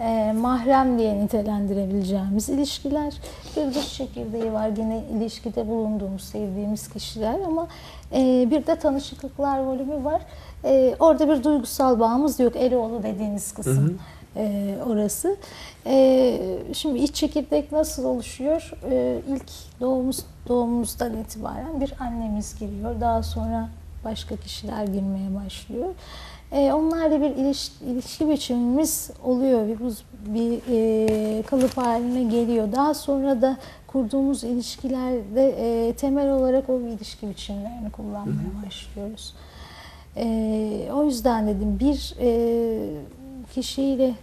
e, 0.00 0.32
mahrem 0.32 0.98
diye 0.98 1.18
nitelendirebileceğimiz 1.18 2.48
ilişkiler. 2.48 3.14
Bir 3.56 3.74
dış 3.74 3.96
çekirdeği 3.96 4.52
var 4.52 4.68
gene 4.68 5.04
ilişkide 5.16 5.68
bulunduğumuz, 5.68 6.24
sevdiğimiz 6.24 6.88
kişiler 6.88 7.40
ama 7.46 7.68
e, 8.12 8.46
bir 8.50 8.66
de 8.66 8.76
tanışıklıklar 8.76 9.58
volümü 9.58 10.04
var. 10.04 10.22
E, 10.64 10.94
orada 11.00 11.28
bir 11.28 11.44
duygusal 11.44 12.00
bağımız 12.00 12.40
yok. 12.40 12.56
Eroğlu 12.56 13.02
dediğiniz 13.02 13.54
kısım. 13.54 13.98
Hı 14.34 14.40
hı. 14.40 14.44
e, 14.44 14.74
orası. 14.86 15.36
E, 15.86 16.38
şimdi 16.72 16.98
iç 16.98 17.14
çekirdek 17.14 17.72
nasıl 17.72 18.04
oluşuyor? 18.04 18.72
E, 18.90 19.18
ilk 19.28 19.80
doğumuz 19.80 20.24
doğumumuzdan 20.48 21.16
itibaren 21.16 21.80
bir 21.80 21.94
annemiz 22.00 22.58
giriyor. 22.58 23.00
Daha 23.00 23.22
sonra 23.22 23.68
başka 24.04 24.36
kişiler 24.36 24.84
girmeye 24.84 25.34
başlıyor. 25.44 25.88
E, 26.52 26.72
onlarla 26.72 27.20
bir 27.20 27.30
iliş, 27.30 27.72
ilişki 27.86 28.28
biçimimiz 28.30 29.10
oluyor. 29.24 29.68
Bir, 29.68 29.78
bir 30.34 30.60
e, 30.68 31.42
kalıp 31.42 31.76
haline 31.76 32.22
geliyor. 32.22 32.72
Daha 32.72 32.94
sonra 32.94 33.42
da 33.42 33.56
kurduğumuz 33.86 34.44
ilişkilerde 34.44 35.48
e, 35.88 35.92
temel 35.92 36.30
olarak 36.30 36.68
o 36.70 36.80
ilişki 36.80 37.30
biçimlerini 37.30 37.90
kullanmaya 37.90 38.66
başlıyoruz. 38.66 39.34
E, 40.16 40.88
o 40.92 41.04
yüzden 41.04 41.46
dedim 41.46 41.78
bir 41.80 42.14
e, 42.20 42.30
kişiyle 43.54 44.14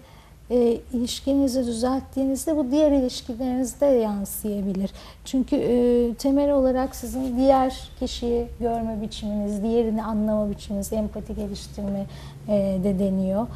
e, 0.54 0.80
ilişkinizi 0.94 1.68
düzelttiğinizde 1.68 2.58
bu 2.58 2.72
diğer 2.72 2.92
ilişkilerinizde 2.92 3.86
yansıyabilir. 3.86 4.92
Çünkü 5.26 5.56
e, 5.56 6.14
temel 6.14 6.52
olarak 6.52 6.96
sizin 6.96 7.38
diğer 7.38 7.90
kişiyi 8.00 8.48
görme 8.60 9.02
biçiminiz, 9.02 9.64
diğerini 9.64 10.04
anlama 10.04 10.50
biçiminiz, 10.50 10.94
empati 10.94 11.36
geliştirme 11.36 12.06
e, 12.48 12.80
de 12.84 13.00
deniyor. 13.00 13.48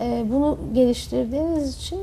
E, 0.00 0.24
bunu 0.32 0.58
geliştirdiğiniz 0.74 1.76
için 1.76 2.00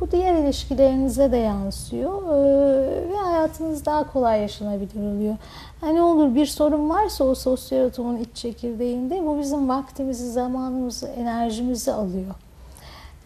bu 0.00 0.10
diğer 0.10 0.34
ilişkilerinize 0.34 1.32
de 1.32 1.36
yansıyor 1.36 2.22
e, 2.22 3.10
ve 3.10 3.16
hayatınız 3.16 3.86
daha 3.86 4.12
kolay 4.12 4.40
yaşanabilir 4.40 5.16
oluyor. 5.16 5.36
Hani 5.80 6.02
olur 6.02 6.34
bir 6.34 6.46
sorun 6.46 6.90
varsa 6.90 7.24
o 7.24 7.34
sosyal 7.34 7.86
atomun 7.86 8.16
iç 8.16 8.28
çekirdeğinde 8.34 9.26
bu 9.26 9.38
bizim 9.38 9.68
vaktimizi, 9.68 10.30
zamanımızı, 10.30 11.06
enerjimizi 11.06 11.92
alıyor. 11.92 12.34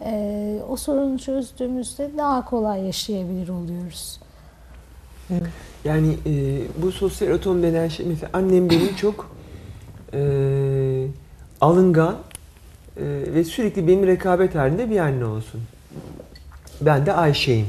Ee, 0.04 0.60
o 0.68 0.76
sorunu 0.76 1.18
çözdüğümüzde 1.18 2.10
daha 2.18 2.44
kolay 2.44 2.84
yaşayabilir 2.86 3.48
oluyoruz. 3.48 4.20
Yani 5.84 6.16
e, 6.26 6.62
bu 6.82 6.92
sosyal 6.92 7.34
atom 7.34 7.62
denen 7.62 7.88
şey 7.88 8.06
mesela 8.06 8.30
annem 8.32 8.70
benim 8.70 8.94
çok 8.94 9.30
e, 10.12 10.20
alıngan 11.60 12.16
e, 12.96 13.04
ve 13.34 13.44
sürekli 13.44 13.88
benim 13.88 14.06
rekabet 14.06 14.54
halinde 14.54 14.90
bir 14.90 14.98
anne 14.98 15.24
olsun. 15.24 15.60
Ben 16.80 17.06
de 17.06 17.12
Ayşe'yim. 17.12 17.66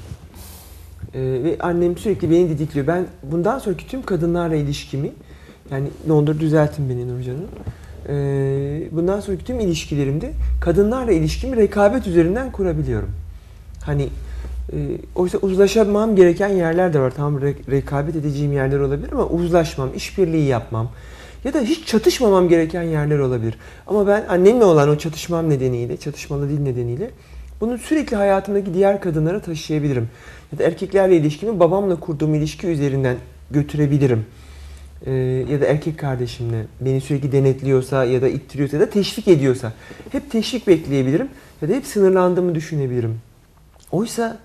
E, 1.14 1.20
ve 1.20 1.58
annem 1.60 1.98
sürekli 1.98 2.32
beni 2.32 2.50
didikliyor. 2.50 2.88
Ben 2.88 3.08
bundan 3.24 3.60
sonraki 3.60 3.88
tüm 3.88 4.02
kadınlarla 4.02 4.56
ilişkimi 4.56 5.12
yani 5.72 5.90
ne 6.08 6.14
olur 6.14 6.40
düzeltin 6.40 6.90
beni 6.90 7.08
Nurcan 7.08 7.34
Hanım. 7.34 7.50
E, 8.10 8.14
bundan 8.92 9.20
sonraki 9.20 9.46
tüm 9.46 9.60
ilişkilerimde 9.60 10.32
kadınlarla 10.62 11.12
ilişkimi 11.12 11.58
rekabet 11.58 12.08
üzerinden 12.08 12.52
kurabiliyorum. 12.52 13.10
Hani 13.84 14.10
e, 14.74 14.78
oysa 15.16 15.38
uzlaşamam 15.38 16.16
gereken 16.16 16.48
yerler 16.48 16.94
de 16.94 17.00
var. 17.00 17.14
Tamam 17.16 17.42
re- 17.42 17.72
rekabet 17.72 18.16
edeceğim 18.16 18.54
yerler 18.54 18.80
olabilir 18.80 19.12
ama 19.12 19.28
uzlaşmam, 19.28 19.90
işbirliği 19.96 20.46
yapmam 20.46 20.90
ya 21.44 21.54
da 21.54 21.62
hiç 21.62 21.88
çatışmamam 21.88 22.50
gereken 22.50 22.84
yerler 22.84 23.20
olabilir. 23.20 23.58
Ama 23.88 24.08
ben 24.08 24.26
annemle 24.30 24.66
olan 24.66 24.90
o 24.90 24.98
çatışmam 24.98 25.50
nedeniyle, 25.50 25.98
çatışmalı 25.98 26.50
dil 26.50 26.60
nedeniyle 26.60 27.12
bunu 27.62 27.78
sürekli 27.78 28.16
hayatımdaki 28.16 28.74
diğer 28.74 29.02
kadınlara 29.02 29.40
taşıyabilirim. 29.40 30.10
Ya 30.52 30.60
da 30.60 30.64
erkeklerle 30.64 31.18
ilişkimi 31.18 31.60
babamla 31.60 32.00
kurduğum 32.00 32.36
ilişki 32.36 32.68
üzerinden 32.68 33.16
götürebilirim. 33.52 34.26
Ee, 35.06 35.12
ya 35.50 35.62
da 35.62 35.66
erkek 35.66 36.00
kardeşimle 36.00 36.66
beni 36.82 37.02
sürekli 37.02 37.32
denetliyorsa 37.32 38.06
ya 38.06 38.22
da 38.22 38.28
ittiriyorsa 38.28 38.78
ya 38.78 38.82
da 38.82 38.90
teşvik 38.90 39.28
ediyorsa 39.28 39.74
hep 40.12 40.32
teşvik 40.32 40.68
bekleyebilirim 40.68 41.30
ya 41.62 41.70
da 41.70 41.74
hep 41.74 41.86
sınırlandığımı 41.86 42.56
düşünebilirim. 42.56 43.20
Oysa 43.92 44.38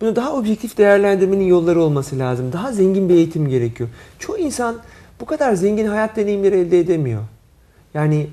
bunu 0.00 0.16
daha 0.16 0.32
objektif 0.32 0.78
değerlendirmenin 0.78 1.44
yolları 1.44 1.82
olması 1.82 2.18
lazım. 2.18 2.52
Daha 2.52 2.72
zengin 2.72 3.08
bir 3.08 3.14
eğitim 3.14 3.48
gerekiyor. 3.48 3.88
Çoğu 4.18 4.38
insan 4.38 4.76
bu 5.20 5.26
kadar 5.26 5.54
zengin 5.54 5.86
hayat 5.86 6.16
deneyimleri 6.16 6.56
elde 6.56 6.80
edemiyor. 6.80 7.22
Yani 7.94 8.26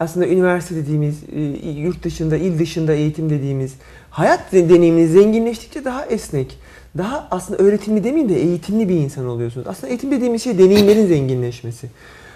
aslında 0.00 0.26
üniversite 0.26 0.76
dediğimiz, 0.76 1.22
e, 1.32 1.70
yurt 1.70 2.02
dışında, 2.02 2.36
il 2.36 2.58
dışında 2.58 2.92
eğitim 2.92 3.30
dediğimiz 3.30 3.74
hayat 4.10 4.52
deneyimini 4.52 5.08
zenginleştikçe 5.08 5.84
daha 5.84 6.06
esnek, 6.06 6.58
daha 6.98 7.28
aslında 7.30 7.62
öğretimli 7.62 8.04
demeyeyim 8.04 8.28
de 8.28 8.40
eğitimli 8.40 8.88
bir 8.88 8.94
insan 8.94 9.26
oluyorsunuz. 9.26 9.66
Aslında 9.66 9.88
eğitim 9.88 10.10
dediğimiz 10.10 10.44
şey 10.44 10.58
deneyimlerin 10.58 11.06
zenginleşmesi. 11.06 11.88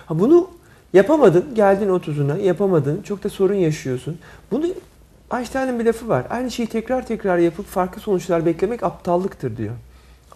Ha 0.06 0.18
bunu 0.18 0.48
yapamadın, 0.92 1.54
geldin 1.54 1.88
30'una, 1.88 2.40
yapamadın, 2.40 3.02
çok 3.02 3.24
da 3.24 3.28
sorun 3.28 3.54
yaşıyorsun. 3.54 4.18
Bunu 4.50 4.66
Einstein'ın 5.32 5.80
bir 5.80 5.84
lafı 5.84 6.08
var. 6.08 6.26
Aynı 6.30 6.50
şeyi 6.50 6.68
tekrar 6.68 7.06
tekrar 7.06 7.38
yapıp 7.38 7.66
farklı 7.66 8.00
sonuçlar 8.00 8.46
beklemek 8.46 8.82
aptallıktır 8.82 9.56
diyor. 9.56 9.74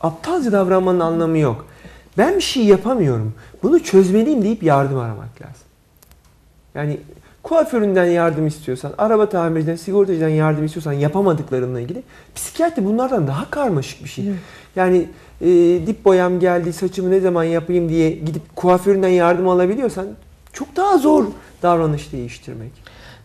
Aptalca 0.01 0.53
davranmanın 0.53 1.01
anlamı 1.01 1.39
yok. 1.39 1.67
Ben 2.19 2.37
bir 2.37 2.41
şey 2.41 2.65
yapamıyorum. 2.65 3.35
Bunu 3.63 3.83
çözmeliyim 3.83 4.43
deyip 4.43 4.63
yardım 4.63 4.99
aramak 4.99 5.43
lazım. 5.43 5.67
Yani 6.75 7.01
kuaföründen 7.43 8.05
yardım 8.05 8.47
istiyorsan, 8.47 8.93
araba 8.99 9.29
tamirciden, 9.29 9.77
sigortacıdan 9.77 10.29
yardım 10.29 10.65
istiyorsan 10.65 10.93
yapamadıklarınla 10.93 11.81
ilgili 11.81 12.03
psikiyatri 12.35 12.85
bunlardan 12.85 13.27
daha 13.27 13.51
karmaşık 13.51 14.05
bir 14.05 14.09
şey. 14.09 14.25
Yani 14.77 15.07
e, 15.41 15.47
dip 15.87 16.05
boyam 16.05 16.41
geldi, 16.41 16.73
saçımı 16.73 17.11
ne 17.11 17.21
zaman 17.21 17.45
yapayım 17.45 17.89
diye 17.89 18.11
gidip 18.11 18.57
kuaföründen 18.57 19.09
yardım 19.09 19.49
alabiliyorsan 19.49 20.07
çok 20.53 20.77
daha 20.77 20.99
zor 20.99 21.25
davranış 21.63 22.13
değiştirmek. 22.13 22.71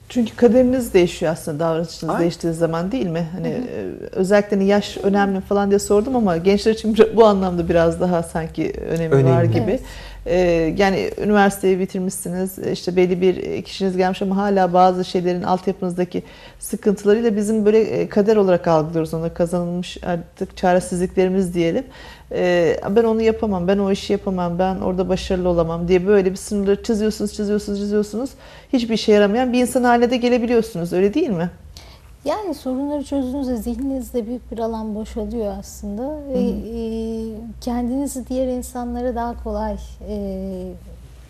Çünkü 0.10 0.36
kaderiniz 0.36 0.94
değişiyor 0.94 1.32
aslında 1.32 1.60
davranışınız 1.60 2.10
Aynen. 2.10 2.22
değiştiği 2.22 2.54
zaman 2.54 2.92
değil 2.92 3.08
mi? 3.08 3.28
Hani 3.32 3.48
e, 3.48 3.86
özellikle 4.12 4.58
hani 4.58 4.68
yaş 4.68 4.98
önemli 5.04 5.42
falan 5.42 5.70
diye 5.70 5.80
sordum 5.80 6.16
ama 6.16 6.38
gençler 6.38 6.74
için 6.74 6.98
bu 7.16 7.26
anlamda 7.26 7.70
biraz 7.70 8.02
daha 8.02 8.24
sanki 8.24 8.74
önemi, 8.90 9.16
Önemli. 9.16 9.32
var 9.32 9.44
gibi. 9.44 9.64
Evet. 9.72 9.82
E, 10.28 10.38
yani 10.78 11.12
üniversiteyi 11.24 11.80
bitirmişsiniz, 11.80 12.60
işte 12.60 12.96
belli 12.96 13.22
bir 13.22 13.62
kişiniz 13.62 13.98
gelmiş 13.98 14.22
ama 14.22 14.38
hala 14.38 14.74
bazı 14.74 15.06
şeylerin 15.06 15.44
altyapınızdaki 15.44 16.24
sıkıntılarıyla 16.60 17.36
bizim 17.36 17.66
böyle 17.66 17.80
e, 17.80 18.10
kader 18.10 18.36
olarak 18.36 18.68
algılıyoruz 18.68 19.14
onu 19.14 19.34
kazanılmış 19.34 19.98
artık 20.04 20.58
çaresizliklerimiz 20.58 21.54
diyelim. 21.54 21.84
E, 22.32 22.76
ben 22.90 23.04
onu 23.04 23.22
yapamam, 23.22 23.68
ben 23.68 23.78
o 23.78 23.92
işi 23.92 24.14
yapamam, 24.14 24.60
ben 24.60 24.76
orada 24.76 25.10
başarılı 25.10 25.50
olamam 25.50 25.88
diye 25.88 26.08
böyle 26.08 26.32
bir 26.32 26.36
sınırları 26.36 26.84
çiziyorsunuz, 26.84 27.34
çiziyorsunuz, 27.34 27.80
çiziyorsunuz. 27.80 28.30
Hiçbir 28.74 28.94
işe 28.94 29.12
yaramayan 29.12 29.54
bir 29.54 29.62
insan 29.62 29.84
haline 29.84 30.12
de 30.12 30.18
gelebiliyorsunuz 30.18 30.94
öyle 30.94 31.14
değil 31.14 31.30
mi? 31.30 31.50
Yani 32.28 32.54
sorunları 32.54 33.04
çözdüğünüzde 33.04 33.58
zihninizde 33.58 34.28
büyük 34.28 34.52
bir 34.52 34.60
alan 34.60 34.96
boşalıyor 34.96 35.56
aslında. 35.60 36.20
Ve, 36.28 36.40
e, 36.40 36.82
kendinizi 37.62 38.28
diğer 38.28 38.48
insanlara 38.48 39.16
daha 39.16 39.44
kolay 39.44 39.78
e, 40.10 40.72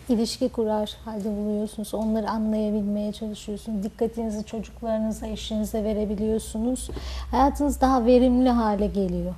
ilişki 0.08 0.48
kurar 0.48 0.96
halde 1.04 1.36
buluyorsunuz. 1.36 1.94
Onları 1.94 2.30
anlayabilmeye 2.30 3.12
çalışıyorsunuz. 3.12 3.82
Dikkatinizi 3.82 4.44
çocuklarınıza, 4.44 5.26
eşinize 5.26 5.84
verebiliyorsunuz. 5.84 6.90
Hayatınız 7.30 7.80
daha 7.80 8.06
verimli 8.06 8.48
hale 8.48 8.86
geliyor. 8.86 9.34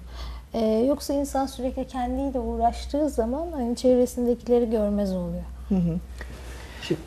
E, 0.55 0.67
yoksa 0.67 1.13
insan 1.13 1.47
sürekli 1.47 1.87
kendiyle 1.87 2.41
uğraştığı 2.41 3.11
zaman 3.11 3.47
hani 3.53 3.77
çevresindekileri 3.77 4.71
görmez 4.71 5.13
oluyor. 5.15 5.45
Hı 5.69 5.75
hı. 5.75 5.99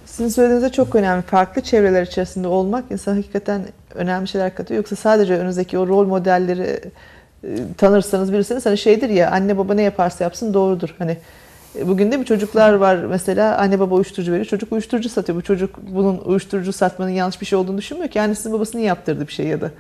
Sizin 0.06 0.30
söylediğiniz 0.30 0.64
de 0.64 0.72
çok 0.72 0.96
önemli. 0.96 1.22
Farklı 1.22 1.62
çevreler 1.62 2.02
içerisinde 2.08 2.48
olmak 2.48 2.92
insan 2.92 3.16
hakikaten 3.16 3.62
önemli 3.96 4.28
şeyler 4.28 4.56
katıyor. 4.56 4.78
Yoksa 4.78 4.96
sadece 4.96 5.38
önünüzdeki 5.38 5.78
o 5.78 5.88
rol 5.88 6.08
modelleri 6.08 6.80
e, 7.44 7.48
tanırsanız 7.78 8.34
bilirsiniz 8.34 8.66
hani 8.66 8.78
şeydir 8.78 9.10
ya 9.10 9.32
anne 9.32 9.58
baba 9.58 9.74
ne 9.74 9.82
yaparsa 9.82 10.24
yapsın 10.24 10.54
doğrudur. 10.54 10.96
Hani 10.98 11.18
e, 11.80 11.88
bugün 11.88 12.12
de 12.12 12.20
bir 12.20 12.26
çocuklar 12.26 12.74
var 12.74 12.96
mesela 12.96 13.58
anne 13.58 13.80
baba 13.80 13.96
uyuşturucu 13.96 14.32
veriyor. 14.32 14.46
Çocuk 14.46 14.72
uyuşturucu 14.72 15.10
satıyor. 15.10 15.38
Bu 15.38 15.42
çocuk 15.42 15.80
bunun 15.92 16.18
uyuşturucu 16.18 16.74
satmanın 16.74 17.10
yanlış 17.12 17.42
bir 17.42 17.46
şey 17.46 17.60
olduğunu 17.60 17.78
düşünmüyor 17.78 18.12
ki. 18.12 18.22
Annesinin 18.22 18.56
babasının 18.56 18.82
yaptırdığı 18.82 19.28
bir 19.28 19.34
şey 19.34 19.48
ya 19.48 19.62
da. 19.62 19.72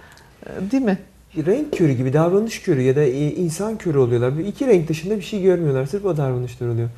E, 0.45 0.71
Değil 0.71 0.83
mi? 0.83 0.97
renk 1.37 1.77
körü 1.77 1.91
gibi 1.91 2.13
davranış 2.13 2.61
körü 2.61 2.81
ya 2.81 2.95
da 2.95 3.03
insan 3.03 3.77
körü 3.77 3.97
oluyorlar. 3.97 4.33
İki 4.47 4.67
renk 4.67 4.87
dışında 4.87 5.17
bir 5.17 5.21
şey 5.21 5.41
görmüyorlar. 5.41 5.85
Sırf 5.85 6.05
o 6.05 6.17
davranışlar 6.17 6.67
oluyor. 6.67 6.89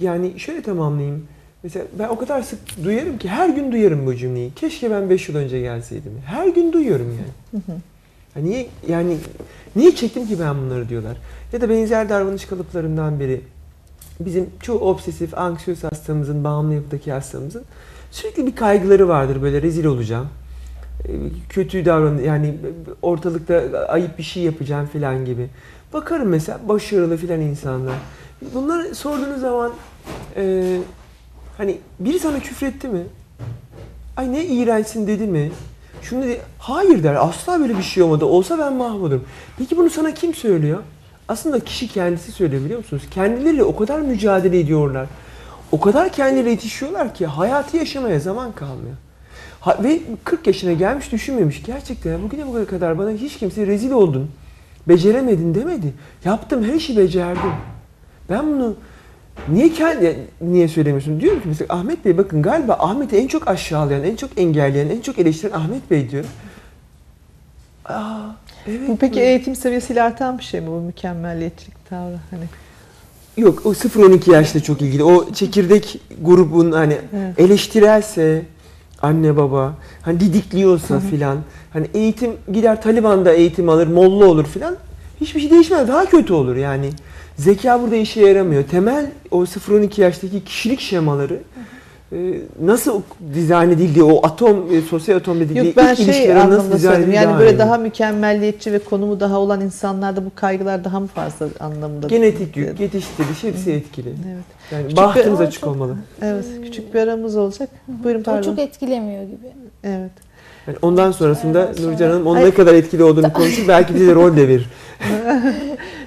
yani 0.00 0.40
şöyle 0.40 0.62
tamamlayayım. 0.62 1.26
Mesela 1.62 1.84
ben 1.98 2.08
o 2.08 2.18
kadar 2.18 2.42
sık 2.42 2.84
duyarım 2.84 3.18
ki 3.18 3.28
her 3.28 3.48
gün 3.48 3.72
duyarım 3.72 4.06
bu 4.06 4.14
cümleyi. 4.14 4.54
Keşke 4.54 4.90
ben 4.90 5.10
5 5.10 5.28
yıl 5.28 5.36
önce 5.36 5.60
gelseydim. 5.60 6.12
Her 6.26 6.48
gün 6.48 6.72
duyuyorum 6.72 7.18
yani. 7.18 7.62
Ha 8.34 8.40
niye 8.40 8.66
yani 8.88 9.16
niye 9.76 9.94
çektim 9.94 10.26
ki 10.26 10.40
ben 10.40 10.56
bunları 10.58 10.88
diyorlar. 10.88 11.16
Ya 11.52 11.60
da 11.60 11.68
benzer 11.68 12.08
davranış 12.08 12.44
kalıplarından 12.44 13.20
biri. 13.20 13.40
Bizim 14.20 14.50
çoğu 14.62 14.78
obsesif, 14.78 15.38
anksiyöz 15.38 15.84
hastamızın, 15.84 16.44
bağımlı 16.44 16.74
yapıdaki 16.74 17.12
hastamızın 17.12 17.62
sürekli 18.10 18.46
bir 18.46 18.56
kaygıları 18.56 19.08
vardır. 19.08 19.42
Böyle 19.42 19.62
rezil 19.62 19.84
olacağım. 19.84 20.28
e, 21.04 21.10
Kötü 21.48 21.84
davran 21.84 22.18
yani 22.18 22.54
ortalıkta 23.02 23.54
ayıp 23.88 24.18
bir 24.18 24.22
şey 24.22 24.42
yapacağım 24.42 24.86
falan 24.86 25.24
gibi. 25.24 25.48
Bakarım 25.92 26.28
mesela 26.28 26.60
başarılı 26.68 27.16
filan 27.16 27.40
insanlar. 27.40 27.94
Bunları 28.54 28.94
sorduğunuz 28.94 29.40
zaman 29.40 29.72
e, 30.36 30.76
hani 31.58 31.78
biri 32.00 32.18
sana 32.18 32.40
küfretti 32.40 32.88
mi? 32.88 33.02
Ay 34.16 34.32
ne 34.32 34.44
iğrençsin 34.44 35.06
dedi 35.06 35.26
mi? 35.26 35.52
Şunu 36.02 36.22
dedi, 36.22 36.40
hayır 36.58 37.02
der. 37.02 37.28
Asla 37.28 37.60
böyle 37.60 37.78
bir 37.78 37.82
şey 37.82 38.02
olmadı. 38.02 38.24
Olsa 38.24 38.58
ben 38.58 38.72
mahvolurum. 38.72 39.24
Peki 39.58 39.76
bunu 39.76 39.90
sana 39.90 40.14
kim 40.14 40.34
söylüyor? 40.34 40.78
Aslında 41.28 41.60
kişi 41.60 41.88
kendisi 41.88 42.32
söylüyor 42.32 42.64
biliyor 42.64 42.78
musunuz? 42.78 43.02
Kendileriyle 43.10 43.64
o 43.64 43.76
kadar 43.76 44.00
mücadele 44.00 44.60
ediyorlar. 44.60 45.06
O 45.72 45.80
kadar 45.80 46.12
kendileriyle 46.12 46.50
yetişiyorlar 46.50 47.14
ki 47.14 47.26
hayatı 47.26 47.76
yaşamaya 47.76 48.20
zaman 48.20 48.52
kalmıyor. 48.52 48.96
Ha, 49.60 49.78
ve 49.82 50.00
40 50.24 50.46
yaşına 50.46 50.72
gelmiş 50.72 51.12
düşünmemiş. 51.12 51.62
Gerçekten 51.62 52.22
bugüne 52.22 52.46
bugüne 52.46 52.64
kadar 52.64 52.98
bana 52.98 53.10
hiç 53.10 53.36
kimse 53.38 53.66
rezil 53.66 53.90
oldun, 53.90 54.30
beceremedin 54.88 55.54
demedi. 55.54 55.94
Yaptım 56.24 56.64
her 56.64 56.74
işi 56.74 56.96
becerdim. 56.96 57.52
Ben 58.30 58.46
bunu 58.46 58.74
niye 59.48 59.72
kendi 59.72 60.18
niye 60.40 60.68
söylemiyorsun? 60.68 61.20
Diyorum 61.20 61.40
ki 61.40 61.48
mesela 61.48 61.74
Ahmet 61.74 62.04
Bey 62.04 62.18
bakın 62.18 62.42
galiba 62.42 62.72
Ahmet'i 62.80 63.16
en 63.16 63.26
çok 63.26 63.48
aşağılayan, 63.48 64.04
en 64.04 64.16
çok 64.16 64.30
engelleyen, 64.38 64.88
en 64.88 65.00
çok 65.00 65.18
eleştiren 65.18 65.52
Ahmet 65.52 65.90
Bey 65.90 66.10
diyor. 66.10 66.24
Aa, 67.84 68.18
evet. 68.66 68.88
Bu 68.88 68.96
peki 68.96 69.14
böyle. 69.16 69.26
eğitim 69.26 69.56
seviyesiyle 69.56 70.02
artan 70.02 70.38
bir 70.38 70.44
şey 70.44 70.60
mi 70.60 70.66
bu 70.66 70.80
mükemmelliyetçilik 70.80 71.88
tavrı? 71.90 72.16
Hani 72.30 72.44
Yok 73.36 73.66
o 73.66 73.72
0-12 73.72 74.32
yaşta 74.32 74.60
çok 74.62 74.82
ilgili. 74.82 75.04
O 75.04 75.32
çekirdek 75.32 76.00
grubun 76.22 76.72
hani 76.72 76.98
Evet. 77.16 77.40
eleştirelse 77.40 78.42
anne 79.02 79.36
baba 79.36 79.74
hani 80.02 80.20
didikliyorsa 80.20 81.00
filan 81.00 81.38
hani 81.72 81.86
eğitim 81.94 82.32
gider 82.52 82.82
Taliban'da 82.82 83.32
eğitim 83.32 83.68
alır 83.68 83.86
molla 83.86 84.26
olur 84.26 84.46
filan 84.46 84.76
hiçbir 85.20 85.40
şey 85.40 85.50
değişmez 85.50 85.88
daha 85.88 86.04
kötü 86.06 86.32
olur 86.32 86.56
yani 86.56 86.90
zeka 87.36 87.82
burada 87.82 87.96
işe 87.96 88.20
yaramıyor 88.26 88.64
temel 88.64 89.06
o 89.30 89.42
0-12 89.44 90.00
yaştaki 90.00 90.44
kişilik 90.44 90.80
şemaları 90.80 91.38
e, 92.12 92.34
nasıl 92.62 93.02
dizayn 93.34 93.70
edildiği 93.70 94.02
o 94.04 94.26
atom 94.26 94.66
e, 94.74 94.80
sosyal 94.80 95.16
atom 95.16 95.40
dedikleri 95.40 95.66
Yok 95.66 95.76
ben 95.76 95.94
ilk 95.94 96.14
şey 96.14 96.32
anlamda 96.36 96.72
dizayn 96.76 96.98
edildiği 97.00 97.16
Yani 97.16 97.32
böyle 97.38 97.44
önemli. 97.44 97.58
daha 97.58 97.78
mükemmelliyetçi 97.78 98.72
ve 98.72 98.78
konumu 98.78 99.20
daha 99.20 99.38
olan 99.38 99.60
insanlarda 99.60 100.24
bu 100.24 100.30
kaygılar 100.34 100.84
daha 100.84 101.00
mı 101.00 101.06
fazla 101.06 101.46
anlamında? 101.60 102.06
genetik 102.08 102.56
yük 102.56 102.80
yetiştiriliş 102.80 103.42
hepsi 103.42 103.72
etkili 103.72 104.08
Evet. 104.08 104.44
yani 104.72 104.82
Küçük 104.82 104.96
bahtımız 104.96 105.40
bir- 105.40 105.44
açık 105.44 105.60
Çok- 105.60 105.70
olmalı 105.70 105.96
Evet. 106.22 106.44
Küçük 106.64 106.94
bir 106.94 107.00
aramız 107.00 107.36
olacak. 107.36 107.68
Buyurun 107.88 108.20
O 108.20 108.24
pardon. 108.24 108.42
çok 108.42 108.58
etkilemiyor 108.58 109.22
gibi. 109.22 109.46
Evet. 109.84 110.10
Yani 110.66 110.76
ondan 110.82 111.12
sonrasında 111.12 111.60
Ondan 111.60 111.72
sonra- 111.72 111.90
Nurcan 111.92 112.10
Hanım 112.10 112.26
onun 112.26 112.40
ne 112.40 112.50
kadar 112.50 112.74
etkili 112.74 113.04
olduğunu 113.04 113.32
konuşur. 113.32 113.68
Belki 113.68 113.94
bize 113.94 114.14
rol 114.14 114.36
de 114.36 114.48
verir. 114.48 114.66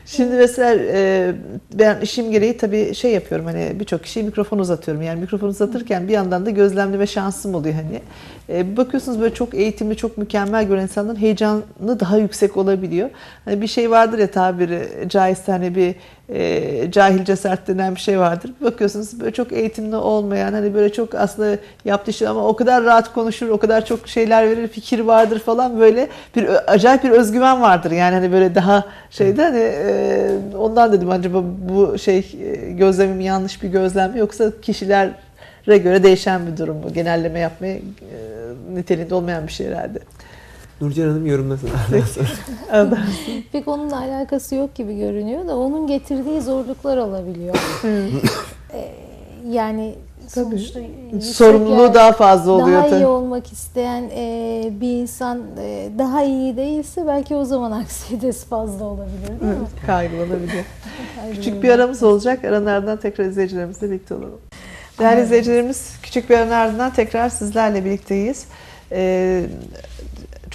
Şimdi 0.05 0.35
mesela 0.35 0.75
e, 0.75 1.31
ben 1.73 2.01
işim 2.01 2.31
gereği 2.31 2.57
tabii 2.57 2.95
şey 2.95 3.11
yapıyorum 3.11 3.45
hani 3.45 3.71
birçok 3.79 4.03
kişiye 4.03 4.25
mikrofon 4.25 4.59
uzatıyorum. 4.59 5.03
Yani 5.03 5.19
mikrofon 5.21 5.47
uzatırken 5.47 6.07
bir 6.07 6.13
yandan 6.13 6.45
da 6.45 6.49
gözlemleme 6.49 7.07
şansım 7.07 7.55
oluyor 7.55 7.75
hani. 7.75 8.01
E, 8.49 8.77
bakıyorsunuz 8.77 9.21
böyle 9.21 9.33
çok 9.33 9.53
eğitimli, 9.53 9.97
çok 9.97 10.17
mükemmel 10.17 10.67
gören 10.67 10.83
insanların 10.83 11.19
heyecanı 11.19 11.99
daha 11.99 12.17
yüksek 12.17 12.57
olabiliyor. 12.57 13.09
Hani 13.45 13.61
bir 13.61 13.67
şey 13.67 13.91
vardır 13.91 14.19
ya 14.19 14.31
tabiri 14.31 15.09
caizse 15.09 15.51
hani 15.51 15.75
bir 15.75 15.95
e, 16.29 16.91
cahil 16.91 17.25
cesaret 17.25 17.67
denen 17.67 17.95
bir 17.95 17.99
şey 17.99 18.19
vardır. 18.19 18.51
Bir 18.61 18.65
bakıyorsunuz 18.65 19.19
böyle 19.19 19.31
çok 19.31 19.51
eğitimli 19.51 19.95
olmayan 19.95 20.53
hani 20.53 20.73
böyle 20.73 20.93
çok 20.93 21.15
aslında 21.15 21.57
yaptığı 21.85 22.13
şey 22.13 22.27
ama 22.27 22.47
o 22.47 22.55
kadar 22.55 22.83
rahat 22.83 23.13
konuşur, 23.13 23.49
o 23.49 23.57
kadar 23.57 23.85
çok 23.85 24.07
şeyler 24.07 24.49
verir, 24.49 24.67
fikir 24.67 24.99
vardır 24.99 25.39
falan 25.39 25.79
böyle 25.79 26.09
bir 26.35 26.73
acayip 26.73 27.03
bir 27.03 27.09
özgüven 27.09 27.61
vardır. 27.61 27.91
Yani 27.91 28.15
hani 28.15 28.31
böyle 28.31 28.55
daha 28.55 28.85
şeyde 29.09 29.43
hani 29.43 29.59
e, 29.59 30.31
ondan 30.57 30.93
dedim 30.93 31.09
acaba 31.09 31.43
bu 31.69 31.97
şey 31.97 32.17
e, 32.17 32.71
gözlemim 32.71 33.19
yanlış 33.19 33.63
bir 33.63 33.69
gözlem 33.69 34.11
mi 34.11 34.19
yoksa 34.19 34.51
kişilere 34.61 35.77
göre 35.77 36.03
değişen 36.03 36.47
bir 36.47 36.57
durum 36.57 36.77
mu? 36.77 36.93
Genelleme 36.93 37.39
yapmaya 37.39 37.75
e, 37.75 37.81
niteliğinde 38.73 39.15
olmayan 39.15 39.47
bir 39.47 39.51
şey 39.51 39.67
herhalde. 39.67 39.99
Nurcan 40.81 41.07
Hanım 41.07 41.25
yorumlasın. 41.25 41.69
Pek 43.51 43.67
onunla 43.67 43.99
alakası 43.99 44.55
yok 44.55 44.75
gibi 44.75 44.97
görünüyor 44.97 45.47
da 45.47 45.57
onun 45.57 45.87
getirdiği 45.87 46.41
zorluklar 46.41 46.97
olabiliyor. 46.97 47.55
Ee, 48.73 48.91
yani 49.51 49.95
sonuçta 50.27 50.79
yüksek 51.13 51.35
Sorumluluğu 51.35 51.93
daha 51.93 52.11
fazla 52.11 52.51
oluyor 52.51 52.77
daha 52.77 52.87
iyi 52.87 52.89
tabii. 52.89 53.05
olmak 53.05 53.51
isteyen 53.51 54.09
e, 54.15 54.63
bir 54.81 54.89
insan 55.01 55.41
e, 55.59 55.89
daha 55.97 56.23
iyi 56.23 56.57
değilse 56.57 57.07
belki 57.07 57.35
o 57.35 57.45
zaman 57.45 57.71
anksiyetesi 57.81 58.47
fazla 58.47 58.85
olabilir 58.85 59.27
değil 59.27 59.51
mi? 59.51 59.67
Kaygılanabiliyor. 59.85 60.63
Ayrı 61.23 61.35
Küçük 61.35 61.63
bir 61.63 61.69
aramız 61.69 62.03
olacak. 62.03 62.45
Aranlardan 62.45 62.97
tekrar 62.97 63.25
izleyicilerimizle 63.25 63.87
birlikte 63.89 64.13
olalım. 64.13 64.39
Değerli 64.99 65.15
Evet. 65.15 65.25
izleyicilerimiz 65.25 65.93
küçük 66.03 66.29
bir 66.29 66.35
aranın 66.37 66.51
ardından 66.51 66.93
tekrar 66.93 67.29
sizlerle 67.29 67.85
birlikteyiz. 67.85 68.45
Ee, 68.91 69.43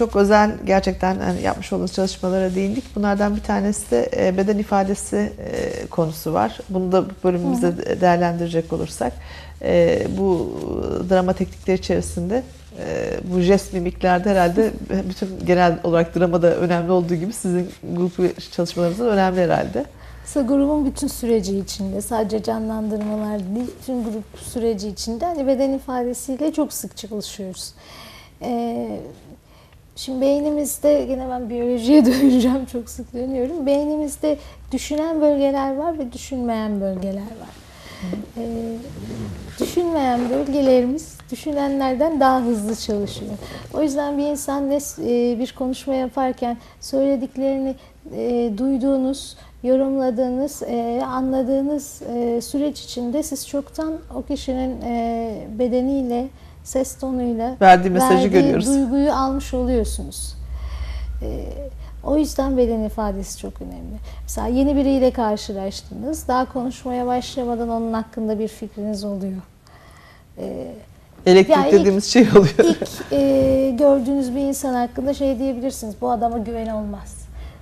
çok 0.00 0.16
özel 0.16 0.50
gerçekten 0.64 1.20
hani 1.20 1.42
yapmış 1.42 1.72
olduğumuz 1.72 1.92
çalışmalara 1.92 2.54
değindik. 2.54 2.96
Bunlardan 2.96 3.36
bir 3.36 3.40
tanesi 3.40 3.90
de 3.90 4.10
e, 4.16 4.36
beden 4.36 4.58
ifadesi 4.58 5.16
e, 5.16 5.86
konusu 5.86 6.32
var. 6.32 6.58
Bunu 6.70 6.92
da 6.92 7.04
bölümümüzde 7.24 8.00
değerlendirecek 8.00 8.72
olursak 8.72 9.12
e, 9.62 10.06
bu 10.18 10.50
drama 11.10 11.32
teknikleri 11.32 11.78
içerisinde 11.78 12.42
bu 13.24 13.40
jest 13.40 13.72
mimiklerde 13.72 14.30
herhalde 14.30 14.70
bütün 15.08 15.46
genel 15.46 15.78
olarak 15.84 16.16
dramada 16.16 16.56
önemli 16.56 16.92
olduğu 16.92 17.14
gibi 17.14 17.32
sizin 17.32 17.70
grup 17.92 18.52
çalışmalarınızda 18.52 19.04
da 19.04 19.10
önemli 19.10 19.40
herhalde. 19.40 19.84
Aslında 20.24 20.46
grubun 20.46 20.86
bütün 20.86 21.06
süreci 21.06 21.58
içinde 21.58 22.00
sadece 22.00 22.42
canlandırmalar 22.42 23.38
değil, 23.38 23.70
bütün 23.82 24.04
grup 24.04 24.24
süreci 24.52 24.88
içinde 24.88 25.24
hani 25.24 25.46
beden 25.46 25.70
ifadesiyle 25.70 26.52
çok 26.52 26.72
sık 26.72 26.96
çalışıyoruz. 26.96 27.72
Ee, 28.42 29.00
şimdi 30.00 30.20
beynimizde, 30.20 31.04
gene 31.04 31.28
ben 31.30 31.50
biyolojiye 31.50 32.04
döneceğim 32.06 32.66
çok 32.66 32.88
sık 32.88 33.14
dönüyorum. 33.14 33.66
Beynimizde 33.66 34.38
düşünen 34.72 35.20
bölgeler 35.20 35.76
var 35.76 35.98
ve 35.98 36.12
düşünmeyen 36.12 36.80
bölgeler 36.80 37.20
var. 37.22 37.54
Ee, 38.36 38.76
düşünmeyen 39.60 40.30
bölgelerimiz 40.30 41.18
düşünenlerden 41.30 42.20
daha 42.20 42.42
hızlı 42.42 42.76
çalışıyor. 42.76 43.32
O 43.74 43.82
yüzden 43.82 44.18
bir 44.18 44.22
insan 44.22 44.70
ne 44.70 44.78
e, 44.98 45.38
bir 45.38 45.54
konuşma 45.58 45.94
yaparken 45.94 46.56
söylediklerini 46.80 47.74
e, 48.16 48.50
duyduğunuz, 48.58 49.36
yorumladığınız, 49.62 50.62
e, 50.62 51.02
anladığınız 51.06 52.02
e, 52.02 52.40
süreç 52.40 52.80
içinde 52.80 53.22
siz 53.22 53.48
çoktan 53.48 53.92
o 54.14 54.22
kişinin 54.22 54.80
e, 54.82 55.46
bedeniyle, 55.58 56.28
ses 56.70 56.94
tonuyla 56.98 57.56
Verdiği 57.60 57.90
mesajı 57.90 58.14
verdiği 58.14 58.30
görüyoruz. 58.30 58.66
duyguyu 58.66 59.12
almış 59.12 59.54
oluyorsunuz. 59.54 60.34
E, 61.22 61.46
o 62.04 62.16
yüzden 62.16 62.56
beden 62.56 62.80
ifadesi 62.80 63.38
çok 63.38 63.62
önemli. 63.62 63.96
Mesela 64.22 64.46
yeni 64.46 64.76
biriyle 64.76 65.10
karşılaştınız. 65.10 66.28
Daha 66.28 66.52
konuşmaya 66.52 67.06
başlamadan 67.06 67.68
onun 67.68 67.92
hakkında 67.92 68.38
bir 68.38 68.48
fikriniz 68.48 69.04
oluyor. 69.04 69.42
E, 70.38 70.66
Elektrik 71.26 71.56
Ya 71.56 71.66
ilk- 71.66 71.72
dediğimiz 71.72 72.04
şey 72.04 72.22
oluyor. 72.30 72.58
İlk 72.58 73.12
e, 73.12 73.70
gördüğünüz 73.78 74.34
bir 74.34 74.40
insan 74.40 74.74
hakkında 74.74 75.14
şey 75.14 75.38
diyebilirsiniz. 75.38 75.94
Bu 76.00 76.10
adama 76.10 76.38
güven 76.38 76.66
olmaz. 76.68 77.16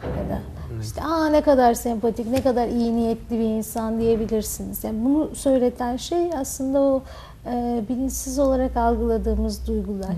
Ya 0.05 0.37
da 0.37 0.41
işte 0.83 1.03
aa 1.03 1.29
ne 1.29 1.41
kadar 1.41 1.75
sempatik, 1.75 2.27
ne 2.31 2.43
kadar 2.43 2.69
iyi 2.69 2.97
niyetli 2.97 3.39
bir 3.39 3.45
insan 3.45 4.01
diyebilirsiniz. 4.01 4.85
Yani 4.85 5.05
bunu 5.05 5.31
söyleten 5.35 5.97
şey 5.97 6.31
aslında 6.41 6.81
o 6.81 7.03
e, 7.47 7.83
bilinçsiz 7.89 8.39
olarak 8.39 8.77
algıladığımız 8.77 9.67
duygular. 9.67 10.15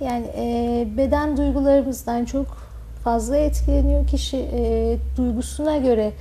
Yani 0.00 0.26
e, 0.36 0.88
beden 0.96 1.36
duygularımızdan 1.36 2.24
çok 2.24 2.46
fazla 3.04 3.36
etkileniyor. 3.36 4.06
Kişi 4.06 4.36
e, 4.36 4.96
duygusuna 5.16 5.76
göre 5.76 6.12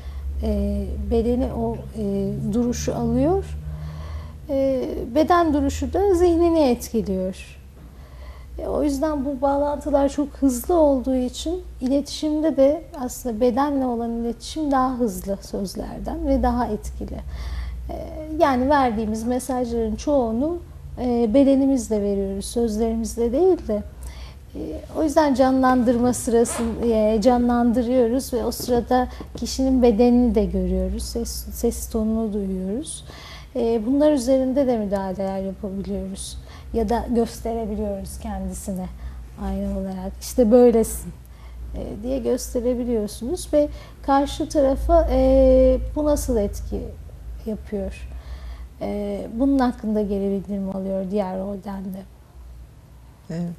e, 0.44 0.86
bedeni 1.12 1.54
o 1.54 1.76
e, 1.98 2.34
duruşu 2.54 2.96
alıyor. 2.96 3.46
E, 4.50 4.86
beden 5.16 5.54
duruşu 5.54 5.94
da 5.94 6.14
zihnini 6.14 6.60
etkiliyor. 6.60 7.60
E, 8.60 8.68
o 8.68 8.84
yüzden 8.84 9.26
bu 9.26 9.42
bağlantılar 9.42 10.10
çok 10.10 10.28
hızlı 10.28 10.76
olduğu 10.76 11.16
için 11.16 11.64
iletişimde 11.82 12.58
de 12.58 12.84
aslında 13.00 13.42
bedenle 13.42 13.86
olan 13.86 14.12
iletişim 14.12 14.72
daha 14.72 15.00
hızlı 15.00 15.38
sözlerden 15.42 16.28
ve 16.28 16.44
daha 16.44 16.68
etkili. 16.68 17.18
E, 17.90 17.96
yani 18.40 18.70
verdiğimiz 18.70 19.24
mesajların 19.24 19.96
çoğunu 19.96 20.58
e, 21.02 21.34
bedenimizle 21.34 22.02
veriyoruz, 22.02 22.46
sözlerimizle 22.46 23.32
değil 23.32 23.68
de. 23.68 23.84
E, 24.56 24.60
o 24.98 25.04
yüzden 25.04 25.34
canlandırma 25.34 26.14
sırasını 26.14 26.86
e, 26.86 27.22
canlandırıyoruz 27.22 28.34
ve 28.34 28.46
o 28.46 28.52
sırada 28.52 29.08
kişinin 29.36 29.82
bedenini 29.82 30.36
de 30.36 30.46
görüyoruz, 30.46 31.04
ses, 31.04 31.30
ses 31.54 31.90
tonunu 31.90 32.34
duyuyoruz. 32.34 33.06
E, 33.56 33.86
bunlar 33.86 34.12
üzerinde 34.12 34.68
de 34.68 34.78
müdahaleler 34.78 35.40
yapabiliyoruz 35.40 36.38
ya 36.74 36.90
da 36.90 37.06
gösterebiliyoruz 37.10 38.20
kendisine 38.20 38.86
aynı 39.44 39.80
olarak. 39.80 40.12
İşte 40.22 40.52
böylesin 40.52 41.14
e, 41.76 42.04
diye 42.04 42.20
gösterebiliyorsunuz 42.20 43.50
ve 43.54 43.70
karşı 44.02 44.50
tarafa 44.50 45.10
bu 45.96 46.06
nasıl 46.06 46.38
etki 46.38 46.82
yapıyor? 47.50 48.08
E, 48.82 49.28
bunun 49.34 49.60
hakkında 49.60 50.02
geri 50.02 50.32
bildirim 50.32 50.76
alıyor 50.76 51.06
diğer 51.12 51.40
rolden 51.40 51.84
de. 51.84 52.00
Evet. 53.30 53.56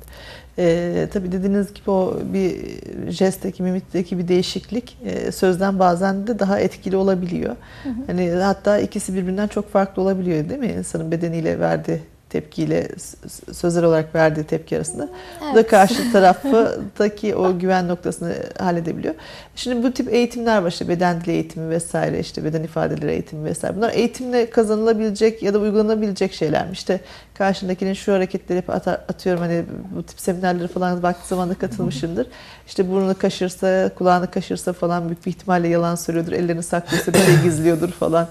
Ee, 0.58 1.08
tabii 1.12 1.32
dediğiniz 1.32 1.74
gibi 1.74 1.90
o 1.90 2.18
bir 2.32 2.78
jestteki, 3.12 3.62
mimikteki 3.62 4.18
bir 4.18 4.28
değişiklik 4.28 4.98
e, 5.04 5.32
sözden 5.32 5.78
bazen 5.78 6.26
de 6.26 6.38
daha 6.38 6.60
etkili 6.60 6.96
olabiliyor. 6.96 7.56
Hı 7.82 7.88
hı. 7.88 7.94
Hani 8.06 8.30
hatta 8.30 8.78
ikisi 8.78 9.14
birbirinden 9.14 9.46
çok 9.48 9.70
farklı 9.70 10.02
olabiliyor 10.02 10.48
değil 10.48 10.60
mi? 10.60 10.72
İnsanın 10.78 11.10
bedeniyle 11.10 11.60
verdiği 11.60 12.00
tepkiyle 12.30 12.88
s- 12.98 13.52
sözler 13.54 13.82
olarak 13.82 14.14
verdiği 14.14 14.44
tepki 14.44 14.76
arasında. 14.76 15.08
Bu 15.40 15.44
da 15.54 15.60
Evet. 15.60 15.70
karşı 15.70 16.12
taraftaki 16.12 17.34
o 17.36 17.58
güven 17.58 17.88
noktasını 17.88 18.34
halledebiliyor. 18.58 19.14
Şimdi 19.56 19.82
bu 19.82 19.92
tip 19.92 20.12
eğitimler 20.14 20.62
var 20.62 20.68
işte 20.68 20.88
beden 20.88 21.20
dili 21.20 21.30
eğitimi 21.30 21.70
vesaire 21.70 22.18
işte 22.20 22.44
beden 22.44 22.62
ifadeleri 22.62 23.10
eğitimi 23.12 23.44
vesaire. 23.44 23.76
Bunlar 23.76 23.92
eğitimle 23.94 24.50
kazanılabilecek 24.50 25.42
ya 25.42 25.54
da 25.54 25.58
uygulanabilecek 25.58 26.32
şeyler 26.32 26.66
mi? 26.66 26.72
İşte 26.72 27.00
karşındakinin 27.34 27.94
şu 27.94 28.12
hareketleri 28.12 28.58
hep 28.58 28.70
atıyorum 28.70 29.40
hani 29.42 29.64
bu 29.96 30.02
tip 30.02 30.20
seminerlere 30.20 30.68
falan 30.68 31.02
vakti 31.02 31.28
zamanında 31.28 31.54
katılmışımdır. 31.54 32.26
İşte 32.66 32.90
burnunu 32.90 33.18
kaşırsa, 33.18 33.90
kulağını 33.98 34.30
kaşırsa 34.30 34.72
falan 34.72 35.06
büyük 35.08 35.26
bir 35.26 35.30
ihtimalle 35.30 35.68
yalan 35.68 35.94
söylüyordur. 35.94 36.32
Ellerini 36.32 36.62
saklıyorsa 36.62 37.12
bir 37.12 37.18
şey 37.18 37.42
gizliyordur 37.42 37.88
falan 37.90 38.28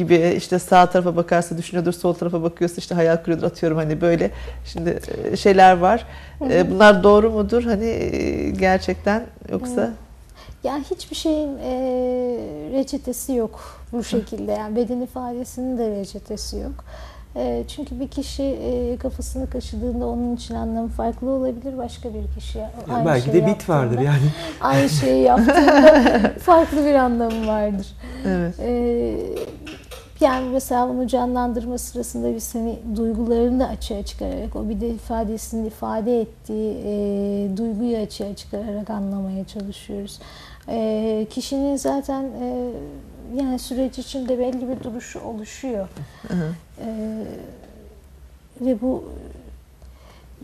gibi 0.00 0.34
işte 0.36 0.58
sağ 0.58 0.86
tarafa 0.90 1.16
bakarsa 1.16 1.58
düşünüyordur, 1.58 1.92
sol 1.92 2.14
tarafa 2.14 2.42
bakıyorsa 2.42 2.76
işte 2.78 2.94
hayal 2.94 3.16
kuruyordur 3.16 3.46
atıyorum 3.46 3.78
hani 3.78 4.00
böyle. 4.00 4.30
Şimdi 4.64 5.00
e, 5.32 5.36
şeyler 5.36 5.76
var. 5.76 6.06
E, 6.50 6.70
Bunlar 6.70 7.02
doğru 7.02 7.30
mudur 7.30 7.62
hani 7.64 7.86
e, 7.86 8.50
gerçekten 8.50 9.22
yoksa? 9.52 9.90
Yani 10.64 10.84
hiçbir 10.90 11.16
şeyin 11.16 11.58
e, 11.58 11.72
reçetesi 12.72 13.32
yok 13.32 13.80
bu 13.92 14.04
şekilde. 14.04 14.52
Yani 14.52 14.76
beden 14.76 15.00
ifadesinin 15.00 15.78
de 15.78 15.90
reçetesi 15.90 16.56
yok. 16.56 16.84
E, 17.36 17.64
çünkü 17.68 18.00
bir 18.00 18.08
kişi 18.08 18.42
e, 18.42 18.96
kafasını 18.96 19.50
kaşıdığında 19.50 20.06
onun 20.06 20.36
için 20.36 20.54
anlamı 20.54 20.88
farklı 20.88 21.30
olabilir. 21.30 21.78
Başka 21.78 22.08
bir 22.14 22.40
kişi 22.40 22.60
aynı 22.94 23.06
Belki 23.06 23.30
şeyi 23.30 23.42
de 23.42 23.46
bit 23.46 23.68
vardır 23.68 23.98
yani. 23.98 24.30
Aynı 24.60 24.88
şeyi 24.88 25.22
yaptığında 25.22 26.32
farklı 26.38 26.86
bir 26.86 26.94
anlamı 26.94 27.46
vardır. 27.46 27.86
Evet. 28.26 28.54
Yani 30.20 30.48
mesela 30.48 30.88
bunu 30.88 31.06
canlandırma 31.06 31.78
sırasında 31.78 32.34
biz 32.34 32.54
hani 32.54 32.78
duygularını 32.96 33.60
da 33.60 33.66
açığa 33.68 34.02
çıkararak 34.02 34.56
o 34.56 34.68
bir 34.68 34.80
de 34.80 34.88
ifadesinin 34.88 35.64
ifade 35.64 36.20
ettiği 36.20 36.82
e, 36.84 37.56
duyguyu 37.56 37.96
açığa 37.96 38.36
çıkararak 38.36 38.90
anlamaya 38.90 39.46
çalışıyoruz. 39.46 40.18
E, 40.68 41.26
kişinin 41.30 41.76
zaten 41.76 42.22
e, 42.22 42.70
yani 43.36 43.58
süreç 43.58 43.98
içinde 43.98 44.38
belli 44.38 44.68
bir 44.68 44.84
duruşu 44.84 45.20
oluşuyor. 45.20 45.88
Hı 46.28 46.34
hı. 46.34 46.54
Ee, 46.84 47.24
ve 48.60 48.80
bu 48.80 49.04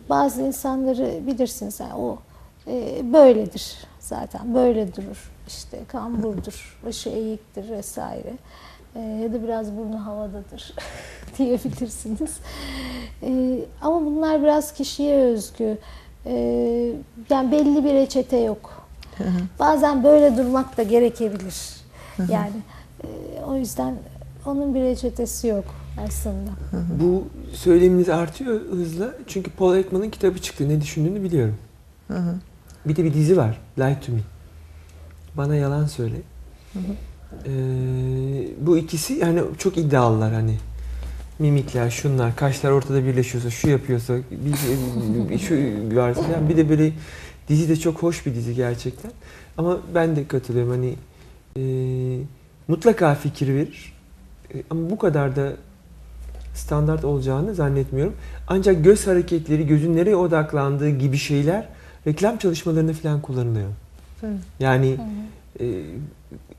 bazı 0.08 0.42
insanları 0.42 1.26
bilirsiniz 1.26 1.80
yani 1.80 1.94
o 1.94 2.18
e, 2.66 3.00
böyledir 3.12 3.76
zaten 4.00 4.54
böyle 4.54 4.96
durur 4.96 5.30
işte 5.48 5.80
kamburdur 5.88 6.78
başı 6.86 7.08
eğiktir 7.10 7.70
vesaire 7.70 8.32
Ee, 8.96 9.00
ya 9.00 9.32
da 9.32 9.42
biraz 9.42 9.76
burnu 9.76 10.06
havadadır 10.06 10.74
diyebilirsiniz 11.38 12.30
Ee, 13.22 13.58
ama 13.82 14.06
bunlar 14.06 14.42
biraz 14.42 14.72
kişiye 14.74 15.16
özgü 15.16 15.78
Ee, 16.26 16.92
yani 17.30 17.52
belli 17.52 17.84
bir 17.84 17.94
reçete 17.94 18.36
yok 18.36 18.86
Hı 19.18 19.24
hı. 19.28 19.38
bazen 19.58 20.04
böyle 20.04 20.36
durmak 20.36 20.76
da 20.76 20.82
gerekebilir 20.82 21.56
yani 22.18 22.52
e, 23.04 23.06
o 23.46 23.56
yüzden 23.56 23.94
onun 24.46 24.74
bir 24.74 24.80
reçetesi 24.80 25.46
yok 25.46 25.64
aslında. 26.06 26.50
Bu 27.02 27.24
söyleminiz 27.52 28.08
artıyor 28.08 28.60
hızla. 28.60 29.14
Çünkü 29.26 29.50
Paul 29.50 29.76
Ekman'ın 29.76 30.10
kitabı 30.10 30.38
çıktı. 30.38 30.68
Ne 30.68 30.80
düşündüğünü 30.80 31.22
biliyorum. 31.22 31.56
Hı 32.08 32.14
hı. 32.18 32.34
Bir 32.86 32.96
de 32.96 33.04
bir 33.04 33.14
dizi 33.14 33.36
var. 33.36 33.60
Lie 33.78 34.00
to 34.00 34.12
Me. 34.12 34.20
Bana 35.34 35.54
yalan 35.56 35.86
söyle. 35.86 36.16
Hı 36.72 36.78
hı. 36.78 36.82
Ee, 37.46 37.48
bu 38.60 38.78
ikisi 38.78 39.14
yani 39.14 39.40
çok 39.58 39.78
iddialılar 39.78 40.32
hani. 40.32 40.54
Mimikler, 41.38 41.90
şunlar, 41.90 42.36
kaşlar 42.36 42.70
ortada 42.70 43.04
birleşiyorsa, 43.04 43.50
şu 43.50 43.68
yapıyorsa, 43.68 44.14
bir, 44.30 45.38
şu 45.38 45.54
varsa 45.96 46.22
falan. 46.22 46.48
Bir 46.48 46.56
de 46.56 46.68
böyle 46.68 46.92
dizi 47.48 47.68
de 47.68 47.76
çok 47.76 48.02
hoş 48.02 48.26
bir 48.26 48.34
dizi 48.34 48.54
gerçekten. 48.54 49.10
Ama 49.58 49.78
ben 49.94 50.16
de 50.16 50.26
katılıyorum 50.28 50.70
hani 50.70 50.94
e, 51.56 51.62
mutlaka 52.68 53.14
fikir 53.14 53.54
verir. 53.54 53.92
E, 54.54 54.62
ama 54.70 54.90
bu 54.90 54.98
kadar 54.98 55.36
da 55.36 55.52
standart 56.54 57.04
olacağını 57.04 57.54
zannetmiyorum. 57.54 58.14
Ancak 58.48 58.84
göz 58.84 59.06
hareketleri, 59.06 59.66
gözün 59.66 59.96
nereye 59.96 60.16
odaklandığı 60.16 60.90
gibi 60.90 61.16
şeyler 61.16 61.68
reklam 62.06 62.36
çalışmalarında 62.36 62.92
falan 62.92 63.20
kullanılıyor. 63.20 63.68
Evet. 64.22 64.38
Yani 64.60 64.96
e, 65.60 65.66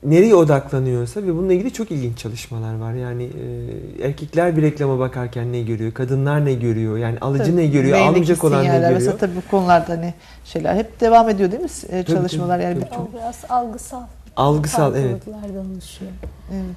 nereye 0.04 0.34
odaklanıyorsa 0.34 1.22
ve 1.22 1.34
bununla 1.36 1.52
ilgili 1.52 1.72
çok 1.72 1.90
ilginç 1.90 2.18
çalışmalar 2.18 2.78
var. 2.78 2.92
Yani 2.94 3.24
e, 3.24 4.06
erkekler 4.06 4.56
bir 4.56 4.62
reklama 4.62 4.98
bakarken 4.98 5.52
ne 5.52 5.62
görüyor, 5.62 5.92
kadınlar 5.92 6.44
ne 6.44 6.54
görüyor, 6.54 6.98
yani 6.98 7.18
alıcı 7.20 7.44
Tabii, 7.44 7.56
ne 7.56 7.66
görüyor, 7.66 7.98
almayacak 7.98 8.44
olan 8.44 8.64
ne 8.64 8.68
görüyor. 8.68 8.90
Mesela 8.92 9.16
tabii 9.16 9.36
bu 9.36 9.50
konularda 9.50 9.92
hani 9.92 10.14
şeyler 10.44 10.74
hep 10.74 11.00
devam 11.00 11.28
ediyor 11.28 11.52
değil 11.52 11.62
mi 11.62 11.68
e, 11.88 12.02
Tabii, 12.04 12.16
çalışmalar 12.16 12.58
yani 12.58 12.80
tabii, 12.80 12.90
bir- 12.90 12.96
O 12.96 13.08
biraz 13.14 13.44
algısal 13.48 14.02
Algısal 14.36 14.96
evet. 14.96 15.28
oluşuyor. 15.28 16.12
Evet. 16.52 16.76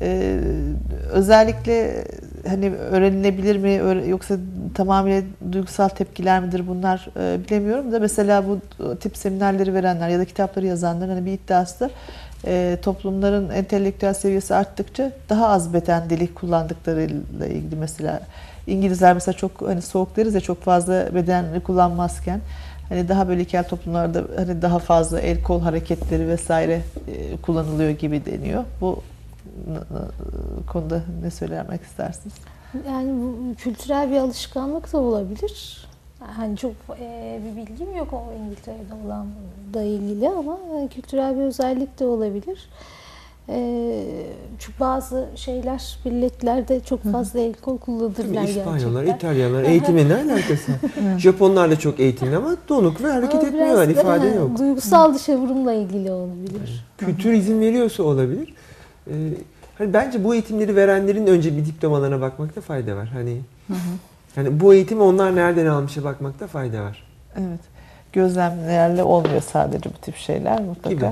Ee, 0.00 0.38
özellikle 1.10 2.04
hani 2.48 2.70
öğrenilebilir 2.70 3.56
mi 3.56 4.08
yoksa 4.08 4.36
tamamıyla 4.74 5.22
duygusal 5.52 5.88
tepkiler 5.88 6.40
midir 6.40 6.68
bunlar 6.68 7.08
e, 7.16 7.44
bilemiyorum 7.44 7.92
da 7.92 7.98
mesela 7.98 8.44
bu 8.48 8.60
tip 8.96 9.16
seminerleri 9.16 9.74
verenler 9.74 10.08
ya 10.08 10.18
da 10.18 10.24
kitapları 10.24 10.66
yazanların 10.66 11.10
hani 11.10 11.26
bir 11.26 11.32
iddiası 11.32 11.90
e, 12.46 12.78
toplumların 12.82 13.50
entelektüel 13.50 14.14
seviyesi 14.14 14.54
arttıkça 14.54 15.12
daha 15.28 15.48
az 15.48 15.74
beden 15.74 16.10
dili 16.10 16.34
kullandıklarıyla 16.34 17.46
ilgili 17.46 17.76
mesela 17.76 18.20
İngilizler 18.66 19.14
mesela 19.14 19.36
çok 19.36 19.62
hani 19.62 19.82
soğuk 19.82 20.16
deriz 20.16 20.34
ya 20.34 20.40
çok 20.40 20.62
fazla 20.62 21.14
beden 21.14 21.60
kullanmazken 21.60 22.40
hani 22.88 23.08
daha 23.08 23.28
böyle 23.28 23.40
ilkel 23.40 23.64
toplumlarda 23.64 24.24
hani 24.36 24.62
daha 24.62 24.78
fazla 24.78 25.20
el 25.20 25.42
kol 25.42 25.60
hareketleri 25.60 26.28
vesaire 26.28 26.80
e, 27.08 27.36
kullanılıyor 27.36 27.90
gibi 27.90 28.26
deniyor. 28.26 28.64
Bu 28.80 29.02
konuda 30.66 31.02
ne 31.22 31.30
söylemek 31.30 31.82
istersiniz? 31.82 32.34
Yani 32.88 33.12
bu 33.22 33.54
kültürel 33.54 34.10
bir 34.10 34.16
alışkanlık 34.16 34.92
da 34.92 34.98
olabilir. 34.98 35.86
Hani 36.20 36.56
çok 36.56 36.72
e, 37.00 37.40
bir 37.44 37.56
bilgim 37.56 37.96
yok 37.96 38.12
o 38.12 38.32
İngiltere'de 38.44 39.06
olan 39.06 39.26
da 39.74 39.82
ilgili 39.82 40.28
ama 40.28 40.58
e, 40.84 40.88
kültürel 40.88 41.36
bir 41.36 41.42
özellik 41.42 42.00
de 42.00 42.04
olabilir. 42.04 42.68
E, 43.48 44.04
çünkü 44.58 44.80
bazı 44.80 45.28
şeyler, 45.34 45.98
milletlerde 46.04 46.80
çok 46.80 47.02
fazla 47.02 47.40
el 47.40 47.54
kol 47.54 47.78
kullanırlar 47.78 48.42
İspanyollar, 48.42 49.04
gerçekten. 49.04 49.28
İtalyanlar 49.28 49.62
eğitimle 49.62 50.08
ne 50.08 50.14
alakası? 50.14 50.72
Japonlar 51.18 51.70
da 51.70 51.78
çok 51.78 52.00
eğitimli 52.00 52.36
ama 52.36 52.56
donuk 52.68 53.02
ve 53.02 53.12
hareket 53.12 53.34
Ama 53.34 53.46
etmiyorlar, 53.46 53.88
biraz 53.88 53.96
da, 53.96 54.00
ifade 54.00 54.26
yok. 54.26 54.58
Duygusal 54.58 55.14
dışa 55.14 55.36
vurumla 55.36 55.72
ilgili 55.72 56.12
olabilir. 56.12 56.86
Kültür 56.98 57.32
izin 57.32 57.60
veriyorsa 57.60 58.02
olabilir. 58.02 58.54
Ee, 59.10 59.12
hani 59.78 59.92
bence 59.92 60.24
bu 60.24 60.34
eğitimleri 60.34 60.76
verenlerin 60.76 61.26
önce 61.26 61.56
bir 61.56 61.66
diplomalarına 61.66 62.20
bakmakta 62.20 62.60
fayda 62.60 62.96
var. 62.96 63.08
Hani 63.08 63.40
yani 64.36 64.60
bu 64.60 64.74
eğitimi 64.74 65.02
onlar 65.02 65.36
nereden 65.36 65.66
almışa 65.66 66.04
bakmakta 66.04 66.46
fayda 66.46 66.82
var. 66.82 67.06
Evet. 67.36 67.60
Gözlemlerle 68.12 69.02
olmuyor 69.02 69.42
sadece 69.42 69.90
bu 69.90 69.98
tip 69.98 70.16
şeyler 70.16 70.60
mutlaka. 70.60 70.90
Gibi. 70.90 71.06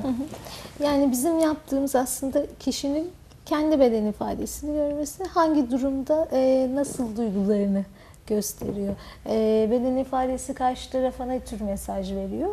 Yani 0.82 1.12
bizim 1.12 1.38
yaptığımız 1.38 1.97
aslında 1.97 2.47
kişinin 2.61 3.11
kendi 3.47 3.80
beden 3.80 4.07
ifadesini 4.07 4.74
görmesi, 4.74 5.24
hangi 5.24 5.70
durumda 5.70 6.28
e, 6.32 6.70
nasıl 6.74 7.16
duygularını 7.16 7.84
gösteriyor. 8.26 8.95
E, 9.26 9.68
beden 9.70 9.97
ifadesi 9.97 10.55
karşı 10.55 10.90
tarafa 10.90 11.24
ne 11.24 11.40
tür 11.40 11.61
mesaj 11.61 12.12
veriyor. 12.12 12.51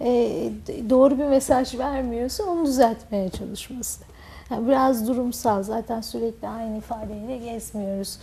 E, 0.00 0.06
doğru 0.90 1.18
bir 1.18 1.24
mesaj 1.24 1.78
vermiyorsa 1.78 2.44
onu 2.44 2.66
düzeltmeye 2.66 3.28
çalışması. 3.28 4.11
Yani 4.52 4.68
biraz 4.68 5.08
durumsal. 5.08 5.62
Zaten 5.62 6.00
sürekli 6.00 6.48
aynı 6.48 6.78
ifadeyle 6.78 7.36
gezmiyoruz. 7.38 8.18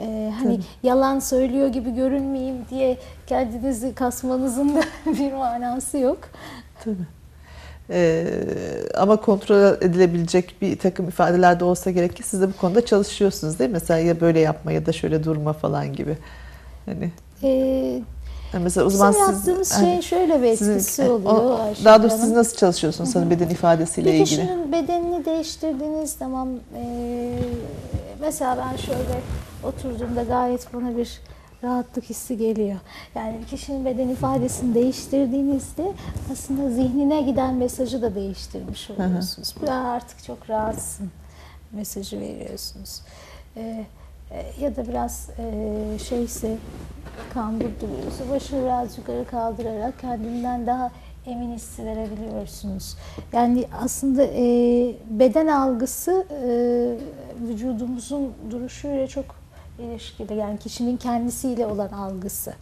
Ee, 0.00 0.32
hani 0.42 0.60
yalan 0.82 1.18
söylüyor 1.18 1.68
gibi 1.68 1.94
görünmeyeyim 1.94 2.56
diye 2.70 2.98
kendinizi 3.26 3.94
kasmanızın 3.94 4.68
da 4.76 4.82
bir 5.06 5.32
manası 5.32 5.98
yok. 5.98 6.18
Tabii. 6.84 7.06
Ee, 7.90 8.26
ama 8.96 9.16
kontrol 9.16 9.82
edilebilecek 9.82 10.54
bir 10.62 10.78
takım 10.78 11.08
ifadeler 11.08 11.60
de 11.60 11.64
olsa 11.64 11.90
gerek 11.90 12.16
ki 12.16 12.22
siz 12.22 12.40
de 12.40 12.48
bu 12.48 12.56
konuda 12.56 12.84
çalışıyorsunuz 12.86 13.58
değil 13.58 13.70
mi? 13.70 13.74
Mesela 13.74 14.00
ya 14.00 14.20
böyle 14.20 14.40
yapma 14.40 14.72
ya 14.72 14.86
da 14.86 14.92
şöyle 14.92 15.24
durma 15.24 15.52
falan 15.52 15.92
gibi. 15.92 16.18
Hani 16.86 17.10
Ee, 17.42 18.02
mesela 18.62 18.84
o 18.84 18.88
bizim 18.88 18.98
zaman 18.98 19.12
siz 19.12 19.20
yaptığımız 19.20 19.72
hani 19.72 19.86
şeyin 19.86 20.00
şöyle 20.00 20.42
bir 20.42 20.56
sizin- 20.56 20.72
etkisi 20.74 21.02
e, 21.02 21.10
oluyor. 21.10 21.32
o- 21.34 21.84
daha 21.84 22.02
doğrusu 22.02 22.18
siz 22.18 22.30
nasıl 22.32 22.56
çalışıyorsunuz 22.56 23.14
hani 23.16 23.30
beden 23.30 23.48
ifadesiyle 23.48 24.08
Bir 24.08 24.14
ilgili? 24.14 24.24
kişinin 24.24 24.72
bedenini 24.72 25.24
değiştirdiğiniz 25.24 26.10
zaman 26.12 26.48
e, 26.76 27.30
mesela 28.20 28.56
ben 28.72 28.76
şöyle 28.76 29.20
oturduğumda 29.64 30.22
gayet 30.22 30.74
bana 30.74 30.96
bir 30.96 31.20
rahatlık 31.64 32.04
hissi 32.04 32.36
geliyor. 32.36 32.76
Yani 33.14 33.38
bir 33.42 33.46
kişinin 33.46 33.84
beden 33.84 34.08
ifadesini 34.08 34.74
değiştirdiğinizde 34.74 35.92
aslında 36.32 36.70
zihnine 36.70 37.22
giden 37.22 37.54
mesajı 37.54 38.02
da 38.02 38.14
değiştirmiş 38.14 38.90
oluyorsunuz. 38.90 39.54
Bu 39.62 39.70
artık 39.70 40.24
çok 40.24 40.50
rahatsın 40.50 41.10
mesajı 41.72 42.20
veriyorsunuz. 42.20 43.00
E, 43.56 43.84
e, 44.30 44.44
ya 44.60 44.76
da 44.76 44.88
biraz 44.88 45.30
e, 45.38 45.98
şeyse 45.98 46.56
kambur 47.34 47.70
duruyorsa 47.80 48.30
başını 48.30 48.64
biraz 48.64 48.98
yukarı 48.98 49.26
kaldırarak 49.26 50.00
kendinden 50.00 50.66
daha 50.66 50.90
emin 51.26 51.54
hissedebiliyorsunuz. 51.54 52.96
Yani 53.32 53.64
aslında 53.82 54.22
e, 54.22 54.42
beden 55.10 55.46
algısı 55.46 56.26
e, 56.30 56.48
vücudumuzun 57.48 58.32
duruşuyla 58.50 59.06
çok 59.06 59.24
ilişkili. 59.78 60.34
Yani 60.34 60.58
kişinin 60.58 60.96
kendisiyle 60.96 61.66
olan 61.66 61.88
algısı. 61.88 62.54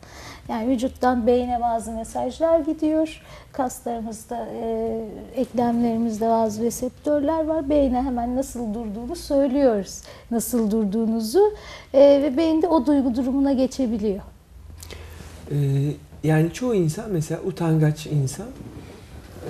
Yani 0.49 0.71
vücuttan 0.71 1.27
beyne 1.27 1.61
bazı 1.61 1.93
mesajlar 1.93 2.59
gidiyor. 2.59 3.23
Kaslarımızda, 3.53 4.49
e, 4.63 5.01
eklemlerimizde 5.37 6.29
bazı 6.29 6.63
reseptörler 6.63 7.45
var. 7.45 7.71
Beyne 7.71 8.03
hemen 8.03 8.37
nasıl 8.37 8.75
durduğunu 8.75 9.17
söylüyoruz. 9.17 10.03
Nasıl 10.31 10.71
durduğunuzu 10.71 11.53
e, 11.95 12.01
ve 12.01 12.37
beyin 12.37 12.63
de 12.63 12.69
o 12.69 12.87
duygu 12.87 13.15
durumuna 13.15 13.53
geçebiliyor. 13.53 14.21
Ee, 15.51 15.57
yani 16.25 16.53
çoğu 16.53 16.75
insan 16.75 17.11
mesela 17.11 17.41
utangaç 17.43 18.07
insan 18.07 18.47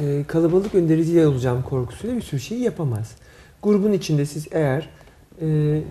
e, 0.01 0.24
kalabalık 0.26 0.74
rezil 0.74 1.24
olacağım 1.24 1.62
korkusuyla 1.62 2.16
bir 2.16 2.22
sürü 2.22 2.40
şeyi 2.40 2.62
yapamaz. 2.62 3.12
Grubun 3.62 3.92
içinde 3.92 4.26
siz 4.26 4.47
eğer 4.51 4.88
e, 5.41 5.47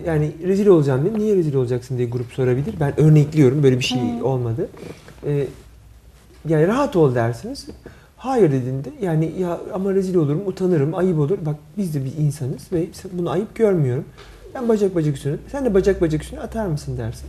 yani 0.06 0.32
rezil 0.42 0.66
olacağım 0.66 1.04
diye 1.04 1.14
niye 1.18 1.36
rezil 1.36 1.54
olacaksın 1.54 1.98
diye 1.98 2.08
grup 2.08 2.32
sorabilir. 2.32 2.74
Ben 2.80 3.00
örnekliyorum 3.00 3.62
böyle 3.62 3.78
bir 3.78 3.84
şey 3.84 4.00
Hmm. 4.02 4.24
olmadı. 4.24 4.68
E, 5.26 5.46
yani 6.48 6.66
rahat 6.66 6.96
ol 6.96 7.14
dersiniz. 7.14 7.66
Hayır 8.16 8.52
dediğinde 8.52 8.88
yani 9.02 9.32
ya 9.38 9.60
ama 9.74 9.94
rezil 9.94 10.14
olurum, 10.14 10.42
utanırım, 10.46 10.94
ayıp 10.94 11.18
olur. 11.18 11.38
Bak 11.46 11.56
biz 11.78 11.94
de 11.94 12.04
bir 12.04 12.12
insanız 12.18 12.72
ve 12.72 12.86
bunu 13.12 13.30
ayıp 13.30 13.54
görmüyorum. 13.54 14.04
Ben 14.54 14.68
bacak 14.68 14.94
bacak 14.94 15.16
üstüne, 15.16 15.36
sen 15.52 15.64
de 15.64 15.74
bacak 15.74 16.00
bacak 16.00 16.22
üstüne 16.22 16.40
atar 16.40 16.66
mısın 16.66 16.96
dersin. 16.98 17.26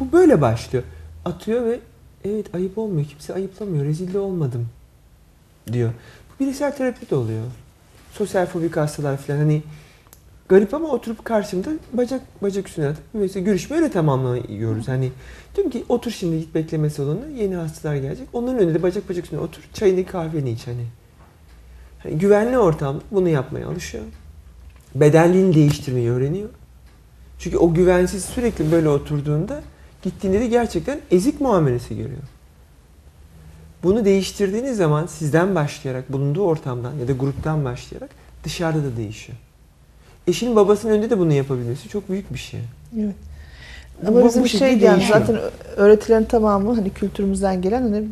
Bu 0.00 0.12
böyle 0.12 0.40
başlıyor. 0.40 0.84
Atıyor 1.24 1.64
ve 1.66 1.80
evet 2.24 2.54
ayıp 2.54 2.78
olmuyor. 2.78 3.06
Kimse 3.06 3.34
ayıplamıyor. 3.34 3.84
Rezil 3.84 4.14
de 4.14 4.18
olmadım 4.18 4.66
diyor. 5.72 5.90
Bu 6.34 6.44
bireysel 6.44 6.76
terapi 6.76 7.10
de 7.10 7.14
oluyor. 7.14 7.42
Sosyal 8.12 8.46
fobik 8.46 8.76
hastalar 8.76 9.16
falan 9.16 9.38
hani 9.38 9.62
garip 10.48 10.74
ama 10.74 10.88
oturup 10.88 11.24
karşımda 11.24 11.70
bacak 11.92 12.20
bacak 12.42 12.68
üstüne 12.68 12.86
atıp 12.86 13.02
mesela 13.12 13.44
görüşme 13.44 13.76
öyle 13.76 13.90
tamamlıyoruz. 13.90 14.88
Hani 14.88 15.12
diyorum 15.56 15.70
ki 15.70 15.84
otur 15.88 16.10
şimdi 16.10 16.38
git 16.38 16.54
bekleme 16.54 16.90
salonuna 16.90 17.26
yeni 17.26 17.54
hastalar 17.54 17.96
gelecek. 17.96 18.28
Onların 18.32 18.58
önünde 18.58 18.82
bacak 18.82 19.08
bacak 19.08 19.24
üstüne 19.24 19.40
otur 19.40 19.62
çayını 19.72 20.06
kahveni 20.06 20.50
iç 20.50 20.66
hani. 20.66 20.86
hani 22.02 22.18
güvenli 22.18 22.58
ortamda 22.58 23.02
bunu 23.10 23.28
yapmaya 23.28 23.68
alışıyor. 23.68 24.04
Bedenliğini 24.94 25.54
değiştirmeyi 25.54 26.10
öğreniyor. 26.10 26.48
Çünkü 27.38 27.58
o 27.58 27.74
güvensiz 27.74 28.24
sürekli 28.24 28.72
böyle 28.72 28.88
oturduğunda 28.88 29.62
gittiğinde 30.02 30.40
de 30.40 30.46
gerçekten 30.46 31.00
ezik 31.10 31.40
muamelesi 31.40 31.96
görüyor. 31.96 32.22
Bunu 33.82 34.04
değiştirdiğiniz 34.04 34.76
zaman 34.76 35.06
sizden 35.06 35.54
başlayarak, 35.54 36.12
bulunduğu 36.12 36.42
ortamdan 36.42 36.92
ya 36.92 37.08
da 37.08 37.12
gruptan 37.12 37.64
başlayarak 37.64 38.10
dışarıda 38.44 38.84
da 38.84 38.96
değişiyor. 38.96 39.38
Eşinin 40.28 40.56
babasının 40.56 40.92
önünde 40.92 41.10
de 41.10 41.18
bunu 41.18 41.32
yapabilmesi 41.32 41.88
çok 41.88 42.08
büyük 42.10 42.32
bir 42.34 42.38
şey. 42.38 42.60
Evet. 43.00 43.14
Bu- 44.02 44.08
Ama 44.08 44.22
bu 44.22 44.26
bizim 44.26 44.48
şekilde 44.48 44.68
şey 44.80 44.88
yani 44.88 45.04
zaten 45.12 45.38
öğretilerin 45.76 46.24
tamamı 46.24 46.74
hani 46.74 46.90
kültürümüzden 46.90 47.62
gelen 47.62 47.82
hani 47.82 48.04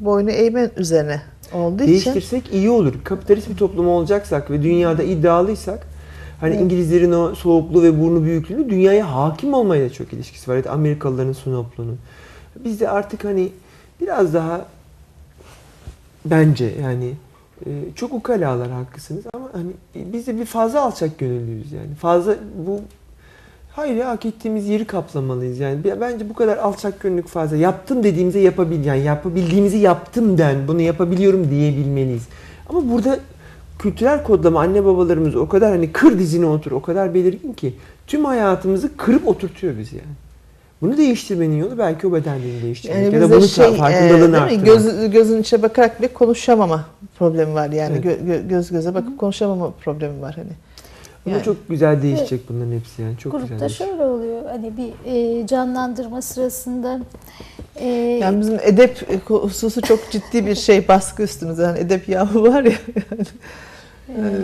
boynu 0.00 0.30
eğmen 0.30 0.70
üzerine 0.76 1.22
olduğu 1.52 1.82
için 1.82 1.86
Değiştirsek 1.92 2.52
iyi 2.54 2.70
olur. 2.70 2.94
Kapitalist 3.04 3.50
bir 3.50 3.56
toplum 3.56 3.88
olacaksak 3.88 4.50
ve 4.50 4.62
dünyada 4.62 5.02
iddialıysak 5.02 5.86
hani 6.40 6.52
Evet. 6.54 6.62
İngilizlerin 6.64 7.12
o 7.12 7.34
soğukluğu 7.34 7.82
ve 7.82 8.00
burnu 8.00 8.24
büyüklüğünü 8.24 8.70
dünyaya 8.70 9.14
hakim 9.14 9.54
olmayla 9.54 9.90
çok 9.92 10.12
ilişkisi 10.12 10.50
var. 10.50 10.64
Da 10.64 10.70
Amerikalıların 10.70 11.32
snobluğunun. 11.32 11.98
Biz 12.64 12.80
de 12.80 12.88
artık 12.88 13.24
hani 13.24 13.48
biraz 14.00 14.34
daha 14.34 14.66
bence 16.24 16.72
yani 16.82 17.10
çok 17.94 18.14
ukalalar 18.14 18.70
haklısınız 18.70 19.24
ama 19.34 19.48
hani 19.52 19.70
biz 19.94 20.26
de 20.26 20.36
bir 20.40 20.44
fazla 20.44 20.82
alçak 20.82 21.18
gönüllüyüz 21.18 21.72
yani. 21.72 21.94
Fazla 21.94 22.36
bu 22.66 22.80
Hayır 23.76 23.94
ya 23.94 24.08
hak 24.08 24.26
ettiğimiz 24.26 24.68
yeri 24.68 24.84
kaplamalıyız 24.84 25.58
yani. 25.58 25.78
Bence 26.00 26.28
bu 26.28 26.34
kadar 26.34 26.56
alçak 26.56 27.00
gönüllük 27.00 27.28
fazla. 27.28 27.56
Yaptım 27.56 28.04
dediğimize 28.04 28.40
yapabil 28.40 28.84
yani 28.84 29.02
yapabildiğimizi 29.02 29.76
yaptım 29.76 30.38
den. 30.38 30.68
Bunu 30.68 30.80
yapabiliyorum 30.80 31.50
diyebilmeliyiz. 31.50 32.28
Ama 32.68 32.90
burada 32.90 33.18
kültürel 33.78 34.22
kodlama 34.22 34.60
anne 34.60 34.84
babalarımız 34.84 35.36
o 35.36 35.48
kadar 35.48 35.70
hani 35.70 35.92
kır 35.92 36.18
dizine 36.18 36.46
otur 36.46 36.72
o 36.72 36.82
kadar 36.82 37.14
belirgin 37.14 37.52
ki 37.52 37.74
tüm 38.06 38.24
hayatımızı 38.24 38.96
kırıp 38.96 39.28
oturtuyor 39.28 39.78
bizi 39.78 39.96
yani. 39.96 40.23
Bunu 40.84 40.96
değiştirmenin 40.96 41.56
yolu 41.56 41.78
belki 41.78 42.06
o 42.06 42.12
bedenliğini 42.12 42.62
değiştirmek 42.62 42.96
yani 43.04 43.14
ya 43.14 43.20
da 43.20 43.30
bunun 43.30 43.46
şey, 43.46 43.74
farkındalığını 43.74 44.36
e, 44.36 44.40
arttırmak. 44.40 44.66
Göz, 44.66 45.10
gözün 45.12 45.40
içine 45.40 45.62
bakarak 45.62 45.98
bile 45.98 46.08
konuşamama 46.12 46.84
problemi 47.18 47.54
var 47.54 47.70
yani 47.70 48.00
Evet. 48.04 48.04
Gö- 48.20 48.26
gö- 48.26 48.48
göz 48.48 48.70
göze 48.70 48.94
bakıp 48.94 49.18
konuşamama 49.18 49.70
problemi 49.70 50.22
var 50.22 50.34
hani. 50.34 50.50
Ama 51.26 51.34
Yani. 51.34 51.44
çok 51.44 51.68
güzel 51.68 52.02
değişecek 52.02 52.40
bunların 52.48 52.72
hepsi 52.72 53.02
yani. 53.02 53.18
Çok 53.18 53.32
güzel 53.32 53.48
Grupta 53.48 53.60
değişecek. 53.60 53.88
şöyle 53.88 54.02
oluyor 54.04 54.42
hani 54.50 54.72
bir 54.76 54.92
e, 55.12 55.46
canlandırma 55.46 56.22
sırasında 56.22 57.00
e, 57.76 57.86
Yani 58.22 58.40
bizim 58.40 58.58
edep 58.62 59.20
hususu 59.28 59.80
çok 59.82 60.10
ciddi 60.10 60.46
bir 60.46 60.54
şey 60.54 60.88
baskı 60.88 61.22
üstümüzde. 61.22 61.62
Yani 61.62 61.78
edep 61.78 62.08
yahu 62.08 62.42
var 62.42 62.64
ya. 62.64 62.72
Evet. 64.20 64.34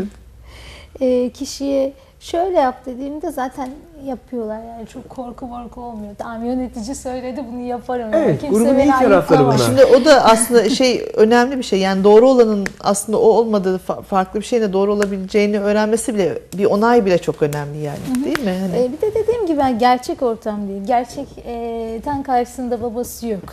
e, 1.01 1.31
kişiye 1.31 1.93
şöyle 2.21 2.57
yap 2.59 2.87
dediğimde 2.87 3.31
zaten 3.31 3.71
yapıyorlar 4.05 4.61
yani 4.65 4.87
çok 4.87 5.09
korku 5.09 5.47
morku 5.47 5.81
olmuyor. 5.81 6.15
Tamam 6.19 6.45
yönetici 6.45 6.95
söyledi 6.95 7.45
bunu 7.53 7.61
yaparım. 7.61 8.09
Evet, 8.13 8.41
Kimse 8.41 8.65
grubun 8.65 8.79
iyi 8.79 8.91
tarafları 8.91 9.45
bunlar. 9.45 9.59
Şimdi 9.59 9.85
o 9.85 10.05
da 10.05 10.25
aslında 10.25 10.69
şey 10.71 11.07
önemli 11.17 11.59
bir 11.59 11.63
şey. 11.63 11.79
Yani 11.81 12.05
doğru 12.05 12.29
olanın 12.29 12.67
aslında 12.81 13.19
o 13.19 13.27
olmadığı 13.29 13.77
fa- 13.89 14.03
farklı 14.03 14.41
bir 14.41 14.45
şeyin 14.45 14.63
de 14.63 14.73
doğru 14.73 14.93
olabileceğini 14.93 15.61
öğrenmesi 15.61 16.15
bile 16.15 16.39
bir 16.59 16.65
onay 16.65 17.07
bile 17.07 17.19
çok 17.19 17.43
önemli 17.43 17.79
yani. 17.79 18.25
Değil 18.25 18.41
mi? 18.45 18.57
Hani 18.61 18.83
E, 18.85 18.93
bir 18.93 19.01
de 19.01 19.15
dediğim 19.15 19.47
gibi 19.47 19.59
ben 19.59 19.79
gerçek 19.79 20.23
ortam 20.23 20.69
değil. 20.69 20.83
Gerçek 20.87 21.29
e, 21.47 22.01
tan 22.05 22.23
karşısında 22.23 22.83
babası 22.83 23.27
yok. 23.27 23.45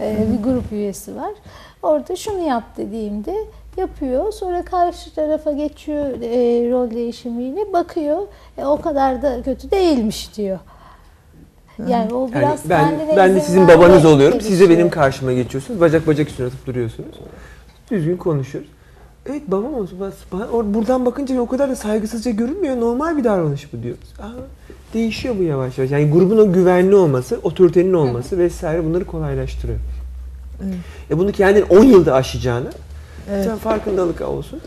E, 0.00 0.16
bir 0.32 0.42
grup 0.44 0.72
üyesi 0.72 1.16
var. 1.16 1.30
Orada 1.82 2.16
şunu 2.16 2.48
yap 2.48 2.62
dediğimde 2.76 3.34
yapıyor. 3.76 4.32
Sonra 4.32 4.64
karşı 4.64 5.14
tarafa 5.14 5.52
geçiyor 5.52 6.06
e, 6.06 6.70
rol 6.70 6.90
değişimiyle 6.90 7.72
bakıyor. 7.72 8.18
E, 8.58 8.64
o 8.64 8.80
kadar 8.80 9.22
da 9.22 9.42
kötü 9.42 9.70
değilmiş 9.70 10.36
diyor. 10.36 10.58
Yani 11.88 12.14
o 12.14 12.20
Yani 12.20 12.34
biraz 12.34 12.70
ben 12.70 12.88
kendine 12.88 13.16
ben 13.16 13.30
de 13.30 13.36
izin 13.36 13.46
sizin 13.46 13.68
babanız 13.68 14.04
oluyorum. 14.04 14.40
Siz 14.40 14.60
de 14.60 14.70
benim 14.70 14.90
karşıma 14.90 15.32
geçiyorsunuz. 15.32 15.80
Bacak 15.80 16.06
bacak 16.06 16.28
üstüne 16.28 16.46
atıp 16.46 16.66
duruyorsunuz. 16.66 17.16
Düzgün 17.90 18.16
konuşuyoruz. 18.16 18.70
Evet 19.26 19.42
babam 19.48 19.74
olsun. 19.74 19.98
Buradan 20.74 21.06
bakınca 21.06 21.40
o 21.40 21.46
kadar 21.46 21.70
da 21.70 21.76
saygısızca 21.76 22.30
görünmüyor. 22.30 22.80
Normal 22.80 23.16
bir 23.16 23.24
davranış 23.24 23.72
bu 23.72 23.82
diyoruz. 23.82 24.14
Aha, 24.20 24.34
değişiyor 24.94 25.34
bu 25.38 25.42
yavaş 25.42 25.78
yavaş. 25.78 25.90
Yani 25.90 26.10
grubun 26.10 26.38
o 26.38 26.52
güvenli 26.52 26.94
olması, 26.94 27.40
otoritenin 27.42 27.92
olması 27.92 28.38
vesaire 28.38 28.84
bunları 28.84 29.04
kolaylaştırıyor. 29.04 29.78
Evet. 30.64 30.74
E 31.10 31.18
bunu 31.18 31.32
kendin 31.32 31.62
10 31.62 31.84
yılda 31.84 32.14
aşacağını 32.14 32.68
evet. 33.30 33.44
sen 33.44 33.56
farkındalık 33.56 34.20
olsun. 34.20 34.60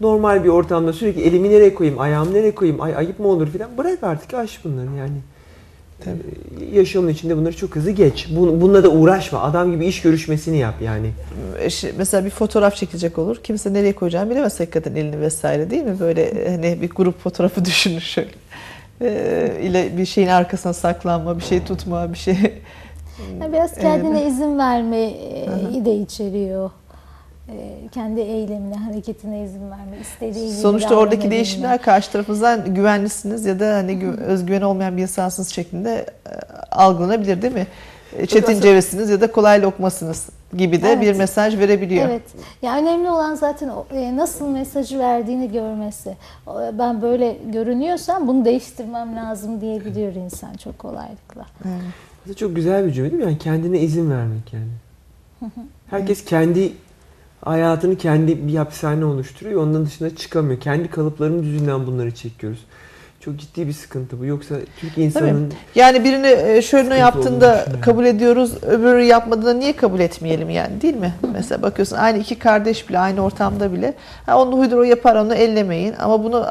Normal 0.00 0.44
bir 0.44 0.48
ortamda 0.48 0.92
sürekli 0.92 1.22
elimi 1.22 1.50
nereye 1.50 1.74
koyayım, 1.74 2.00
ayağımı 2.00 2.34
nereye 2.34 2.54
koyayım, 2.54 2.80
ay 2.80 2.96
ayıp 2.96 3.18
mı 3.18 3.26
olur 3.28 3.48
filan. 3.48 3.70
Bırak 3.78 4.02
artık 4.02 4.34
aş 4.34 4.64
bunları 4.64 4.86
yani. 4.98 5.16
Ee, 6.06 6.10
Yaşamın 6.72 7.08
içinde 7.08 7.36
bunları 7.36 7.56
çok 7.56 7.76
hızlı 7.76 7.90
geç. 7.90 8.26
Bun- 8.26 8.60
Bununla 8.60 8.84
da 8.84 8.88
uğraşma. 8.88 9.40
Adam 9.42 9.72
gibi 9.72 9.86
iş 9.86 10.02
görüşmesini 10.02 10.58
yap 10.58 10.74
yani. 10.82 11.10
Mesela 11.98 12.24
bir 12.24 12.30
fotoğraf 12.30 12.76
çekilecek 12.76 13.18
olur. 13.18 13.36
Kimse 13.36 13.72
nereye 13.72 13.92
koyacağını 13.92 14.30
bilemez 14.30 14.60
hakikaten 14.60 14.94
elini 14.94 15.20
vesaire 15.20 15.70
değil 15.70 15.82
mi? 15.84 16.00
Böyle 16.00 16.48
hani 16.50 16.82
bir 16.82 16.90
grup 16.90 17.20
fotoğrafı 17.22 17.64
düşünür 17.64 18.00
şöyle. 18.00 18.30
Ee, 19.02 19.52
ile 19.62 19.96
bir 19.96 20.06
şeyin 20.06 20.28
arkasına 20.28 20.72
saklanma, 20.72 21.38
bir 21.38 21.42
şey 21.44 21.64
tutma, 21.64 22.12
bir 22.12 22.18
şey. 22.18 22.36
Yani 23.40 23.52
biraz 23.52 23.74
kendine 23.74 24.20
Evet. 24.20 24.32
izin 24.32 24.58
vermeyi 24.58 25.84
de 25.84 25.94
içeriyor. 25.96 26.70
Ee, 27.52 27.88
Kendi 27.92 28.20
eylemine, 28.20 28.74
hareketine 28.74 29.42
izin 29.44 29.70
verme, 29.70 29.96
istediği 30.00 30.46
gibi 30.48 30.56
Sonuçta 30.60 30.94
oradaki 30.94 31.30
değişimler 31.30 31.82
karşı 31.82 32.12
tarafınızdan 32.12 32.74
güvenlisiniz 32.74 33.46
ya 33.46 33.60
da 33.60 33.74
hani 33.76 33.92
gü- 33.92 34.20
özgüveni 34.20 34.64
olmayan 34.64 34.96
bir 34.96 35.02
insansınız 35.02 35.48
şeklinde 35.48 36.06
e, 36.26 36.30
algılanabilir 36.70 37.42
değil 37.42 37.54
mi? 37.54 37.66
E, 38.16 38.26
Çetin 38.26 38.60
cevesiniz 38.60 39.10
ya 39.10 39.20
da 39.20 39.32
kolay 39.32 39.62
lokmasınız 39.62 40.28
gibi 40.56 40.82
de 40.82 40.88
Evet. 40.92 41.00
bir 41.02 41.16
mesaj 41.16 41.58
verebiliyor. 41.58 42.08
Evet. 42.08 42.22
Ya 42.62 42.76
önemli 42.78 43.10
olan 43.10 43.34
zaten 43.34 43.68
o- 43.68 43.86
e, 43.94 44.16
nasıl 44.16 44.48
mesajı 44.48 44.98
verdiğini 44.98 45.52
görmesi. 45.52 46.16
Ben 46.78 47.02
böyle 47.02 47.36
görünüyorsam 47.52 48.28
bunu 48.28 48.44
değiştirmem 48.44 49.16
lazım 49.16 49.60
diyebiliyor 49.60 50.14
insan 50.14 50.54
çok 50.54 50.78
kolaylıkla. 50.78 51.46
Evet. 51.64 51.82
Aslında 52.22 52.36
çok 52.36 52.56
güzel 52.56 52.86
bir 52.86 52.92
cümle 52.92 53.10
değil 53.10 53.22
mi? 53.22 53.28
Yani 53.28 53.38
kendine 53.38 53.78
izin 53.80 54.10
vermek 54.10 54.52
yani. 54.52 54.70
Herkes 55.90 56.24
kendi 56.24 56.72
hayatını 57.44 57.96
kendi 57.96 58.48
bir 58.48 58.54
hapishane 58.54 59.04
oluşturuyor. 59.04 59.62
Ondan 59.62 59.86
dışına 59.86 60.10
çıkamıyor. 60.16 60.60
Kendi 60.60 60.90
kalıplarımız 60.90 61.46
yüzünden 61.46 61.86
bunları 61.86 62.14
çekiyoruz. 62.14 62.64
Çok 63.20 63.38
ciddi 63.38 63.66
bir 63.66 63.72
sıkıntı 63.72 64.20
bu. 64.20 64.24
Yoksa 64.24 64.54
Türk 64.80 64.98
insanın 64.98 65.52
Yani 65.74 66.04
birini 66.04 66.62
şöyle 66.62 66.94
yaptığında 66.94 67.66
kabul 67.80 68.04
ediyoruz, 68.04 68.62
öbürü 68.62 69.02
yapmadığında 69.02 69.54
niye 69.54 69.76
kabul 69.76 70.00
etmeyelim 70.00 70.50
yani 70.50 70.80
değil 70.80 70.96
mi? 70.96 71.14
Mesela 71.32 71.62
bakıyorsun 71.62 71.96
aynı 71.96 72.18
iki 72.18 72.38
kardeş 72.38 72.88
bile 72.88 72.98
aynı 72.98 73.24
ortamda 73.24 73.72
bile 73.72 73.94
ha 74.26 74.42
onu 74.42 74.58
huydur 74.58 74.76
o 74.76 74.82
yapar 74.82 75.16
onu 75.16 75.34
ellemeyin 75.34 75.94
ama 75.98 76.24
bunu 76.24 76.46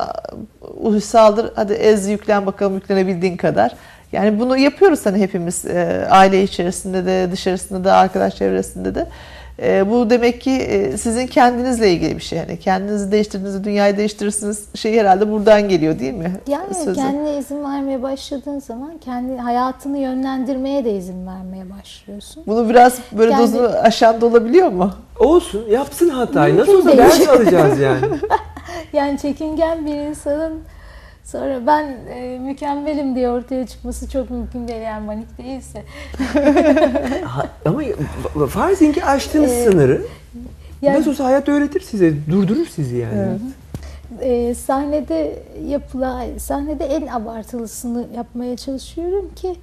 uysaldır 0.81 1.51
hadi 1.55 1.73
ez 1.73 2.07
yüklen 2.07 2.45
bakalım 2.45 2.75
yüklenebildiğin 2.75 3.37
kadar. 3.37 3.75
Yani 4.11 4.39
bunu 4.39 4.57
yapıyoruz 4.57 5.05
hani 5.05 5.19
hepimiz 5.19 5.65
e, 5.65 6.07
aile 6.09 6.43
içerisinde 6.43 7.05
de 7.05 7.29
dışarısında 7.31 7.83
da 7.83 7.95
arkadaş 7.95 8.35
çevresinde 8.35 8.95
de. 8.95 9.07
E, 9.61 9.89
bu 9.89 10.09
demek 10.09 10.41
ki 10.41 10.51
e, 10.51 10.97
sizin 10.97 11.27
kendinizle 11.27 11.91
ilgili 11.91 12.15
bir 12.17 12.21
şey. 12.21 12.39
Yani 12.39 12.59
kendinizi 12.59 13.11
değiştirdiğinizde 13.11 13.63
dünyayı 13.63 13.97
değiştirirsiniz 13.97 14.65
şey 14.75 14.99
herhalde 14.99 15.31
buradan 15.31 15.69
geliyor 15.69 15.99
değil 15.99 16.13
mi? 16.13 16.31
Yani 16.47 16.73
Sözü. 16.73 16.93
kendine 17.01 17.37
izin 17.37 17.63
vermeye 17.63 18.03
başladığın 18.03 18.59
zaman 18.59 18.97
kendi 19.05 19.37
hayatını 19.37 19.97
yönlendirmeye 19.97 20.85
de 20.85 20.91
izin 20.95 21.27
vermeye 21.27 21.63
başlıyorsun. 21.79 22.43
Bunu 22.47 22.69
biraz 22.69 22.97
böyle 23.11 23.31
Yani- 23.31 23.41
dozunu 23.43 23.67
aşan 23.67 24.21
da 24.21 24.25
olabiliyor 24.25 24.69
mu? 24.71 24.91
olsun 25.19 25.63
yapsın 25.69 26.09
hatayı. 26.09 26.57
Nasıl 26.57 26.77
olsa 26.77 26.97
ders 26.97 27.27
alacağız 27.29 27.79
yani. 27.79 27.99
Yani 28.93 29.19
çekingen 29.19 29.85
bir 29.85 29.93
insanın 29.95 30.53
sonra 31.31 31.67
ben 31.67 31.97
e, 32.09 32.39
mükemmelim 32.39 33.15
diye 33.15 33.29
ortaya 33.29 33.67
çıkması 33.67 34.09
çok 34.09 34.29
mümkün 34.29 34.67
değil 34.67 34.81
yani 34.81 35.05
manik 35.05 35.37
değilse. 35.37 35.83
Ama 37.65 37.81
farzin 38.47 38.93
ki 38.93 39.05
aştığınız 39.05 39.51
Ee, 39.51 39.65
sınırı 39.65 40.01
Yani 40.81 40.99
nasıl 40.99 41.11
olsa 41.11 41.25
hayat 41.25 41.49
öğretir 41.49 41.81
size. 41.81 42.13
Durdurur 42.29 42.65
sizi 42.65 42.97
yani. 42.97 43.13
Evet. 43.15 43.39
e, 44.21 44.55
sahnede 44.55 45.43
yapılan, 45.67 46.37
sahnede 46.37 46.85
en 46.85 47.07
abartılısını 47.07 48.07
yapmaya 48.15 48.57
çalışıyorum 48.57 49.31
ki 49.35 49.55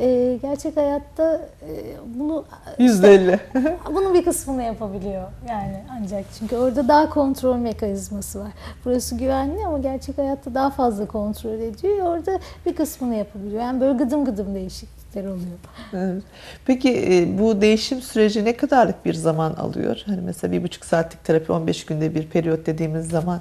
e, 0.00 0.38
gerçek 0.42 0.76
hayatta 0.76 1.40
e, 1.62 1.70
bunu 2.14 2.44
Yüzde 2.78 3.14
elli. 3.14 3.40
bunun 3.94 4.14
bir 4.14 4.24
kısmını 4.24 4.62
yapabiliyor 4.62 5.28
yani 5.48 5.84
ancak 5.90 6.24
çünkü 6.38 6.56
orada 6.56 6.88
daha 6.88 7.10
kontrol 7.10 7.56
mekanizması 7.56 8.40
var. 8.40 8.50
Burası 8.84 9.16
güvenli 9.16 9.66
ama 9.66 9.78
gerçek 9.78 10.18
hayatta 10.18 10.54
daha 10.54 10.70
fazla 10.70 11.06
kontrol 11.06 11.60
ediyor. 11.60 12.06
Orada 12.06 12.38
bir 12.66 12.76
kısmını 12.76 13.14
yapabiliyor. 13.14 13.62
Yani 13.62 13.80
böyle 13.80 13.98
gıdım 13.98 14.24
gıdım 14.24 14.54
değişiklikler 14.54 15.24
oluyor. 15.24 15.58
Evet. 15.92 16.22
Peki 16.66 16.90
e, 16.90 17.38
bu 17.38 17.60
değişim 17.60 18.00
süreci 18.00 18.44
ne 18.44 18.56
kadarlık 18.56 19.04
bir 19.04 19.14
zaman 19.14 19.52
alıyor? 19.52 20.02
Hani 20.06 20.20
mesela 20.20 20.52
bir 20.52 20.62
buçuk 20.62 20.84
saatlik 20.84 21.24
terapi 21.24 21.52
15 21.52 21.86
günde 21.86 22.14
bir 22.14 22.26
periyot 22.26 22.66
dediğimiz 22.66 23.08
zaman 23.08 23.40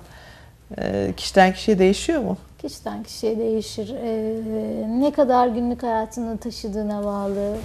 e, 0.77 1.13
kişiden 1.17 1.53
kişiye 1.53 1.79
değişiyor 1.79 2.21
mu? 2.21 2.37
Kişiden 2.61 3.03
kişiye 3.03 3.37
değişir. 3.37 3.95
Ee, 4.03 4.99
ne 4.99 5.11
kadar 5.11 5.47
günlük 5.47 5.83
hayatını 5.83 6.37
taşıdığına 6.37 7.03
bağlı, 7.03 7.57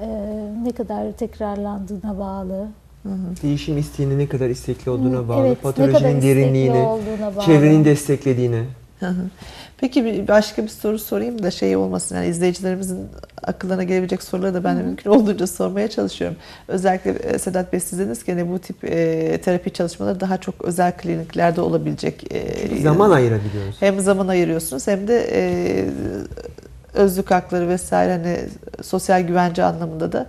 ee, 0.00 0.06
ne 0.62 0.72
kadar 0.72 1.12
tekrarlandığına 1.12 2.18
bağlı. 2.18 2.68
Değişim 3.42 3.78
isteğine 3.78 4.18
ne 4.18 4.28
kadar 4.28 4.48
istekli 4.48 4.90
olduğuna 4.90 5.28
bağlı. 5.28 5.46
Evet, 5.46 5.62
patolojinin 5.62 6.22
derinliğine, 6.22 6.88
çevrenin 7.46 7.84
desteklediğine. 7.84 8.64
Peki 9.78 10.04
bir 10.04 10.28
başka 10.28 10.62
bir 10.62 10.68
soru 10.68 10.98
sorayım 10.98 11.42
da 11.42 11.50
şey 11.50 11.76
olmasın 11.76 12.16
yani 12.16 12.26
izleyicilerimizin 12.26 13.08
akıllarına 13.42 13.82
gelebilecek 13.84 14.22
soruları 14.22 14.54
da 14.54 14.64
ben 14.64 14.78
de 14.78 14.82
mümkün 14.82 15.10
olduğunca 15.10 15.46
sormaya 15.46 15.88
çalışıyorum. 15.90 16.36
Özellikle 16.68 17.10
e, 17.10 17.38
Sedat 17.38 17.72
Bey 17.72 17.80
siz 17.80 17.98
dediniz 17.98 18.24
ki 18.24 18.32
hani 18.32 18.48
bu 18.52 18.58
tip 18.58 18.84
e, 18.84 19.40
terapi 19.40 19.72
çalışmaları 19.72 20.20
daha 20.20 20.36
çok 20.38 20.64
özel 20.64 20.92
kliniklerde 20.96 21.60
olabilecek. 21.60 22.34
e, 22.34 22.82
Zaman 22.82 23.10
ayırabiliyoruz. 23.10 23.76
hem 23.80 24.00
zaman 24.00 24.28
ayırıyorsunuz 24.28 24.86
hem 24.86 25.08
de 25.08 25.28
e, 25.32 25.84
özlük 26.94 27.30
hakları 27.30 27.68
vesaire 27.68 28.12
hani 28.12 28.38
sosyal 28.82 29.20
güvence 29.20 29.64
anlamında 29.64 30.12
da 30.12 30.26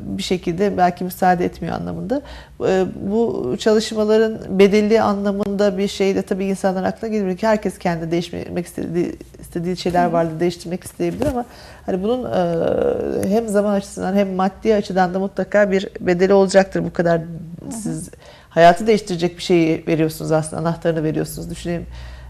bir 0.00 0.22
şekilde 0.22 0.76
belki 0.76 1.04
müsaade 1.04 1.44
etmiyor 1.44 1.74
anlamında. 1.74 2.22
E, 2.68 2.84
bu 3.10 3.54
çalışmaların 3.58 4.58
bedelli 4.58 5.02
anlamında 5.02 5.78
bir 5.78 5.88
şey 5.88 6.14
de 6.14 6.22
tabii 6.22 6.44
insanların 6.44 6.84
aklına 6.84 7.12
geliyor 7.12 7.36
ki 7.36 7.46
herkes 7.46 7.78
kendi 7.78 8.10
değiştirmek 8.10 8.66
istediği, 8.66 9.16
istediği 9.40 9.76
şeyler 9.76 10.06
vardı 10.06 10.30
değiştirmek 10.40 10.84
isteyebilir 10.84 11.26
ama 11.26 11.44
hani 11.86 12.02
bunun 12.02 12.24
e, 12.24 13.28
hem 13.28 13.48
zaman 13.48 13.74
açısından 13.74 14.14
hem 14.14 14.34
maddi 14.34 14.74
açıdan 14.74 15.14
da 15.14 15.18
mutlaka 15.18 15.70
bir 15.70 15.88
bedeli 16.00 16.32
olacaktır 16.32 16.84
bu 16.84 16.92
kadar 16.92 17.20
siz 17.82 18.10
hayatı 18.50 18.86
değiştirecek 18.86 19.36
bir 19.36 19.42
şeyi 19.42 19.84
veriyorsunuz 19.86 20.32
aslında 20.32 20.60
anahtarını 20.62 21.02
veriyorsunuz. 21.02 21.50
Düşünelim 21.50 21.86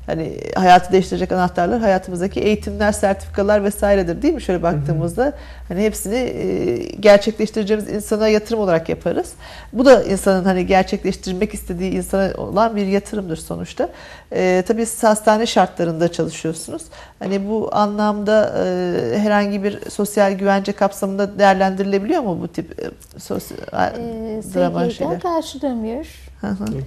hani 0.06 0.40
hayatı 0.54 0.92
değiştirecek 0.92 1.32
anahtarlar 1.32 1.80
hayatımızdaki 1.80 2.40
eğitimler, 2.40 2.92
sertifikalar 2.92 3.64
vesairedir 3.64 4.22
değil 4.22 4.34
mi? 4.34 4.42
Şöyle 4.42 4.62
baktığımızda 4.62 5.32
hani 5.68 5.82
hepsini 5.84 6.14
e, 6.14 6.76
gerçekleştireceğimiz 7.00 7.88
insana 7.88 8.28
yatırım 8.28 8.60
olarak 8.60 8.88
yaparız. 8.88 9.32
Bu 9.72 9.84
da 9.84 10.02
insanın 10.04 10.44
hani 10.44 10.66
gerçekleştirmek 10.66 11.54
istediği 11.54 11.92
insana 11.92 12.32
olan 12.36 12.76
bir 12.76 12.86
yatırımdır 12.86 13.36
sonuçta. 13.36 13.88
E, 14.32 14.64
tabii 14.66 14.86
siz 14.86 15.02
hastane 15.02 15.46
şartlarında 15.46 16.12
çalışıyorsunuz. 16.12 16.82
Hani 17.18 17.48
bu 17.48 17.68
anlamda 17.72 18.54
e, 18.64 19.18
herhangi 19.18 19.62
bir 19.64 19.90
sosyal 19.90 20.32
güvence 20.32 20.72
kapsamında 20.72 21.38
değerlendirilebiliyor 21.38 22.22
mu 22.22 22.38
bu 22.42 22.48
tip 22.48 22.80
e, 22.80 22.90
sosyal 23.18 23.58
Ee, 23.98 24.40
drama 24.54 24.90
şeyler? 24.90 25.20
karşılamıyor. 25.20 26.06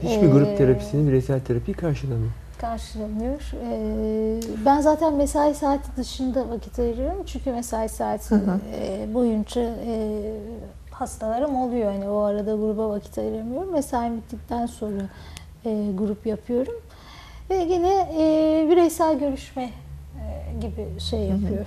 Hiçbir 0.04 0.28
grup 0.32 0.48
Ee, 0.48 0.56
terapisini, 0.56 1.08
bireysel 1.08 1.40
terapiyi 1.40 1.78
karşılamıyor. 1.78 2.32
Karşılamıyor. 2.61 3.52
Ee, 3.64 4.40
ben 4.65 4.81
zaten 4.81 5.14
mesai 5.14 5.56
saati 5.56 5.98
dışında 5.98 6.49
vakit 6.49 6.80
ayırıyorum. 6.80 7.23
Çünkü 7.26 7.52
mesai 7.52 7.90
saati 7.90 8.30
Hı 8.30 8.36
hı. 8.36 8.60
e, 8.76 9.14
boyunca 9.14 9.61
e, 9.61 10.22
hastalarım 10.91 11.56
oluyor. 11.56 11.91
Hani 11.91 12.10
o 12.10 12.19
arada 12.19 12.56
gruba 12.56 12.90
vakit 12.90 13.18
ayıramıyorum. 13.18 13.72
Mesai 13.72 14.11
bittikten 14.11 14.65
sonra 14.65 15.02
e, 15.65 15.91
grup 15.98 16.26
yapıyorum. 16.26 16.73
Ve 17.49 17.56
yine 17.56 18.10
e, 18.19 18.68
bireysel 18.69 19.19
görüşme 19.19 19.64
e, 19.64 20.60
gibi 20.61 20.99
şey 20.99 21.19
yapıyor. 21.19 21.65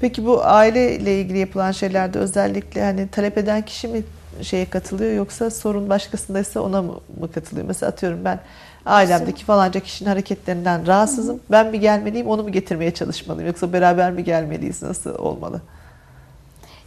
Peki 0.00 0.26
bu 0.26 0.44
aile 0.44 0.96
ile 0.96 1.20
ilgili 1.20 1.38
yapılan 1.38 1.72
şeylerde 1.72 2.18
özellikle 2.18 2.82
hani 2.82 3.08
talep 3.08 3.38
eden 3.38 3.62
kişi 3.62 3.88
mi 3.88 4.02
şeye 4.42 4.66
katılıyor 4.66 5.12
yoksa 5.12 5.50
sorun 5.50 5.88
başkasındaysa 5.88 6.60
ona 6.60 6.82
mı 6.82 7.00
mı 7.20 7.32
katılıyor? 7.32 7.66
Mesela 7.66 7.92
atıyorum 7.92 8.24
ben 8.24 8.40
ailemdeki 8.86 9.44
falanca 9.44 9.80
kişinin 9.80 10.08
hareketlerinden 10.10 10.86
rahatsızım. 10.86 11.40
Ben 11.50 11.66
mi 11.66 11.80
gelmeliyim, 11.80 12.26
onu 12.28 12.42
mu 12.42 12.52
getirmeye 12.52 12.90
çalışmalıyım 12.90 13.46
yoksa 13.48 13.72
beraber 13.72 14.10
mi 14.12 14.24
gelmeliyiz? 14.24 14.82
Nasıl 14.82 15.14
olmalı? 15.18 15.60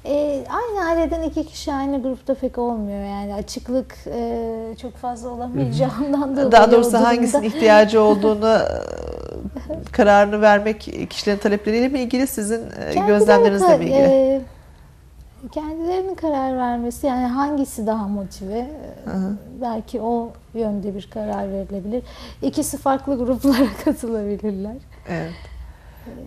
E, 0.05 0.43
aynı 0.49 0.88
aileden 0.89 1.21
iki 1.21 1.45
kişi 1.45 1.73
aynı 1.73 2.01
grupta 2.01 2.34
pek 2.35 2.57
olmuyor 2.57 3.03
yani 3.05 3.34
açıklık 3.34 3.95
e, 4.07 4.45
çok 4.81 4.95
fazla 4.97 5.30
olamayacağından 5.30 6.31
dolayı 6.35 6.51
Daha 6.51 6.71
doğrusu 6.71 6.91
durumda- 6.91 7.07
hangisinin 7.07 7.43
ihtiyacı 7.43 8.01
olduğunu 8.01 8.49
e, 8.49 9.91
kararını 9.91 10.41
vermek 10.41 10.81
kişilerin 11.09 11.38
talepleriyle 11.39 11.88
mi 11.88 11.99
ilgili, 11.99 12.27
sizin 12.27 12.61
e, 12.71 12.93
Kendileri 12.93 13.07
gözlemlerinizle 13.07 13.77
mi 13.77 13.84
ilgili? 13.85 13.97
e, 13.97 14.41
kendilerinin 15.52 16.16
karar 16.16 16.57
vermesi 16.57 17.07
yani 17.07 17.26
hangisi 17.28 17.88
daha 17.88 18.07
motive 18.07 18.68
hı. 19.06 19.38
belki 19.61 20.02
o 20.02 20.32
yönde 20.53 20.95
bir 20.95 21.10
karar 21.14 21.52
verilebilir. 21.52 22.03
İkisi 22.41 22.78
farklı 22.78 23.18
gruplara 23.18 23.66
katılabilirler. 23.86 24.76
Evet. 25.10 25.32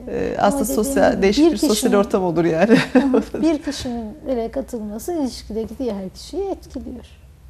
Ee, 0.09 0.34
Ama 0.39 0.47
aslında 0.47 0.64
sosyal 0.64 1.22
değişik 1.22 1.47
bir 1.47 1.52
bir 1.52 1.56
sosyal 1.56 1.74
kişinin- 1.74 1.97
ortam 1.97 2.24
olur 2.24 2.44
yani. 2.59 2.76
bir 3.43 3.62
kişinin 3.62 4.16
bile 4.26 4.51
katılması 4.51 5.12
ilişkideki 5.12 5.78
diğer 5.78 6.09
kişiyi 6.14 6.51
etkiliyor. 6.51 7.05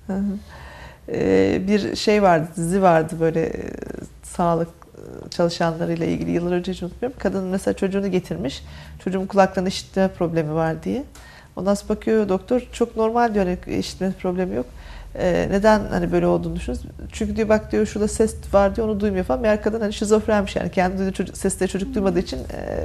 Hı 0.07 0.13
hı. 0.13 0.23
Ee, 1.09 1.63
bir 1.69 1.97
şey 1.97 2.23
vardı, 2.23 2.49
dizi 2.57 2.83
vardı 2.83 3.15
böyle 3.21 3.47
e, 3.47 3.53
sağlık 4.23 4.69
e, 4.69 5.31
çalışanlarıyla 5.31 6.07
ilgili 6.07 6.31
yıllar 6.31 6.53
önce 6.53 6.73
hiç 6.73 6.83
unutmuyorum. 6.83 7.19
Kadın 7.19 7.45
mesela 7.45 7.75
çocuğunu 7.75 8.11
getirmiş. 8.11 8.65
Çocuğun 9.05 9.27
kulaklarında 9.27 9.69
işitme 9.69 10.09
problemi 10.09 10.55
var 10.55 10.83
diye. 10.83 11.05
Ondan 11.57 11.75
sonra 11.75 11.89
bakıyor 11.89 12.29
doktor 12.29 12.63
çok 12.73 12.97
normal 12.97 13.35
diyor 13.35 13.47
hani 13.47 13.79
işitme 13.79 14.13
problemi 14.13 14.55
yok. 14.57 14.67
Ee, 15.19 15.49
neden 15.51 15.81
hani 15.91 16.13
böyle 16.13 16.27
olduğunu 16.27 16.57
düşünüyorsunuz? 16.57 16.95
Çünkü 17.13 17.37
diyor 17.37 17.49
bak 17.49 17.73
diyor 17.73 17.87
şurada 17.87 18.09
ses 18.09 18.37
var 18.53 18.77
diyor 18.77 18.89
onu 18.89 19.01
duymuyor 19.01 19.25
falan. 19.25 19.41
Meğer 19.41 19.63
kadın 19.63 19.81
hani 19.81 19.93
şizofrenmiş 19.93 20.57
yani 20.57 20.71
kendi 20.71 20.99
duyduğu 20.99 21.13
çocuk, 21.13 21.37
sesleri 21.37 21.71
çocuk 21.71 21.95
duymadığı 21.95 22.19
için 22.19 22.37
e, 22.39 22.85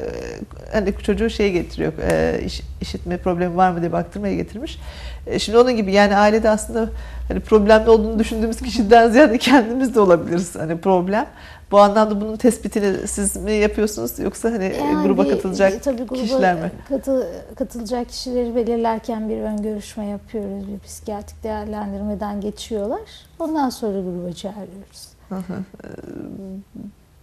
hani 0.73 0.93
çocuğu 1.03 1.29
şeye 1.29 1.49
getiriyor. 1.49 1.93
E, 2.11 2.41
iş- 2.45 2.61
işitme 2.81 3.17
problemi 3.17 3.57
var 3.57 3.71
mı 3.71 3.81
diye 3.81 3.91
baktırmaya 3.91 4.35
getirmiş. 4.35 4.79
E, 5.27 5.39
şimdi 5.39 5.57
onun 5.57 5.75
gibi 5.75 5.91
yani 5.91 6.15
ailede 6.15 6.49
aslında 6.49 6.89
hani 7.27 7.39
problemli 7.39 7.89
olduğunu 7.89 8.19
düşündüğümüz 8.19 8.57
kişiden 8.61 9.09
ziyade 9.09 9.37
kendimiz 9.37 9.95
de 9.95 9.99
olabiliriz 9.99 10.55
hani 10.55 10.77
problem. 10.77 11.25
Bu 11.71 11.79
anlamda 11.79 12.21
bunun 12.21 12.35
tespitini 12.37 13.07
siz 13.07 13.35
mi 13.35 13.51
yapıyorsunuz 13.51 14.19
yoksa 14.19 14.51
hani 14.51 14.63
Yani 14.79 15.07
gruba 15.07 15.27
katılacak 15.29 15.83
tabii 15.83 16.03
gruba 16.03 16.21
kişiler 16.21 16.55
mi? 16.55 16.71
katı- 16.89 17.27
katılacak 17.55 18.09
kişileri 18.09 18.55
belirlerken 18.55 19.29
bir 19.29 19.37
ön 19.41 19.61
görüşme 19.61 20.05
yapıyoruz. 20.05 20.67
Bir 20.67 20.79
psikiyatrik 20.79 21.43
değerlendirmeden 21.43 22.41
geçiyorlar. 22.41 22.99
Ondan 23.39 23.69
sonra 23.69 23.99
gruba 24.01 24.33
çağırıyoruz. 24.33 25.07
Hı 25.29 25.35
hı. 25.35 25.53
Ee, 25.83 25.87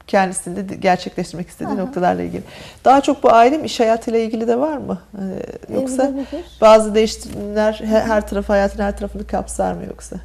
kendisinde 0.07 0.69
de 0.69 0.75
gerçekleştirmek 0.75 1.49
istediği 1.49 1.73
hı. 1.75 1.79
noktalarla 1.79 2.23
ilgili. 2.23 2.43
Daha 2.85 3.01
çok 3.01 3.23
bu 3.23 3.33
aile 3.33 3.59
mi 3.59 3.67
iş 3.67 3.81
hayatıyla 3.81 4.19
ilgili 4.19 4.49
de 4.49 4.59
var 4.59 4.77
mı? 4.77 4.99
Ee, 5.19 5.75
Yoksa 5.75 6.03
Evrilebilir. 6.05 6.45
bazı 6.61 6.95
değişimler 6.95 7.81
her, 7.85 8.01
her 8.01 8.29
tarafı 8.29 8.53
hayatın 8.53 8.83
her 8.83 8.97
tarafını 8.99 9.27
kapsar 9.27 9.73
mı 9.75 9.85
yoksa? 9.89 10.17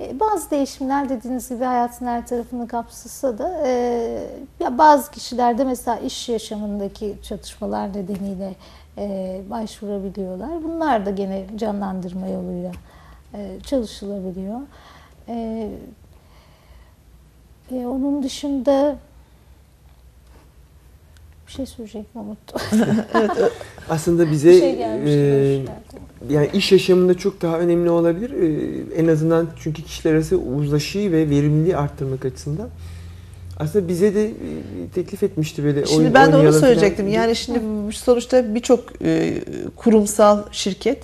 E, 0.00 0.20
Bazı 0.20 0.50
değişimler 0.50 1.08
dediğiniz 1.08 1.48
gibi 1.48 1.64
hayatın 1.64 2.06
her 2.06 2.26
tarafını 2.26 2.68
kapsasa 2.68 3.38
da 3.38 3.62
e, 3.66 3.70
ya 4.60 4.78
bazı 4.78 5.10
kişilerde 5.10 5.64
mesela 5.64 5.96
iş 5.96 6.28
yaşamındaki 6.28 7.16
çatışmalar 7.22 7.88
nedeniyle 7.88 8.54
e, 8.98 9.40
başvurabiliyorlar. 9.50 10.64
Bunlar 10.64 11.06
da 11.06 11.10
gene 11.10 11.44
canlandırma 11.56 12.26
yoluyla 12.26 12.72
e, 13.34 13.60
çalışılabiliyor. 13.66 14.60
E, 15.28 15.68
e, 17.70 17.86
onun 17.86 18.22
dışında 18.22 18.96
bir 21.54 21.66
şey 21.66 21.66
söyleyecektim 21.66 22.20
unuttum. 22.20 22.60
Aslında 23.88 24.26
Bir 24.26 24.30
bize 24.30 24.60
şey 24.60 24.76
gelmişti. 24.76 25.18
e, 25.18 25.60
başına. 25.62 26.32
yani 26.40 26.48
iş 26.54 26.72
yaşamında 26.72 27.14
çok 27.14 27.42
daha 27.42 27.58
önemli 27.58 27.90
olabilir. 27.90 28.30
E, 28.30 29.00
en 29.02 29.06
azından 29.08 29.48
çünkü 29.58 29.82
kişiler 29.82 30.14
arası 30.14 30.38
uzlaşıyı 30.38 31.12
ve 31.12 31.30
verimliliği 31.30 31.76
arttırmak 31.76 32.24
açısından. 32.24 32.68
Aslında 33.60 33.88
bize 33.88 34.14
de 34.14 34.24
e, 34.26 34.32
teklif 34.94 35.22
etmişti 35.22 35.64
böyle 35.64 35.86
Şimdi 35.86 36.00
oyun 36.00 36.14
ben 36.14 36.32
de 36.32 36.36
onu 36.36 36.52
söyleyecektim. 36.52 37.06
falan. 37.06 37.16
Yani 37.16 37.36
şimdi 37.36 37.60
sonuçta 37.92 38.54
birçok 38.54 38.84
e, 39.04 39.34
kurumsal 39.76 40.42
şirket 40.52 41.02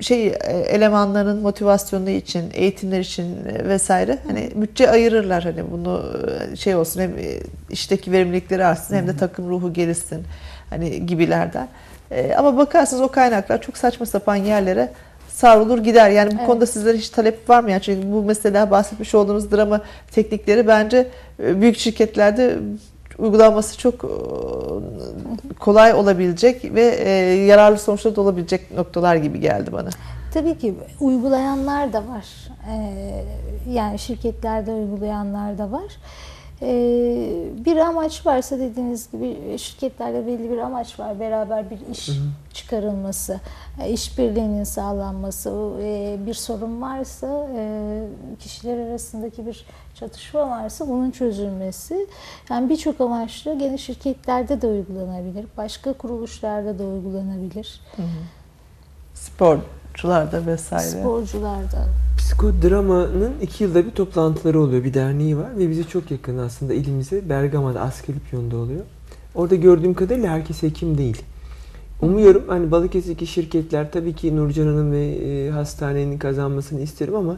şey 0.00 0.26
e, 0.26 0.32
elemanların 0.68 1.42
motivasyonu 1.42 2.10
için, 2.10 2.44
eğitimler 2.54 3.00
için 3.00 3.24
e, 3.46 3.68
vesaire 3.68 4.18
hani 4.26 4.50
bütçe 4.54 4.90
ayırırlar 4.90 5.44
hani 5.44 5.70
bunu 5.70 6.12
e, 6.52 6.56
şey 6.56 6.74
olsun 6.74 7.00
hem 7.00 7.18
e, 7.18 7.38
işteki 7.70 8.12
verimlilikleri 8.12 8.64
artsın 8.64 8.96
hem 8.96 9.08
de 9.08 9.16
takım 9.16 9.48
ruhu 9.48 9.72
gelişsin 9.72 10.22
hani 10.70 11.06
gibilerden. 11.06 11.68
E, 12.10 12.34
Ama 12.34 12.56
bakarsınız 12.56 13.02
o 13.02 13.08
kaynaklar 13.08 13.62
çok 13.62 13.76
saçma 13.78 14.06
sapan 14.06 14.36
yerlere 14.36 14.90
savrulur 15.28 15.78
gider. 15.78 16.10
Yani 16.10 16.30
bu 16.30 16.36
Evet. 16.36 16.46
konuda 16.46 16.66
sizlere 16.66 16.96
hiç 16.98 17.08
talep 17.08 17.50
var 17.50 17.62
mı? 17.62 17.70
Yani 17.70 17.82
çünkü 17.82 18.12
bu 18.12 18.22
mesela 18.22 18.70
bahsetmiş 18.70 19.14
olduğunuz 19.14 19.50
drama 19.52 19.80
teknikleri 20.10 20.66
bence 20.66 21.06
e, 21.42 21.60
büyük 21.60 21.78
şirketlerde 21.78 22.56
uygulanması 23.18 23.78
çok 23.78 24.04
e, 24.04 24.08
kolay 25.58 25.94
olabilecek 25.94 26.74
ve 26.74 26.84
e, 26.84 27.10
yararlı 27.44 27.78
sonuçlar 27.78 28.16
da 28.16 28.20
olabilecek 28.20 28.70
noktalar 28.70 29.16
gibi 29.16 29.40
geldi 29.40 29.72
bana. 29.72 29.88
Tabii 30.34 30.58
ki 30.58 30.74
uygulayanlar 31.00 31.92
da 31.92 31.98
var. 31.98 32.24
Ee, 32.70 33.24
yani 33.70 33.98
şirketlerde 33.98 34.72
uygulayanlar 34.72 35.58
da 35.58 35.72
var. 35.72 35.96
Ee, 36.62 37.48
bir 37.64 37.76
amaç 37.76 38.26
varsa 38.26 38.58
dediğiniz 38.58 39.10
gibi 39.12 39.58
şirketlerde 39.58 40.26
belli 40.26 40.50
bir 40.50 40.58
amaç 40.58 41.00
var. 41.00 41.20
Beraber 41.20 41.70
bir 41.70 41.78
iş 41.92 42.10
çıkarılması, 42.54 43.40
e, 43.82 43.90
işbirliğinin 43.90 44.64
sağlanması, 44.64 45.72
e, 45.82 46.16
bir 46.26 46.34
sorun 46.34 46.82
varsa, 46.82 47.48
e, 47.56 48.02
kişiler 48.38 48.78
arasındaki 48.78 49.46
bir 49.46 49.64
çatışma 49.94 50.50
varsa 50.50 50.88
bunun 50.88 51.10
çözülmesi. 51.10 52.06
Yani 52.50 52.68
birçok 52.68 53.00
amaçlı 53.00 53.58
gene 53.58 53.78
şirketlerde 53.78 54.62
de 54.62 54.66
uygulanabilir, 54.66 55.46
başka 55.56 55.92
kuruluşlarda 55.92 56.78
da 56.78 56.84
uygulanabilir, 56.84 57.80
Sporcularda 59.96 60.46
vesaire. 60.46 61.00
sporcularda. 61.00 61.88
Psikodramanın 62.18 63.32
iki 63.42 63.64
yılda 63.64 63.86
bir 63.86 63.90
toplantıları 63.90 64.60
oluyor. 64.60 64.84
Bir 64.84 64.94
derneği 64.94 65.36
var 65.36 65.58
ve 65.58 65.70
bize 65.70 65.84
çok 65.84 66.10
yakın 66.10 66.38
aslında 66.38 66.74
ilimize. 66.74 67.28
Bergama'da 67.28 67.80
Askelipyon'da 67.80 68.56
oluyor. 68.56 68.80
Orada 69.34 69.54
gördüğüm 69.54 69.94
kadarıyla 69.94 70.30
herkes 70.30 70.62
hekim 70.62 70.98
değil. 70.98 71.22
Umuyorum 72.02 72.44
hani 72.48 72.70
Balıkesir'deki 72.70 73.26
şirketler 73.26 73.92
tabii 73.92 74.12
ki 74.12 74.36
Nurcan 74.36 74.66
Hanım 74.66 74.92
ve 74.92 75.06
e, 75.06 75.50
hastanenin 75.50 76.18
kazanmasını 76.18 76.80
isterim 76.80 77.14
ama 77.14 77.36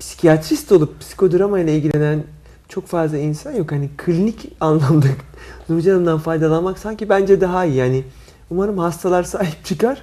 psikiyatrist 0.00 0.72
olup 0.72 1.00
psikodrama 1.00 1.60
ile 1.60 1.76
ilgilenen 1.76 2.24
çok 2.68 2.86
fazla 2.86 3.18
insan 3.18 3.52
yok. 3.52 3.72
Hani 3.72 3.90
klinik 3.96 4.52
anlamda 4.60 5.06
Nurcan 5.68 5.92
Hanım'dan 5.92 6.18
faydalanmak 6.18 6.78
sanki 6.78 7.08
bence 7.08 7.40
daha 7.40 7.64
iyi. 7.64 7.74
Yani 7.74 8.04
umarım 8.50 8.78
hastalar 8.78 9.22
sahip 9.22 9.64
çıkar. 9.64 10.02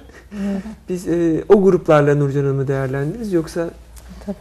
Biz 0.88 1.08
e, 1.08 1.44
o 1.48 1.62
gruplarla 1.62 2.14
Nurcan 2.14 2.40
Hanım'ı 2.44 2.68
değerlendiririz. 2.68 3.32
Yoksa 3.32 3.70
Tabii. 4.26 4.36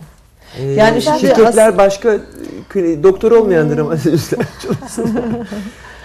e, 0.60 0.64
Yani 0.72 1.02
şimdi 1.02 1.20
şirketler 1.20 1.78
başka 1.78 2.18
doktor 3.04 3.32
olmayan 3.32 3.64
Hmm. 3.70 3.76
dramatüristler 3.78 4.46
çalışsın. 4.62 5.20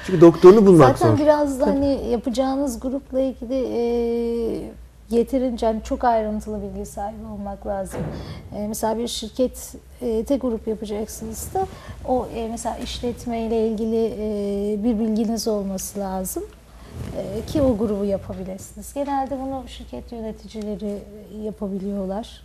Çünkü 0.06 0.20
doktorunu 0.20 0.66
bulmak 0.66 0.98
Zaten 0.98 1.16
zor. 1.16 1.24
biraz 1.24 1.60
da 1.60 1.66
hani 1.66 2.08
yapacağınız 2.10 2.80
grupla 2.80 3.20
ilgili 3.20 3.54
e, 3.54 3.80
yeterince 5.10 5.66
hani 5.66 5.82
çok 5.84 6.04
ayrıntılı 6.04 6.58
bilgi 6.62 6.86
sahibi 6.86 7.26
olmak 7.34 7.66
lazım. 7.66 8.00
E, 8.56 8.66
mesela 8.68 8.98
bir 8.98 9.08
şirket 9.08 9.72
e, 10.02 10.24
tek 10.24 10.42
grup 10.42 10.68
yapacaksınız 10.68 11.48
da 11.54 11.66
o 12.08 12.28
e, 12.34 12.48
mesela 12.50 12.76
işletme 12.76 13.40
ile 13.46 13.68
ilgili 13.68 14.06
e, 14.06 14.84
bir 14.84 14.98
bilginiz 14.98 15.48
olması 15.48 16.00
lazım. 16.00 16.42
E, 17.16 17.46
ki 17.52 17.62
o 17.62 17.78
grubu 17.78 18.04
yapabilirsiniz. 18.04 18.94
Genelde 18.94 19.38
bunu 19.40 19.62
şirket 19.68 20.12
yöneticileri 20.12 20.98
yapabiliyorlar. 21.44 22.42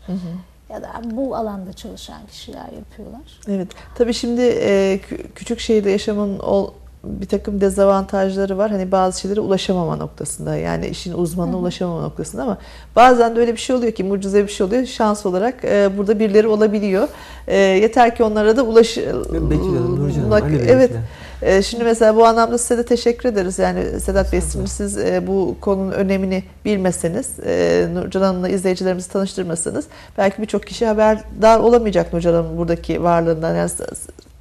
Ya 0.70 0.82
da 0.82 0.88
bu 1.12 1.36
alanda 1.36 1.74
çalışan 1.74 2.22
kişiler 2.32 2.66
yapıyorlar. 2.78 3.40
Evet. 3.48 3.68
Tabii 3.96 4.14
şimdi 4.14 4.42
e, 4.42 5.00
kü- 5.10 5.32
küçük 5.36 5.60
şehirde 5.60 5.90
yaşamın 5.90 6.40
ol, 6.40 6.72
bir 7.04 7.28
takım 7.28 7.62
dezavantajları 7.62 8.58
var. 8.58 8.72
Hani 8.72 8.92
bazı 8.92 9.20
şeylere 9.22 9.40
ulaşamama 9.40 9.96
noktasında. 9.96 10.56
Yani 10.56 10.88
işin 10.88 11.14
uzmanına 11.14 11.58
ulaşamama 11.58 12.02
noktasında 12.02 12.44
ama 12.44 12.58
bazen 12.96 13.36
de 13.36 13.40
öyle 13.40 13.54
bir 13.54 13.58
şey 13.60 13.76
oluyor 13.76 13.92
ki 13.92 14.04
mucize 14.04 14.44
bir 14.44 14.52
şey 14.52 14.68
oluyor. 14.68 14.86
Şans 14.86 15.26
olarak 15.26 15.66
e, 15.66 15.90
burada 15.98 16.20
birileri 16.20 16.48
olabiliyor. 16.48 17.08
E, 17.48 17.58
yeter 17.58 18.16
ki 18.16 18.24
onlara 18.24 18.58
da 18.58 18.64
ulaş... 18.64 18.98
Hanım, 18.98 20.00
Nurcan 20.00 20.32
Bey 20.32 20.60
Evet. 20.68 20.90
falan. 20.92 21.04
E, 21.42 21.62
Şimdi 21.62 21.84
mesela 21.84 22.16
bu 22.16 22.26
anlamda 22.26 22.58
size 22.58 22.78
de 22.78 22.86
teşekkür 22.86 23.30
ederiz. 23.30 23.60
Yani 23.60 24.00
Sedat 24.00 24.34
Bey 24.34 24.42
şimdi 24.52 24.70
siz 24.70 24.98
e, 24.98 25.28
bu 25.28 25.58
konunun 25.62 25.92
önemini 25.92 26.44
bilmeseniz, 26.66 27.40
e, 27.46 27.88
Nurcan 27.94 28.22
Hanım'la 28.22 28.50
izleyicilerimizi 28.50 29.10
tanıştırmasanız 29.10 29.86
belki 30.18 30.42
birçok 30.42 30.68
kişi 30.68 30.86
haberdar 30.86 31.60
olamayacak 31.60 32.14
Nurcan 32.14 32.34
Hanım'ın 32.34 32.58
buradaki 32.58 33.04
varlığından. 33.04 33.56
Yani 33.56 33.70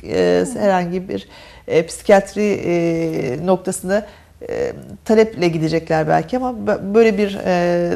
e, 0.04 0.44
herhangi 0.58 1.08
bir 1.08 1.28
e, 1.68 1.86
psikiyatri 1.86 2.42
e, 2.64 3.46
noktasında 3.46 4.06
e, 4.48 4.72
taleple 5.04 5.48
gidecekler 5.48 6.08
belki 6.08 6.36
ama 6.36 6.54
böyle 6.94 7.18
bir 7.18 7.38
e, 7.44 7.92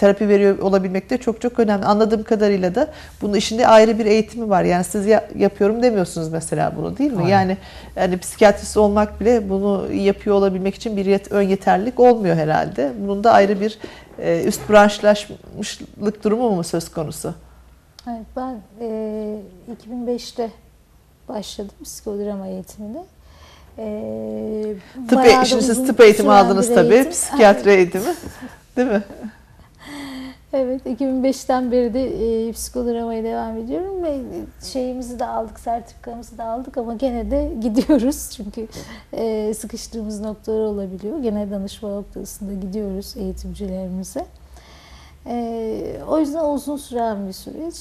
terapi 0.00 0.28
veriyor 0.28 0.58
olabilmek 0.58 1.10
de 1.10 1.18
çok 1.18 1.40
çok 1.40 1.58
önemli. 1.58 1.84
Anladığım 1.84 2.22
kadarıyla 2.22 2.74
da 2.74 2.88
bunun 3.22 3.34
işinde 3.34 3.66
ayrı 3.66 3.98
bir 3.98 4.06
eğitimi 4.06 4.50
var. 4.50 4.62
Yani 4.64 4.84
siz 4.84 5.06
ya- 5.06 5.28
yapıyorum 5.38 5.82
demiyorsunuz 5.82 6.28
mesela 6.28 6.72
bunu 6.76 6.98
değil 6.98 7.12
mi? 7.12 7.16
Hayır. 7.16 7.28
Yani 7.32 7.56
yani 7.96 8.18
psikiyatrist 8.18 8.76
olmak 8.76 9.20
bile 9.20 9.48
bunu 9.50 9.92
yapıyor 9.92 10.36
olabilmek 10.36 10.74
için 10.74 10.96
bir 10.96 11.06
yet, 11.06 11.32
ön 11.32 11.42
yeterlilik 11.42 12.00
olmuyor 12.00 12.36
herhalde. 12.36 12.92
Bunun 12.98 13.24
da 13.24 13.32
ayrı 13.32 13.60
bir 13.60 13.78
e, 14.18 14.44
üst 14.44 14.70
branşlaşmışlık 14.70 16.24
durumu 16.24 16.50
mu 16.50 16.64
söz 16.64 16.90
konusu? 16.92 17.34
Evet, 18.08 18.26
ben 18.36 18.56
e, 18.80 19.36
2005'te 19.88 20.50
başladım 21.28 21.74
psikodrama 21.84 22.46
eğitimine. 22.48 23.04
E, 23.78 24.74
Tıp, 25.08 25.18
da 25.18 25.44
şimdi 25.44 25.62
siz 25.62 25.86
tıp 25.86 26.00
eğitimi 26.00 26.32
aldınız 26.32 26.74
tabii. 26.74 26.94
eğitim. 26.94 27.12
Psikiyatri 27.12 27.70
eğitimi. 27.70 28.14
Değil 28.76 28.88
mi? 28.88 29.02
Evet, 30.52 30.86
2005'ten 30.86 31.72
beri 31.72 31.94
de 31.94 32.48
e, 32.48 32.52
psikodramaya 32.52 33.24
devam 33.24 33.56
ediyorum 33.56 34.02
ve 34.02 34.20
şeyimizi 34.72 35.18
de 35.18 35.26
aldık, 35.26 35.60
sertifikamızı 35.60 36.38
da 36.38 36.44
aldık 36.44 36.76
ama 36.78 36.94
gene 36.94 37.30
de 37.30 37.52
gidiyoruz 37.60 38.30
çünkü 38.36 38.68
e, 39.12 39.54
sıkıştığımız 39.54 40.20
noktalar 40.20 40.60
olabiliyor. 40.60 41.22
Gene 41.22 41.50
danışma 41.50 41.88
noktasında 41.88 42.54
gidiyoruz 42.54 43.14
eğitimcilerimize. 43.16 44.26
E, 45.26 45.96
o 46.08 46.18
yüzden 46.18 46.44
uzun 46.44 46.76
süren 46.76 47.28
bir 47.28 47.32
süreç. 47.32 47.74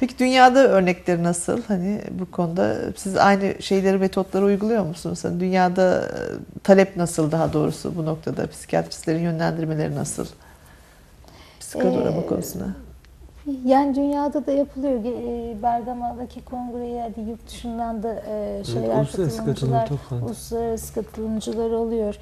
Peki 0.00 0.18
dünyada 0.18 0.68
örnekleri 0.68 1.22
nasıl? 1.22 1.62
Hani 1.62 2.00
bu 2.10 2.30
konuda 2.30 2.76
siz 2.96 3.16
aynı 3.16 3.62
şeyleri, 3.62 3.98
metotları 3.98 4.44
uyguluyor 4.44 4.84
musunuz? 4.84 5.24
Hani 5.24 5.40
dünyada 5.40 6.02
e, 6.02 6.18
talep 6.62 6.96
nasıl 6.96 7.32
daha 7.32 7.52
doğrusu 7.52 7.96
bu 7.96 8.06
noktada? 8.06 8.46
Psikiyatristlerin 8.46 9.20
yönlendirmeleri 9.20 9.94
nasıl? 9.94 10.26
Psikodrama 11.66 12.22
Ee, 12.22 12.26
konusuna. 12.26 12.66
Yani 13.64 13.94
dünyada 13.94 14.46
da 14.46 14.52
yapılıyor. 14.52 15.04
E, 15.04 15.62
Bergama'daki 15.62 16.44
kongreye 16.44 17.02
hadi 17.02 17.30
yurt 17.30 17.48
dışından 17.48 18.02
da 18.02 18.22
e, 18.28 18.62
şeyler 18.64 18.98
uluslararası 18.98 19.44
katılım 19.44 19.72
katılımcılar, 19.72 20.22
uluslararası 20.22 20.94
katılımcılar 20.94 21.70
oluyor. 21.70 22.14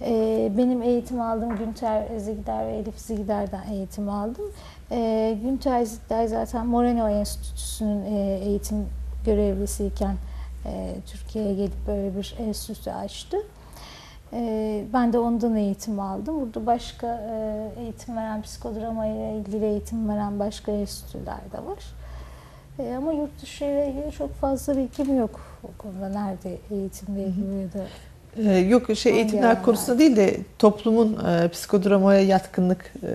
E, 0.00 0.52
benim 0.58 0.82
eğitim 0.82 1.20
aldığım 1.20 1.56
Günter 1.56 2.06
Zigider 2.18 2.66
ve 2.66 2.72
Elif 2.76 2.98
Zigider'den 2.98 3.72
eğitim 3.72 4.08
aldım. 4.08 4.44
Günter 5.42 5.84
Zigider 5.84 6.26
zaten 6.26 6.66
Moreno 6.66 7.08
Enstitüsü'nün 7.08 8.04
eğitim 8.42 8.86
görevlisiyken 9.24 10.16
Türkiye'ye 11.06 11.54
gelip 11.54 11.86
böyle 11.86 12.16
bir 12.16 12.34
enstitü 12.38 12.90
açtı. 12.90 13.36
E, 14.32 14.84
ben 14.92 15.12
de 15.12 15.18
ondan 15.18 15.56
eğitim 15.56 16.00
aldım. 16.00 16.40
Burada 16.40 16.66
başka 16.66 17.06
e, 17.06 17.80
eğitim 17.80 18.16
veren, 18.16 18.42
psikodrama 18.42 19.06
ile 19.06 19.36
ilgili 19.36 19.64
eğitim 19.64 20.08
veren 20.08 20.38
başka 20.38 20.72
enstitüler 20.72 21.40
de 21.52 21.58
var. 21.66 21.84
E, 22.78 22.96
ama 22.96 23.12
yurt 23.12 23.42
dışı 23.42 23.64
ile 23.64 23.88
ilgili 23.88 24.12
çok 24.12 24.34
fazla 24.34 24.76
bilgim 24.76 25.18
yok. 25.18 25.40
O 25.62 25.82
konuda 25.82 26.08
nerede 26.08 26.58
eğitim 26.70 27.16
veriliyor 27.16 27.62
ya 27.62 27.72
da 27.72 27.86
Ee, 28.36 28.58
yok 28.58 28.96
şey 28.96 29.12
eğitimler 29.12 29.62
konusunda 29.62 29.98
değil 29.98 30.16
de 30.16 30.36
toplumun 30.58 31.24
e, 31.26 31.48
psikodramaya 31.48 32.20
yatkınlık 32.20 32.92
e, 33.02 33.12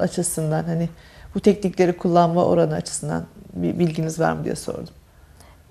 açısından 0.00 0.64
hani 0.64 0.88
bu 1.34 1.40
teknikleri 1.40 1.96
kullanma 1.96 2.44
oranı 2.44 2.74
açısından 2.74 3.24
bir 3.54 3.78
bilginiz 3.78 4.20
var 4.20 4.32
mı 4.32 4.44
diye 4.44 4.54
sordum. 4.54 4.94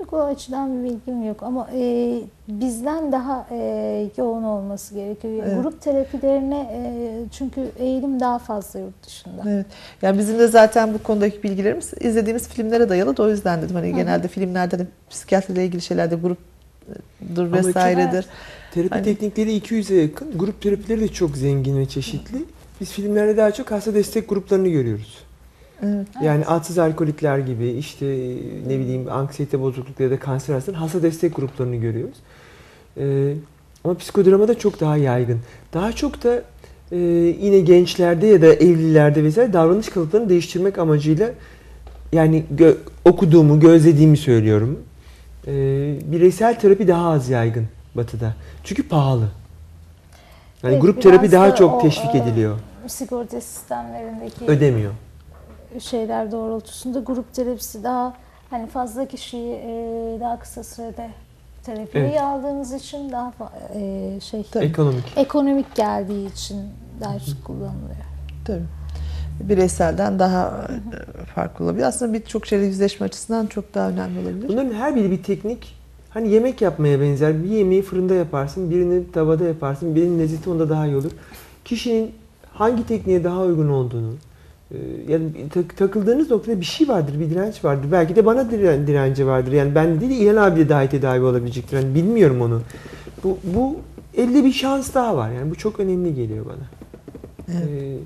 Yok 0.01 0.13
o 0.13 0.19
açıdan 0.23 0.83
bir 0.83 0.89
bilgim 0.89 1.27
yok 1.27 1.43
ama 1.43 1.67
e, 1.75 2.13
bizden 2.47 3.11
daha 3.11 3.47
e, 3.51 4.09
yoğun 4.17 4.43
olması 4.43 4.93
gerekiyor. 4.95 5.33
Evet. 5.47 5.61
Grup 5.61 5.81
terapilerine 5.81 6.59
e, 6.73 7.11
çünkü 7.31 7.61
eğilim 7.79 8.19
daha 8.19 8.39
fazla 8.39 8.79
yurt 8.79 9.05
dışında. 9.05 9.43
Evet. 9.49 9.65
Yani 10.01 10.19
bizim 10.19 10.39
de 10.39 10.47
zaten 10.47 10.93
bu 10.93 11.03
konudaki 11.03 11.43
bilgilerimiz 11.43 11.93
izlediğimiz 12.01 12.47
filmlere 12.49 12.89
dayalı 12.89 13.17
da 13.17 13.23
o 13.23 13.29
yüzden 13.29 13.61
dedim. 13.61 13.75
Hani 13.75 13.91
Hı 13.91 13.95
genelde 13.95 14.27
filmlerde 14.27 14.79
de 14.79 14.87
psikiyatriyle 15.09 15.65
ilgili 15.65 15.81
şeylerde 15.81 16.15
gruptur 16.15 17.43
Ama 17.45 17.57
çok- 17.57 17.65
vesairedir. 17.67 18.25
Terapi 18.73 18.89
Hani- 18.95 19.03
teknikleri 19.03 19.57
200'e 19.57 20.01
yakın. 20.01 20.37
Grup 20.37 20.61
terapileri 20.61 20.99
de 21.01 21.07
çok 21.07 21.37
zengin 21.37 21.77
ve 21.77 21.85
çeşitli. 21.85 22.37
Biz 22.81 22.91
filmlerde 22.91 23.37
daha 23.37 23.51
çok 23.51 23.71
hasta 23.71 23.93
destek 23.93 24.29
gruplarını 24.29 24.67
görüyoruz. 24.67 25.17
Evet. 25.83 26.07
Yani 26.23 26.45
atsız 26.45 26.77
alkolikler 26.77 27.37
gibi 27.39 27.69
işte 27.69 28.05
ne 28.67 28.79
bileyim 28.79 29.07
anksiyete 29.11 29.61
bozuklukları 29.61 30.09
ya 30.09 30.15
da 30.17 30.19
kanser 30.19 30.53
hastaları 30.53 30.79
hasta 30.81 31.03
destek 31.03 31.35
gruplarını 31.35 31.75
görüyoruz. 31.75 32.17
Ee, 32.97 33.33
ama 33.83 33.97
psikodramada 33.97 34.47
da 34.47 34.59
çok 34.59 34.79
daha 34.79 34.97
yaygın. 34.97 35.39
Daha 35.73 35.91
çok 35.91 36.23
da 36.23 36.41
e, 36.91 36.97
yine 37.41 37.59
gençlerde 37.59 38.27
ya 38.27 38.41
da 38.41 38.53
evlilerde 38.53 39.23
vesaire 39.23 39.53
davranış 39.53 39.89
kalıplarını 39.89 40.29
değiştirmek 40.29 40.77
amacıyla 40.77 41.29
yani 42.13 42.43
gö- 42.55 42.77
okuduğumu, 43.05 43.59
gözlediğimi 43.59 44.17
söylüyorum. 44.17 44.79
Ee, 45.47 45.51
bireysel 46.11 46.59
terapi 46.59 46.87
daha 46.87 47.09
az 47.09 47.29
yaygın 47.29 47.67
batıda. 47.95 48.33
Çünkü 48.63 48.87
pahalı. 48.87 49.27
Yani 50.63 50.73
Evet, 50.73 50.81
grup 50.81 51.01
terapi 51.01 51.31
daha 51.31 51.51
da 51.51 51.55
çok 51.55 51.73
o, 51.73 51.81
teşvik 51.81 52.15
e, 52.15 52.17
ediliyor. 52.17 52.59
Sigorta 52.87 53.41
sistemlerindeki 53.41 54.45
Ödemiyor. 54.47 54.91
Şeyler 55.79 56.31
doğrultusunda 56.31 56.99
grup 56.99 57.33
terapisi 57.33 57.83
daha 57.83 58.13
hani 58.49 58.67
fazla 58.67 59.05
kişiyi 59.07 59.53
e, 59.53 59.69
daha 60.19 60.39
kısa 60.39 60.63
sürede 60.63 61.09
terapiye 61.63 62.03
Evet. 62.03 62.21
aldığınız 62.21 62.73
için 62.73 63.11
daha 63.11 63.33
e, 63.75 64.19
şey 64.21 64.43
Tabii. 64.51 64.65
Ekonomik. 64.65 65.03
ekonomik 65.15 65.75
geldiği 65.75 66.31
için 66.33 66.57
daha 67.01 67.19
çok 67.19 67.45
kullanılıyor. 67.45 67.95
Tabii. 68.45 68.63
Bireyselden 69.39 70.19
daha 70.19 70.67
e, 71.21 71.25
farklı 71.25 71.65
olabilir. 71.65 71.83
Aslında 71.83 72.13
birçok 72.13 72.45
şeyle 72.47 72.65
yüzleşme 72.65 73.05
açısından 73.05 73.45
çok 73.47 73.73
daha 73.73 73.89
önemli 73.89 74.19
olabilir. 74.19 74.47
Bunların 74.47 74.73
her 74.73 74.95
biri 74.95 75.11
bir 75.11 75.23
teknik. 75.23 75.75
Hani 76.09 76.29
yemek 76.29 76.61
yapmaya 76.61 77.01
benzer. 77.01 77.43
Bir 77.43 77.49
yemeği 77.49 77.81
fırında 77.81 78.13
yaparsın, 78.15 78.69
birini 78.71 79.11
tavada 79.11 79.43
yaparsın, 79.43 79.95
birinin 79.95 80.19
lezzeti 80.19 80.49
onda 80.49 80.69
daha 80.69 80.85
iyi 80.87 80.95
olur. 80.95 81.11
Kişinin 81.65 82.11
hangi 82.53 82.87
tekniğe 82.87 83.23
daha 83.23 83.41
uygun 83.41 83.69
olduğunu, 83.69 84.13
yani 85.07 85.49
tak- 85.53 85.77
takıldığınız 85.77 86.31
noktada 86.31 86.59
bir 86.59 86.65
şey 86.65 86.87
vardır, 86.87 87.19
bir 87.19 87.29
direnç 87.29 87.65
vardır. 87.65 87.91
Belki 87.91 88.15
de 88.15 88.25
bana 88.25 88.51
diren, 88.51 88.87
direnci 88.87 89.27
vardır. 89.27 89.51
Yani 89.51 89.75
ben 89.75 90.01
değil 90.01 90.11
de 90.11 90.15
İlhan 90.15 90.35
abi 90.35 90.59
de 90.59 90.69
daha 90.69 90.83
iyi 90.83 90.89
tedavi 90.89 91.23
olabilecektir. 91.23 91.77
Yani 91.77 91.95
bilmiyorum 91.95 92.41
onu. 92.41 92.61
Bu, 93.23 93.37
bu 93.43 93.75
elde 94.17 94.45
bir 94.45 94.51
şans 94.51 94.93
daha 94.93 95.17
var. 95.17 95.31
Yani 95.31 95.51
bu 95.51 95.55
çok 95.55 95.79
önemli 95.79 96.15
geliyor 96.15 96.45
bana. 96.45 96.69
Evet. 97.57 97.69
Ee, 97.71 97.97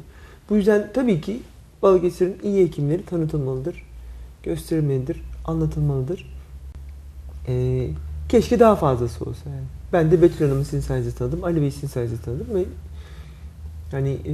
bu 0.50 0.56
yüzden 0.56 0.90
tabii 0.94 1.22
ki 1.22 1.40
Balıkesir'in 1.82 2.38
iyi 2.44 2.66
hekimleri 2.66 3.06
tanıtılmalıdır, 3.06 3.84
gösterilmelidir, 4.44 5.22
anlatılmalıdır. 5.46 6.36
Ee, 7.48 7.88
keşke 8.30 8.60
daha 8.60 8.76
fazlası 8.76 9.26
olsa 9.26 9.50
yani. 9.50 9.66
Ben 9.94 10.12
de 10.12 10.22
Betül 10.22 10.46
Hanım'ı 10.46 10.66
sizin 10.66 10.80
sayenizde 10.80 11.18
tanıdım, 11.18 11.44
Ali 11.44 11.62
Bey'i 11.62 11.72
sizin 11.72 11.88
sayenizde 11.88 12.18
tanıdım 12.26 12.48
ve 12.56 12.66
yani 13.92 14.10
e, 14.12 14.34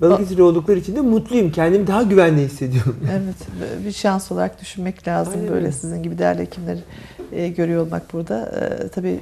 Balıkesir'de 0.00 0.42
oldukları 0.42 0.78
için 0.78 0.96
de 0.96 1.00
mutluyum. 1.00 1.52
Kendimi 1.52 1.86
daha 1.86 2.02
güvende 2.02 2.42
hissediyorum. 2.42 2.96
Evet, 3.12 3.36
bir 3.86 3.92
şans 3.92 4.32
olarak 4.32 4.60
düşünmek 4.60 5.08
lazım. 5.08 5.34
Aynen 5.36 5.48
Böyle 5.48 5.60
öyle. 5.60 5.72
sizin 5.72 6.02
gibi 6.02 6.18
değerli 6.18 6.42
hekimleri 6.42 6.78
e, 7.32 7.48
görüyor 7.48 7.86
olmak 7.86 8.12
burada. 8.12 8.46
E, 8.46 8.88
tabii 8.88 9.20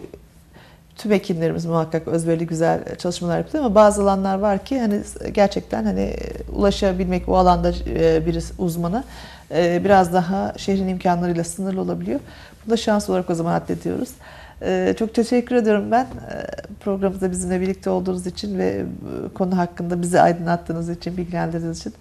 tüm 0.97 1.13
hekimlerimiz 1.13 1.67
muhakkak 1.67 2.09
özverili 2.09 2.47
güzel 2.47 2.97
çalışmalar 2.97 3.39
yapıyor 3.39 3.65
ama 3.65 3.75
bazı 3.75 4.03
alanlar 4.03 4.39
var 4.39 4.65
ki 4.65 4.81
hani 4.81 5.01
gerçekten 5.33 5.85
hani 5.85 6.17
ulaşabilmek 6.53 7.29
o 7.29 7.37
alanda 7.37 7.73
e, 7.87 8.27
bir 8.27 8.45
uzmana 8.59 9.05
e, 9.55 9.85
biraz 9.85 10.13
daha 10.13 10.53
şehrin 10.57 10.89
imkanlarıyla 10.89 11.45
sınırlı 11.45 11.81
olabiliyor. 11.81 12.21
Bunu 12.65 12.73
da 12.73 12.77
şans 12.77 13.11
olarak 13.11 13.31
o 13.31 13.35
zaman 13.35 13.55
addediyoruz. 13.55 14.09
E, 14.63 14.95
Çok 14.99 15.15
teşekkür 15.15 15.55
ediyorum 15.57 15.91
ben 15.91 16.05
e, 16.05 16.47
programımızda 16.81 17.31
bizimle 17.31 17.61
birlikte 17.61 17.91
olduğunuz 17.91 18.27
için 18.27 18.59
ve 18.59 18.67
e, 18.67 18.85
konu 19.35 19.59
hakkında 19.59 20.03
bizi 20.03 20.21
aydınlattığınız 20.21 20.89
için, 20.89 21.17
bilgilendirdiğiniz 21.17 21.79
için. 21.79 21.95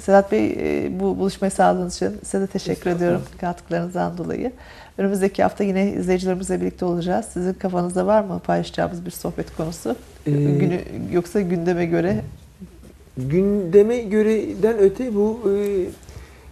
Sedat 0.00 0.32
Bey 0.32 0.50
e, 0.50 1.00
bu 1.00 1.18
buluşmayı 1.18 1.50
sağladığınız 1.50 1.96
için 1.96 2.10
size 2.24 2.40
de 2.40 2.46
teşekkür 2.46 2.90
ediyorum 2.90 3.22
katkılarınızdan 3.40 4.18
dolayı. 4.18 4.52
Önümüzdeki 4.98 5.42
hafta 5.42 5.64
yine 5.64 5.92
izleyicilerimizle 5.92 6.60
birlikte 6.60 6.84
olacağız. 6.84 7.26
Sizin 7.32 7.52
kafanızda 7.52 8.06
var 8.06 8.24
mı 8.24 8.40
paylaşacağımız 8.46 9.06
bir 9.06 9.10
sohbet 9.10 9.56
konusu? 9.56 9.96
Ee, 10.26 10.30
Günü, 10.30 10.80
yoksa 11.12 11.40
gündeme 11.40 11.86
göre 11.86 12.16
gündeme 13.16 13.98
göreden 13.98 14.78
öte 14.78 15.14
bu 15.14 15.40
e, 15.46 15.84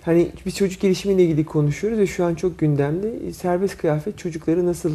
hani 0.02 0.28
biz 0.46 0.56
çocuk 0.56 0.80
gelişimiyle 0.80 1.24
ilgili 1.24 1.44
konuşuyoruz 1.44 1.98
ve 1.98 2.06
şu 2.06 2.24
an 2.24 2.34
çok 2.34 2.58
gündemde 2.58 3.32
serbest 3.32 3.78
kıyafet 3.78 4.18
çocukları 4.18 4.66
nasıl 4.66 4.92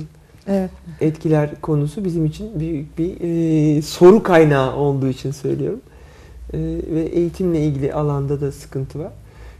evet, 0.47 0.69
etkiler 1.01 1.61
konusu 1.61 2.05
bizim 2.05 2.25
için 2.25 2.59
büyük 2.59 2.97
bir 2.97 3.15
e, 3.21 3.81
soru 3.81 4.23
kaynağı 4.23 4.75
olduğu 4.75 5.07
için 5.07 5.31
söylüyorum. 5.31 5.81
E, 6.53 6.57
ve 6.95 7.01
eğitimle 7.01 7.59
ilgili 7.59 7.93
alanda 7.93 8.41
da 8.41 8.51
sıkıntı 8.51 8.99
var. 8.99 9.11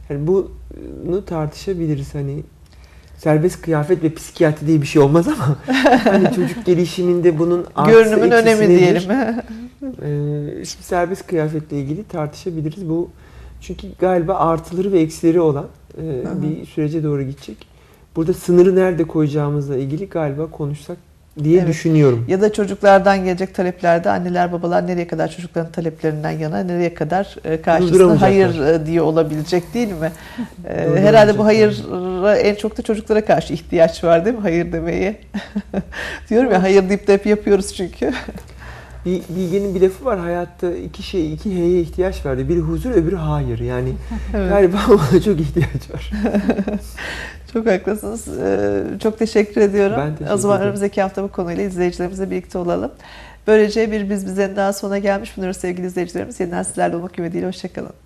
Yani 0.10 0.28
bunu 1.08 1.26
tartışabiliriz 1.26 2.16
hani 2.16 2.44
serbest 3.18 3.62
kıyafet 3.62 4.04
ve 4.04 4.14
psikiyatri 4.14 4.68
diye 4.68 4.82
bir 4.82 4.88
şey 4.88 5.02
olmaz 5.02 5.28
ama 5.28 5.58
hani 6.04 6.36
çocuk 6.36 6.66
gelişiminde 6.66 7.40
bunun 7.40 7.66
artısı 7.76 7.98
görünümün 7.98 8.32
önemi 8.32 8.64
nedir? 8.64 8.80
diyelim. 8.80 9.12
Ee, 9.12 10.66
şimdi 10.66 10.84
serbest 10.84 11.28
kıyafetle 11.28 11.80
ilgili 11.80 12.04
tartışabiliriz. 12.04 12.90
Bu 12.90 13.10
çünkü 13.62 13.88
galiba 14.00 14.36
artıları 14.36 14.92
ve 14.92 15.00
eksileri 15.00 15.40
olan 15.40 15.68
e, 15.98 16.24
bir 16.42 16.66
sürece 16.66 17.04
doğru 17.04 17.24
gidecek. 17.24 17.73
Burada 18.16 18.34
sınırı 18.34 18.76
nerede 18.76 19.04
koyacağımızla 19.04 19.78
ilgili 19.78 20.10
galiba 20.10 20.48
konuşsak 20.48 20.98
diye 21.44 21.58
Evet. 21.60 21.68
düşünüyorum. 21.68 22.26
Ya 22.28 22.42
da 22.42 22.54
çocuklardan 22.54 23.26
gelecek 23.26 23.56
taleplerde 23.56 24.10
anneler 24.10 24.52
babalar 24.52 24.88
nereye 24.88 25.08
kadar 25.08 25.32
çocukların 25.32 25.72
taleplerinden 25.72 26.32
yana, 26.32 26.60
nereye 26.64 26.94
kadar 26.94 27.36
e, 27.46 27.62
karşısında 27.62 28.22
hayır 28.22 28.60
e, 28.60 28.86
diye 28.86 29.02
olabilecek 29.02 29.74
değil 29.74 29.92
mi? 29.92 30.12
E. 30.70 31.02
Herhalde 31.02 31.38
bu 31.38 31.46
hayıra 31.46 32.36
en 32.38 32.56
çok 32.56 32.78
da 32.78 32.82
çocuklara 32.82 33.26
karşı 33.26 33.54
ihtiyaç 33.54 34.04
var 34.04 34.26
değil 34.26 34.36
mi? 34.36 34.42
Hayır 34.42 34.72
demeye. 34.72 35.16
Diyorum 36.30 36.52
ya 36.52 36.64
hayır 36.64 36.90
deyip 36.90 37.08
de 37.08 37.14
hep 37.14 37.26
yapıyoruz 37.26 37.74
çünkü. 37.74 38.12
Bir 39.06 39.22
bilgenin 39.30 39.76
bir 39.76 39.82
lafı 39.82 40.06
var 40.06 40.20
hayatta 40.20 40.72
iki 40.76 41.04
şey, 41.04 41.34
iki 41.34 41.52
H'ye 41.56 41.82
ihtiyaç 41.82 42.26
vardı. 42.26 42.50
Biri 42.50 42.60
huzur, 42.60 42.92
öbürü 42.92 43.16
hayır. 43.16 43.60
Yani 43.60 43.90
Evet. 44.36 44.50
galiba 44.50 44.78
ona 44.90 45.22
çok 45.22 45.40
ihtiyaç 45.40 45.92
var. 45.94 46.12
Çok 47.54 47.68
haklısınız. 47.68 48.28
Ee, 48.42 48.84
Çok 49.04 49.20
teşekkür 49.20 49.62
ediyorum. 49.62 49.96
Ben 50.00 50.16
teşekkür 50.16 50.34
o 50.34 50.38
zaman 50.38 50.62
önümüzdeki 50.62 51.02
hafta 51.02 51.24
bu 51.24 51.32
konuyla 51.32 51.64
izleyicilerimizle 51.64 52.32
birlikte 52.32 52.58
olalım. 52.58 52.92
Böylece 53.48 53.92
bir 53.92 54.10
biz 54.10 54.26
bizenin 54.26 54.56
daha 54.56 54.74
sona 54.74 54.98
gelmiş 54.98 55.38
bulunuyoruz 55.38 55.62
sevgili 55.62 55.88
izleyicilerimiz. 55.88 56.40
Yeniden 56.40 56.64
sizlerle 56.64 56.96
olmak 56.96 57.20
ümidiyle. 57.20 57.48
Hoşçakalın. 57.48 57.94